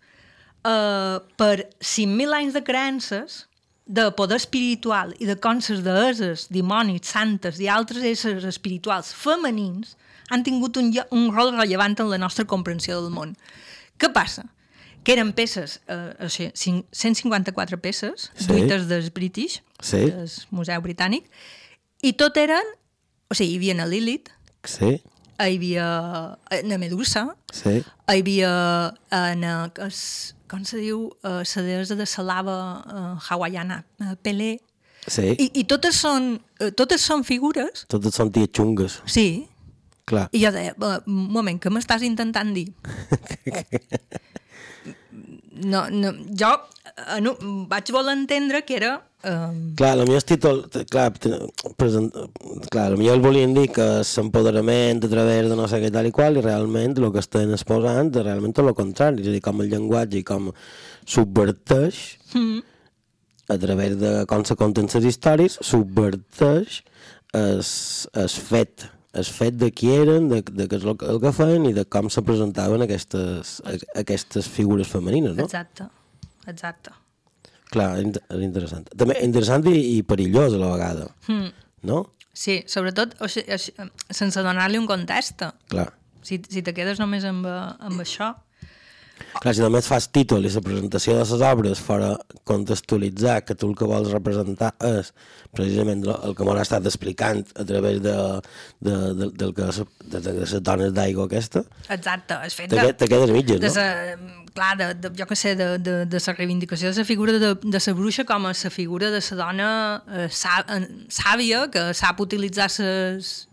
eh, 0.64 1.18
per 1.39 1.70
5.000 1.80 2.36
anys 2.38 2.58
de 2.58 2.64
creences 2.64 3.45
de 3.90 4.04
poder 4.14 4.38
espiritual 4.38 5.16
i 5.18 5.26
de 5.26 5.34
com 5.42 5.58
les 5.58 5.82
deeses, 5.82 6.44
dimonis, 6.54 7.08
santes 7.10 7.58
i 7.60 7.66
altres 7.74 8.04
éssers 8.06 8.46
espirituals 8.46 9.10
femenins 9.18 9.96
han 10.30 10.44
tingut 10.46 10.78
un, 10.78 10.92
un 11.10 11.32
rol 11.34 11.56
rellevant 11.58 11.98
en 12.00 12.12
la 12.12 12.20
nostra 12.22 12.46
comprensió 12.46 13.00
del 13.02 13.10
món. 13.10 13.32
Què 13.98 14.12
passa? 14.14 14.46
Que 15.04 15.16
eren 15.16 15.32
peces, 15.34 15.80
eh, 15.90 16.14
o 16.22 16.30
sigui, 16.30 16.52
cin- 16.54 16.84
154 16.94 17.80
peces, 17.82 18.30
Sí. 18.36 18.46
duites 18.52 18.86
del 18.88 19.10
British, 19.16 19.64
Sí. 19.82 20.06
del 20.12 20.30
Museu 20.52 20.82
Britànic, 20.86 21.26
i 22.04 22.14
tot 22.14 22.38
eren, 22.38 22.62
o 23.32 23.34
sigui, 23.34 23.56
hi 23.56 23.58
havia 23.58 23.84
a 23.84 23.88
Lilith, 23.88 24.30
Sí, 24.64 25.00
hi 25.40 25.56
havia 25.56 26.38
eh, 26.52 26.62
na 26.64 26.78
Medusa, 26.78 27.36
sí. 27.52 27.80
hi 27.80 28.20
havia 28.20 28.94
eh, 29.10 29.36
na, 29.36 29.72
es, 29.88 30.36
com 30.50 30.66
se 30.66 30.78
diu, 30.82 31.06
eh, 31.24 31.43
la 31.56 31.62
deessa 31.64 31.95
de 31.95 32.06
la 32.18 32.24
lava 32.24 32.58
eh, 32.86 33.14
hawaiana, 33.30 33.84
eh, 34.02 34.16
Pelé, 34.22 34.60
Sí. 35.08 35.32
I, 35.39 35.45
i 35.62 35.64
totes, 35.64 35.95
són, 35.95 36.34
eh, 36.60 36.72
totes 36.76 37.02
són 37.02 37.24
figures, 37.24 37.86
Totes 37.88 38.14
són 38.20 38.32
ties 38.36 38.50
xungues. 38.54 39.00
sí, 39.06 39.47
Clar. 40.06 40.28
I 40.34 40.39
jo 40.43 40.52
deia, 40.52 40.74
"Eh, 40.74 41.00
un 41.08 41.32
moment, 41.32 41.60
què 41.62 41.70
m'estàs 41.70 42.02
intentant 42.04 42.52
dir? 42.54 42.74
no, 45.52 45.89
no, 45.89 46.12
jo 46.36 46.50
eh, 46.97 47.20
no, 47.22 47.36
vaig 47.70 47.91
voler 47.91 48.16
entendre 48.18 48.64
que 48.66 48.76
era... 48.76 48.95
Eh, 49.22 49.74
Clar, 49.76 49.97
el 49.99 50.05
millor 50.07 50.24
títol, 50.24 50.61
clar, 50.89 51.09
present, 51.76 52.07
clar, 52.72 52.86
el 52.93 52.97
millor 53.01 53.17
el 53.17 53.24
volien 53.26 53.51
dir 53.53 53.65
que 53.76 53.86
és 53.99 54.13
l'empoderament 54.15 55.01
a 55.03 55.09
través 55.11 55.49
de 55.51 55.57
no 55.59 55.65
sé 55.67 55.82
què 55.84 55.89
tal 55.91 56.07
i 56.07 56.13
qual 56.15 56.39
i 56.39 56.43
realment 56.45 56.95
el 56.97 57.09
que 57.11 57.20
estan 57.20 57.51
exposant 57.51 58.13
és 58.13 58.24
realment 58.24 58.53
tot 58.55 58.70
el 58.72 58.78
contrari, 58.78 59.26
és 59.26 59.28
a 59.28 59.34
dir, 59.36 59.41
com 59.43 59.59
el 59.59 59.67
llenguatge 59.74 60.22
i 60.22 60.24
com 60.24 60.47
subverteix 61.05 61.99
mm, 62.34 62.61
a 63.51 63.57
través 63.57 63.97
de 63.99 64.13
com 64.30 64.45
se 64.47 64.55
conten 64.55 64.88
les 64.93 65.09
històries, 65.11 65.59
subverteix 65.67 66.80
el, 67.36 67.59
el 68.24 68.30
fet 68.30 68.88
el 69.20 69.26
fet 69.26 69.55
de 69.57 69.72
qui 69.74 69.89
eren, 69.89 70.28
de, 70.30 70.43
de 70.45 70.67
què 70.70 70.78
és 70.78 70.84
el, 70.86 70.95
que- 71.01 71.07
el 71.09 71.17
que 71.20 71.32
feien 71.34 71.63
i 71.65 71.74
de 71.74 71.84
com 71.89 72.11
se 72.13 72.22
presentaven 72.22 72.84
aquestes, 72.86 73.55
aquestes 73.97 74.47
figures 74.47 74.88
femenines, 74.88 75.34
no? 75.36 75.47
Exacte, 75.47 75.88
exacte. 76.47 76.93
Clar, 77.70 77.89
interessant. 78.01 78.88
També 78.97 79.20
interessant 79.26 79.65
i, 79.70 79.76
i 79.97 80.03
perillós 80.03 80.55
a 80.57 80.61
la 80.61 80.72
vegada, 80.74 81.09
Mm. 81.28 81.51
no? 81.89 81.99
Sí, 82.34 82.63
sobretot 82.72 83.17
o 83.22 83.28
sigui, 83.28 83.57
sense 84.09 84.41
donar-li 84.41 84.80
un 84.80 84.88
context. 84.88 85.43
Clar. 85.70 85.89
Si, 86.22 86.39
si 86.49 86.61
te 86.65 86.74
quedes 86.74 86.99
només 86.99 87.26
amb, 87.28 87.45
amb 87.45 88.01
això... 88.01 88.34
Clar, 89.39 89.53
si 89.55 89.61
només 89.63 89.88
fas 89.88 90.09
títol 90.11 90.45
i 90.45 90.49
la 90.51 90.61
presentació 90.61 91.13
de 91.15 91.24
les 91.24 91.43
obres 91.49 91.80
fora 91.80 92.09
contextualitzar 92.49 93.43
que 93.45 93.55
tu 93.55 93.70
el 93.70 93.76
que 93.78 93.86
vols 93.88 94.11
representar 94.11 94.74
és 94.86 95.11
precisament 95.55 96.03
el 96.09 96.36
que 96.38 96.43
m'ho 96.45 96.55
estat 96.61 96.86
explicant 96.89 97.43
a 97.55 97.65
través 97.65 98.01
de, 98.03 98.15
de, 98.86 98.95
de, 99.22 99.30
del 99.39 99.53
que, 99.57 99.70
és- 99.72 99.82
de, 100.05 100.20
de, 100.20 100.34
de 100.34 100.39
les 100.43 100.53
dones 100.61 100.93
d'aigua 100.93 101.26
aquesta, 101.30 101.63
Exacte, 101.89 102.38
el 102.43 102.51
fet 102.51 102.70
que- 102.76 102.93
te 102.93 103.07
quedes 103.07 103.32
mitges, 103.34 103.59
de 103.63 103.67
no? 103.67 103.74
sa, 103.74 103.88
clar, 104.53 104.72
de, 104.78 104.88
de, 104.95 105.11
jo 105.17 105.26
què 105.30 105.36
sé, 105.39 105.55
de, 105.55 105.70
de, 105.80 105.97
de 106.05 106.22
la 106.28 106.34
reivindicació 106.38 106.91
de 106.91 106.97
la 107.03 107.05
figura 107.05 107.34
de, 107.39 107.53
de 107.55 107.82
la 107.88 107.93
bruixa 107.97 108.26
com 108.30 108.45
a 108.49 108.53
la 108.53 108.70
figura 108.74 109.09
de 109.13 109.22
la 109.22 109.38
dona 109.43 109.70
eh, 110.09 110.28
sà, 110.30 110.63
sàvia 111.09 111.67
que 111.72 111.89
sap 111.93 112.20
utilitzar 112.26 112.70
les... 112.80 113.47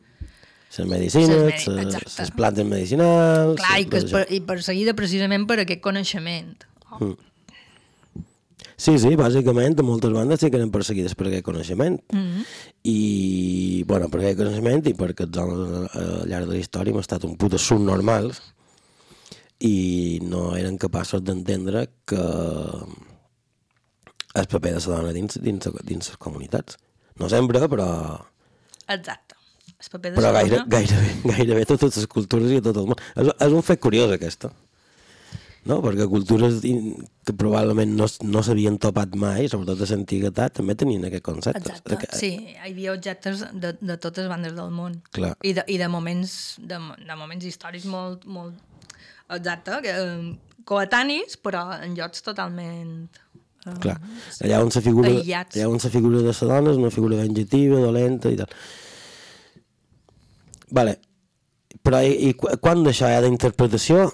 Les 0.79 0.89
medicines, 0.89 1.69
les, 1.69 2.33
plantes 2.37 2.67
medicinals... 2.69 3.61
Clar, 3.61 3.79
i, 3.81 3.87
que 3.89 4.03
per, 4.11 4.25
i 4.33 4.43
perseguida 4.45 4.93
precisament 4.99 5.47
per 5.49 5.61
aquest 5.63 5.81
coneixement. 5.85 6.53
Mm. 6.99 7.15
Sí, 8.77 8.93
sí, 9.01 9.15
bàsicament, 9.17 9.79
moltes 9.81 10.13
bandes 10.13 10.43
sí 10.43 10.51
que 10.53 10.59
eren 10.61 10.73
perseguides 10.73 11.17
per 11.17 11.31
aquest 11.31 11.47
coneixement. 11.47 11.97
Mm 12.13 12.27
-hmm. 12.27 12.45
I, 12.93 13.85
bueno, 13.89 14.11
per 14.13 14.21
aquest 14.21 14.39
coneixement 14.43 14.87
i 14.87 14.93
perquè 14.93 15.25
els 15.25 15.39
homes 15.39 15.97
al 15.97 16.29
llarg 16.29 16.47
de 16.47 16.53
la 16.53 16.61
història 16.61 16.93
hem 16.93 17.01
estat 17.01 17.25
un 17.25 17.37
putes 17.37 17.63
subnormals 17.63 18.43
i 19.59 20.21
no 20.23 20.57
eren 20.57 20.77
capaços 20.77 21.23
d'entendre 21.25 21.89
que 22.05 22.21
el 24.35 24.47
paper 24.47 24.75
de 24.75 24.81
la 24.81 24.97
dona 24.97 25.13
dins, 25.13 25.41
dins, 25.41 25.69
dins 25.83 26.09
les 26.09 26.17
comunitats. 26.19 26.77
No 27.17 27.29
sempre, 27.29 27.67
però, 27.69 28.21
Exacte. 28.89 29.36
El 29.77 29.91
paper 29.93 30.13
de 30.13 30.17
però 30.19 30.31
gaire, 30.33 30.63
gairebé, 30.73 31.11
gairebé 31.37 31.65
a 31.67 31.69
totes 31.73 31.99
les 32.01 32.07
cultures 32.11 32.53
i 32.53 32.61
a 32.63 32.65
tot 32.65 32.79
el 32.81 32.89
món. 32.89 33.03
És, 33.17 33.29
és 33.49 33.57
un 33.59 33.65
fet 33.67 33.83
curiós, 33.83 34.13
aquesta. 34.15 34.53
No? 35.67 35.81
Perquè 35.83 36.07
cultures 36.07 36.61
que 36.63 37.35
probablement 37.35 37.91
no, 37.99 38.07
no 38.31 38.43
s'havien 38.47 38.79
topat 38.79 39.17
mai, 39.19 39.49
sobretot 39.51 39.81
de 39.83 39.89
l'antiguitat, 39.91 40.55
també 40.61 40.77
tenien 40.79 41.05
aquest 41.09 41.25
concepte. 41.27 41.75
Exacte, 41.75 42.09
sí, 42.17 42.31
hi 42.55 42.71
havia 42.71 42.95
objectes 42.95 43.43
de, 43.51 43.75
de 43.81 43.97
totes 44.03 44.31
bandes 44.31 44.55
del 44.55 44.71
món. 44.71 45.01
Clar. 45.17 45.35
I 45.43 45.57
de, 45.59 45.67
i 45.75 45.77
de 45.83 45.91
moments 45.91 46.37
de, 46.63 46.79
de 47.03 47.19
moments 47.19 47.49
històrics 47.51 47.89
molt, 47.91 48.25
molt 48.31 48.55
exacte, 49.35 49.83
que, 49.83 49.93
eh, 49.99 50.63
coetanis, 50.71 51.37
però 51.43 51.67
en 51.83 51.99
llocs 51.99 52.23
totalment... 52.23 52.97
eh, 53.67 53.77
Clar, 53.83 53.99
allà 54.47 54.63
on 54.63 54.71
la 54.71 54.87
figura, 54.87 55.11
Aïllats. 55.11 55.59
allà 55.59 55.69
on 55.75 55.83
la 55.83 55.95
figura 55.99 56.23
de 56.23 56.31
la 56.31 56.51
dona 56.55 56.75
és 56.77 56.83
una 56.87 56.95
figura 56.95 57.19
venjativa, 57.27 57.83
dolenta 57.83 58.31
i 58.31 58.39
tal. 58.39 58.55
Vale, 60.71 60.97
però 61.83 62.01
i, 62.03 62.13
i 62.29 62.35
qu- 62.35 62.57
quan 62.63 62.83
d'això 62.87 63.09
hi 63.11 63.17
ha 63.19 63.23
d'interpretació 63.25 64.09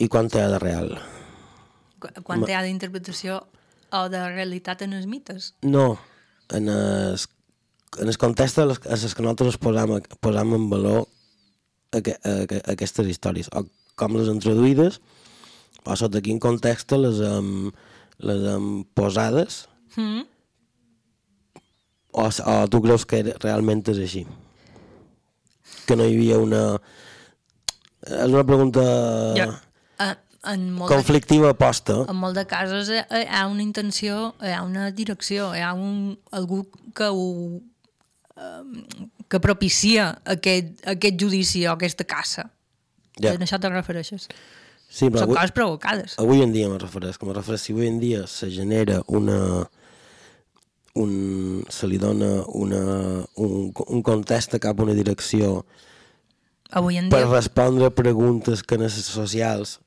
i 0.00 0.08
quan 0.08 0.30
hi 0.32 0.38
ha 0.40 0.48
de 0.54 0.58
real? 0.62 0.92
Qu- 2.00 2.22
Quan 2.24 2.44
hi 2.48 2.54
ha 2.56 2.62
d'interpretació 2.64 3.40
o 3.92 4.04
de 4.12 4.20
realitat 4.30 4.82
en 4.86 4.92
els 4.96 5.06
mites. 5.08 5.52
No, 5.62 5.98
en 6.54 6.68
el, 6.68 7.18
en 8.00 8.08
el 8.12 8.18
context 8.20 8.58
en 8.62 8.68
les, 8.68 8.78
que 8.80 9.22
nosaltres 9.24 9.56
posam, 9.60 9.96
posam 10.20 10.54
en 10.56 10.68
valor 10.70 11.06
aqu, 11.92 12.12
aqu, 12.22 12.60
aquestes 12.72 13.08
històries, 13.08 13.48
o 13.56 13.64
com 13.98 14.16
les 14.16 14.28
han 14.30 14.38
traduïdes, 14.44 15.00
o 15.88 15.96
sota 15.96 16.20
quin 16.24 16.38
context 16.40 16.92
les 17.00 17.20
hem, 17.24 17.70
les 18.24 18.44
hem 18.54 18.84
posades, 18.96 19.66
Mm. 19.96 20.20
o, 22.12 22.24
o 22.28 22.54
tu 22.68 22.80
creus 22.84 23.04
que 23.08 23.22
realment 23.42 23.80
és 23.90 23.98
així? 24.04 24.20
Que 25.88 25.96
no 25.96 26.04
hi 26.06 26.14
havia 26.18 26.38
una... 26.44 26.62
És 28.08 28.28
una 28.30 28.44
pregunta 28.46 28.82
Jo, 29.36 29.48
eh, 30.04 30.12
en 30.52 30.68
molt 30.76 30.92
conflictiva 30.92 31.50
posta. 31.58 31.96
En 32.08 32.16
molt 32.20 32.36
de 32.38 32.44
casos 32.48 32.88
hi 32.92 33.00
ha- 33.00 33.22
hi 33.22 33.26
ha 33.40 33.46
una 33.50 33.64
intenció, 33.64 34.34
hi 34.44 34.52
ha 34.54 34.60
una 34.66 34.90
direcció, 34.94 35.48
hi 35.56 35.64
ha 35.66 35.72
un, 35.74 36.12
algú 36.30 36.60
que 36.94 37.08
ho 37.10 37.26
eh, 38.36 38.84
que 39.28 39.40
propicia 39.44 40.12
aquest, 40.24 40.78
aquest 40.88 41.18
judici 41.20 41.66
o 41.66 41.72
aquesta 41.74 42.06
caça. 42.08 42.46
Ja. 43.18 43.32
A 43.34 43.40
això 43.42 43.58
te 43.60 43.68
refereixes? 43.72 44.28
Sí, 44.88 45.10
però 45.10 45.24
Són 45.24 45.26
avui, 45.26 45.36
coses 45.36 45.52
provocades. 45.52 46.14
avui 46.22 46.40
en 46.40 46.52
dia 46.54 46.68
me 46.70 46.78
refereix, 46.80 47.18
me 47.26 47.34
refereix, 47.36 47.60
si 47.66 47.74
avui 47.74 47.90
en 47.90 47.98
dia 48.00 48.22
se 48.30 48.48
genera 48.54 49.02
una 49.08 49.66
un, 50.98 51.12
se 51.72 51.88
li 51.90 51.98
dona 52.00 52.42
una, 52.58 52.82
un, 53.40 53.70
un 53.70 54.02
context 54.06 54.58
cap 54.62 54.78
a 54.78 54.86
una 54.86 54.96
direcció 54.98 55.62
Avui 56.70 56.98
en 57.00 57.08
per 57.12 57.24
dia... 57.24 57.30
respondre 57.32 57.88
a 57.88 57.94
preguntes 57.94 58.62
que 58.62 58.76
socials 59.08 59.78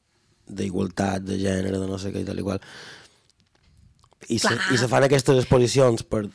d'igualtat, 0.52 1.24
de 1.24 1.38
gènere, 1.40 1.78
de 1.78 1.88
no 1.88 2.00
sé 2.02 2.12
què 2.12 2.24
i 2.24 2.28
tal 2.28 2.42
i 2.42 2.46
qual. 2.46 2.62
I 4.28 4.38
se, 4.42 4.52
i 4.74 4.80
se 4.80 4.90
fan 4.90 5.06
aquestes 5.06 5.40
exposicions 5.44 6.04
per 6.04 6.26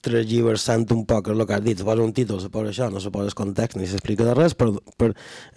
transgiversant 0.00 0.86
un 0.94 1.04
poc 1.08 1.28
el 1.28 1.42
que 1.46 1.54
has 1.56 1.62
dit, 1.64 1.78
se 1.78 1.84
posa 1.84 2.02
un 2.02 2.12
títol, 2.16 2.40
se 2.40 2.48
posa 2.52 2.70
això, 2.72 2.88
no 2.92 3.00
se 3.04 3.10
posa 3.12 3.28
el 3.28 3.34
context 3.38 3.76
ni 3.76 3.86
s'explica 3.86 4.24
de 4.24 4.34
res 4.38 4.54
per, 4.56 4.70
per 4.96 5.10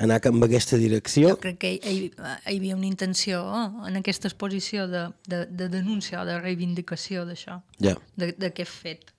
anar 0.03 0.19
amb 0.29 0.43
aquesta 0.47 0.77
direcció. 0.77 1.29
Jo 1.35 1.39
crec 1.43 1.57
que 1.63 1.71
hi, 1.77 2.09
hi 2.09 2.57
havia 2.57 2.75
una 2.75 2.87
intenció 2.89 3.41
eh, 3.47 3.87
en 3.89 3.99
aquesta 4.01 4.27
exposició 4.27 4.87
de, 4.91 5.05
de, 5.27 5.45
de 5.47 5.69
denúncia 5.69 6.21
o 6.21 6.25
de 6.27 6.39
reivindicació 6.41 7.25
d'això, 7.29 7.61
ja, 7.79 7.95
de- 8.19 8.33
d'aquest 8.37 8.71
fet. 8.83 9.13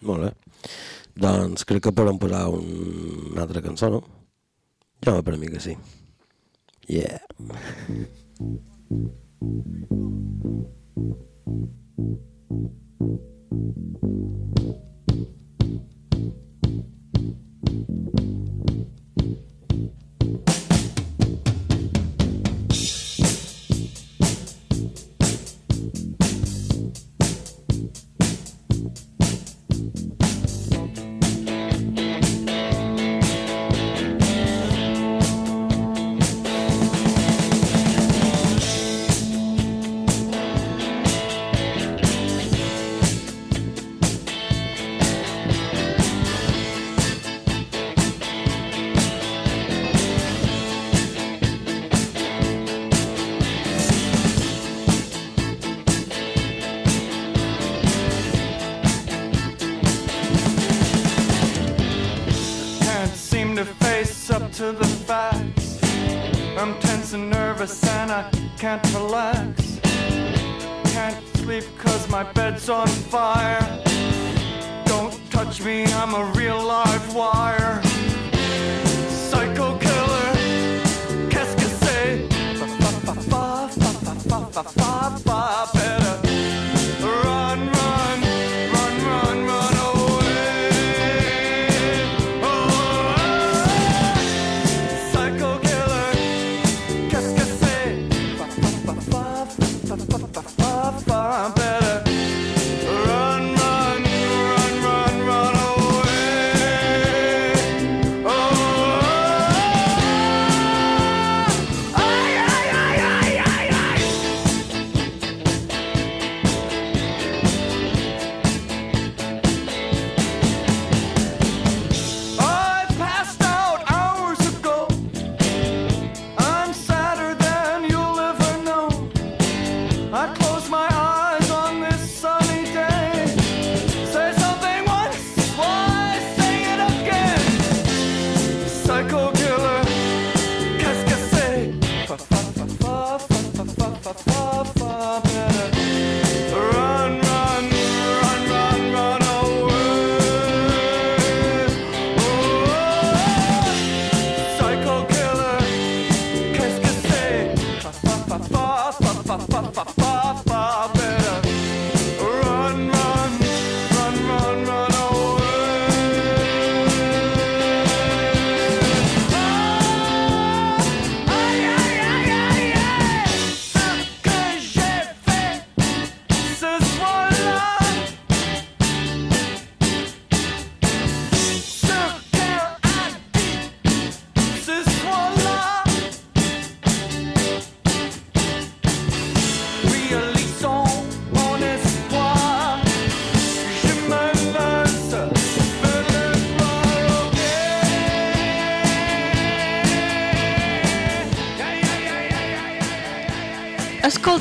molt 0.00 0.22
bé. 0.26 0.32
Doncs 1.16 1.64
crec 1.64 1.82
que 1.86 1.92
podem 1.96 2.18
posar 2.20 2.46
un, 2.52 2.66
una 3.32 3.46
altra 3.46 3.62
cançó, 3.64 3.88
no? 3.90 4.02
Jo 5.04 5.20
per 5.24 5.36
mi 5.40 5.48
que 5.52 5.60
sí. 5.60 5.76
Yeah 6.88 7.20
Thank 13.48 13.76
you. 20.50 20.55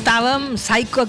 Escoltàvem 0.06 0.54
Psycho, 0.56 1.08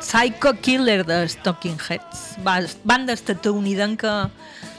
Psycho 0.00 0.52
Killer 0.62 1.02
de 1.04 1.26
Stalking 1.28 1.74
Heads, 1.88 2.36
ba- 2.44 2.62
banda 2.84 3.12
estatunidenca 3.12 4.30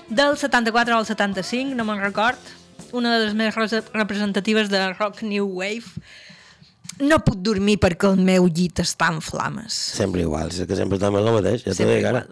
del 0.07 0.37
74 0.37 0.95
al 0.95 1.05
75, 1.05 1.75
no 1.75 1.83
me'n 1.83 1.99
record, 1.99 2.39
una 2.95 3.17
de 3.17 3.25
les 3.25 3.35
més 3.35 3.53
re- 3.59 3.83
representatives 3.91 4.69
de 4.71 4.93
rock 4.93 5.23
new 5.23 5.45
wave. 5.59 5.83
No 7.03 7.19
puc 7.19 7.41
dormir 7.43 7.75
perquè 7.83 8.07
el 8.13 8.23
meu 8.23 8.47
llit 8.47 8.79
està 8.79 9.11
en 9.11 9.19
flames. 9.19 9.73
Sempre 9.75 10.21
igual, 10.23 10.47
és 10.55 10.63
que 10.65 10.79
sempre 10.79 10.95
està 10.95 11.11
el 11.11 11.19
mateix, 11.27 11.65
ja 11.67 11.75
t'ho 11.75 11.83
dic 11.91 12.07
ara. 12.07 12.23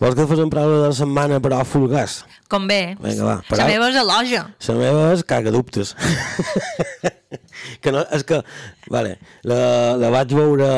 Vols 0.00 0.16
que 0.18 0.26
fos 0.26 0.40
un 0.42 0.50
paraula 0.52 0.80
de 0.82 0.88
la 0.90 0.96
setmana 0.96 1.38
però 1.44 1.60
full 1.68 1.86
gas? 1.92 2.18
Com 2.50 2.66
bé, 2.70 2.96
Vinga, 3.00 3.24
va. 3.24 3.36
la 3.60 3.68
meva 3.70 3.88
és 3.92 3.98
elogia. 4.00 4.42
La 4.68 4.74
meva 4.80 5.04
és 5.14 5.22
caga 5.28 5.52
dubtes. 5.54 5.94
que 7.82 7.92
no, 7.94 8.02
és 8.12 8.24
que, 8.26 8.40
vale, 8.92 9.16
la, 9.46 9.60
la 10.00 10.10
vaig 10.14 10.34
veure... 10.36 10.68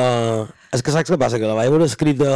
És 0.75 0.83
que 0.83 0.93
saps 0.93 1.09
què 1.09 1.17
passa? 1.19 1.39
Que 1.41 1.49
la 1.49 1.57
vaig 1.57 1.71
veure 1.73 1.87
escrita 1.89 2.31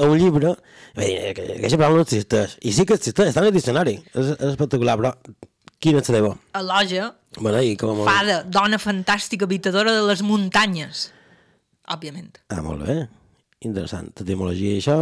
a 0.00 0.08
un 0.08 0.16
llibre 0.18 0.54
i 0.54 0.98
vaig 0.98 1.06
dir, 1.12 1.32
que 1.36 1.46
aquesta 1.58 1.78
paraula 1.78 2.00
no 2.02 2.08
existeix. 2.08 2.56
I 2.66 2.72
sí 2.74 2.86
que 2.88 2.96
existeix, 2.98 3.30
està 3.30 3.44
en 3.44 3.50
el 3.50 3.56
diccionari. 3.56 3.96
És, 4.14 4.34
és 4.34 4.46
espectacular, 4.54 4.96
però 4.98 5.14
quina 5.80 6.00
és 6.02 6.10
la 6.10 6.16
teva? 6.18 6.34
Elogia, 6.60 7.10
Bueno, 7.38 7.60
i 7.62 7.76
com 7.78 8.00
a... 8.02 8.06
fada, 8.08 8.40
dona 8.42 8.78
fantàstica, 8.82 9.46
habitadora 9.46 9.92
de 9.94 10.02
les 10.08 10.22
muntanyes. 10.26 11.04
Òbviament. 11.90 12.40
Ah, 12.50 12.58
molt 12.64 12.82
bé. 12.88 12.96
Interessant. 13.66 14.10
Etimologia 14.24 14.74
i 14.74 14.80
això... 14.82 14.96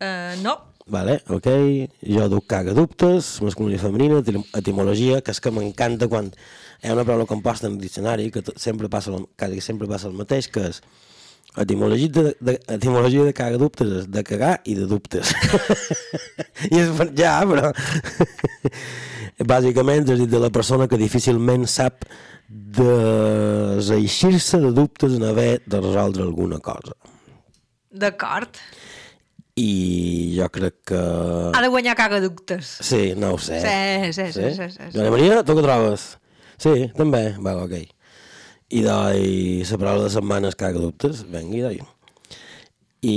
Uh, 0.00 0.34
no, 0.42 0.58
Vale, 0.86 1.22
ok. 1.32 1.46
Jo 2.04 2.26
duc 2.28 2.44
caga 2.50 2.74
dubtes, 2.76 3.40
masculina 3.40 3.78
i 3.78 3.80
femenina, 3.80 4.18
etim- 4.20 4.44
etimologia, 4.52 5.22
que 5.24 5.32
és 5.32 5.40
que 5.40 5.52
m'encanta 5.54 6.10
quan 6.12 6.28
hi 6.28 6.90
ha 6.90 6.92
una 6.92 7.06
paraula 7.08 7.24
composta 7.24 7.66
en 7.70 7.78
el 7.78 7.80
diccionari, 7.80 8.30
que 8.30 8.42
tot, 8.44 8.58
sempre 8.60 8.90
passa 8.92 9.14
el, 9.14 9.24
quasi 9.40 9.62
sempre 9.64 9.88
passa 9.88 10.10
el 10.10 10.18
mateix, 10.18 10.50
que 10.52 10.60
és 10.68 10.82
etimologia 11.56 12.10
de, 12.12 12.36
de, 12.36 12.58
etimologia 12.76 13.24
de 13.24 13.32
caga 13.32 13.56
dubtes 13.62 13.88
és 14.02 14.10
de 14.12 14.24
cagar 14.28 14.58
i 14.68 14.74
de 14.76 14.84
dubtes. 14.90 15.32
I 16.74 16.82
és 16.82 16.92
per 16.98 17.08
ja, 17.16 17.38
però... 17.48 17.72
Bàsicament 19.54 20.04
és 20.12 20.20
dir, 20.20 20.28
de 20.30 20.38
la 20.38 20.52
persona 20.54 20.86
que 20.86 21.00
difícilment 21.00 21.64
sap 21.66 22.04
deseixir-se 22.76 24.60
de 24.62 24.70
dubtes 24.76 25.16
en 25.16 25.24
haver 25.26 25.62
de 25.66 25.80
resoldre 25.80 26.22
alguna 26.22 26.60
cosa. 26.62 26.92
d'acord. 27.90 28.60
I 29.54 30.34
jo 30.34 30.48
crec 30.50 30.80
que... 30.90 31.00
Ha 31.54 31.60
de 31.62 31.70
guanyar 31.70 31.94
cagaductes. 31.94 32.76
Sí, 32.82 33.14
no 33.16 33.34
ho 33.34 33.38
sé. 33.38 33.60
Sí, 33.62 34.12
sí, 34.12 34.26
sí, 34.32 34.32
sí, 34.32 34.54
sí, 34.56 34.70
sí. 34.74 34.88
Joana 34.94 35.12
Maria, 35.14 35.42
tu 35.46 35.54
què 35.54 35.62
trobes? 35.62 36.06
Sí, 36.58 36.88
també? 36.96 37.22
Val, 37.38 37.62
ok. 37.68 37.76
I 38.74 38.82
doi, 38.82 39.62
la 39.68 39.78
paraula 39.78 40.08
de 40.08 40.14
setmana 40.16 40.50
és 40.50 40.58
caga 40.58 40.82
dubtes, 40.82 41.22
vengui, 41.30 41.62
doi. 41.62 41.78
I 43.04 43.16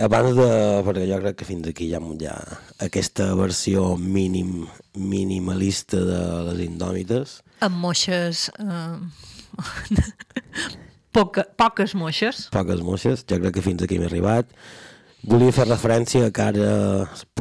abans 0.00 0.36
de... 0.38 0.48
perquè 0.86 1.04
jo 1.10 1.18
crec 1.20 1.40
que 1.40 1.48
fins 1.48 1.68
aquí 1.68 1.90
ja, 1.90 2.00
ja 2.22 2.36
aquesta 2.86 3.32
versió 3.36 3.96
mínim, 3.98 4.68
minimalista 4.94 6.00
de 6.06 6.22
les 6.48 6.64
indòmites, 6.68 7.40
Amb 7.66 7.74
moixes... 7.82 8.46
Uh, 8.62 9.02
poca, 11.16 11.42
poques 11.58 11.96
moixes. 11.98 12.46
poques 12.54 12.84
moixes, 12.86 13.24
jo 13.26 13.40
crec 13.42 13.58
que 13.58 13.64
fins 13.64 13.82
aquí 13.82 13.98
m'he 13.98 14.06
arribat. 14.06 14.52
Volia 15.26 15.50
fer 15.50 15.64
referència 15.66 16.28
que 16.30 16.44
ara, 16.44 16.66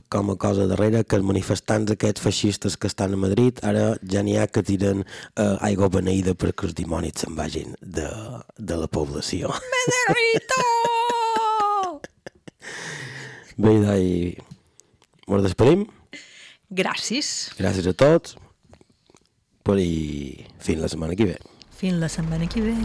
com 0.09 0.31
a 0.33 0.35
cosa 0.41 0.65
darrere, 0.65 1.03
que 1.05 1.13
els 1.19 1.25
manifestants 1.27 1.91
aquests 1.93 2.23
feixistes 2.23 2.77
que 2.77 2.89
estan 2.89 3.13
a 3.13 3.19
Madrid, 3.21 3.59
ara 3.61 3.91
ja 4.01 4.23
n'hi 4.25 4.37
ha 4.41 4.47
que 4.49 4.63
tiren 4.65 5.03
eh, 5.03 5.67
aigua 5.67 5.89
beneïda 5.93 6.33
perquè 6.33 6.65
els 6.65 6.73
dimonis 6.77 7.21
se'n 7.21 7.35
vagin 7.37 7.75
de, 7.81 8.07
de 8.57 8.79
la 8.81 8.89
població. 8.89 9.53
Me 9.75 9.83
derrito! 9.93 10.61
Bé, 13.61 13.75
i 14.01 14.33
ens 15.27 15.45
despedim. 15.45 15.85
Gràcies. 16.73 17.53
Gràcies 17.61 17.85
a 17.89 17.93
tots. 17.93 18.37
Per 19.61 19.77
i 19.77 20.47
fins 20.63 20.81
la 20.81 20.89
setmana 20.89 21.13
que 21.19 21.29
ve. 21.29 21.37
Fins 21.77 22.01
la 22.01 22.09
setmana 22.09 22.49
que 22.49 22.61
ve. 22.65 22.77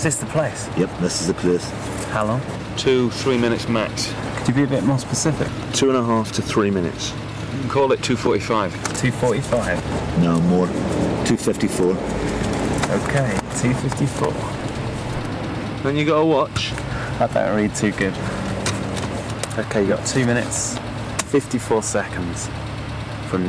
Is 0.00 0.04
this 0.04 0.16
the 0.16 0.24
place? 0.24 0.66
Yep, 0.78 0.88
this 1.00 1.20
is 1.20 1.26
the 1.26 1.34
place. 1.34 1.70
How 2.06 2.24
long? 2.24 2.40
Two, 2.78 3.10
three 3.10 3.36
minutes 3.36 3.68
max. 3.68 4.10
Could 4.38 4.48
you 4.48 4.54
be 4.54 4.62
a 4.62 4.66
bit 4.66 4.82
more 4.82 4.98
specific? 4.98 5.46
Two 5.74 5.90
and 5.90 5.98
a 5.98 6.02
half 6.02 6.32
to 6.32 6.40
three 6.40 6.70
minutes. 6.70 7.12
You 7.52 7.60
can 7.60 7.68
call 7.68 7.92
it 7.92 8.02
245. 8.02 8.72
245. 8.98 10.22
No, 10.22 10.40
more. 10.40 10.68
254. 11.26 11.90
Okay, 11.90 13.38
254. 13.60 14.32
Then 15.82 15.96
you 15.98 16.06
got 16.06 16.20
a 16.20 16.24
watch. 16.24 16.72
I 17.20 17.28
don't 17.30 17.54
read 17.54 17.74
too 17.74 17.92
good. 17.92 18.14
Okay, 19.58 19.82
you 19.82 19.88
got 19.88 20.06
two 20.06 20.24
minutes, 20.24 20.78
54 21.26 21.82
seconds. 21.82 22.48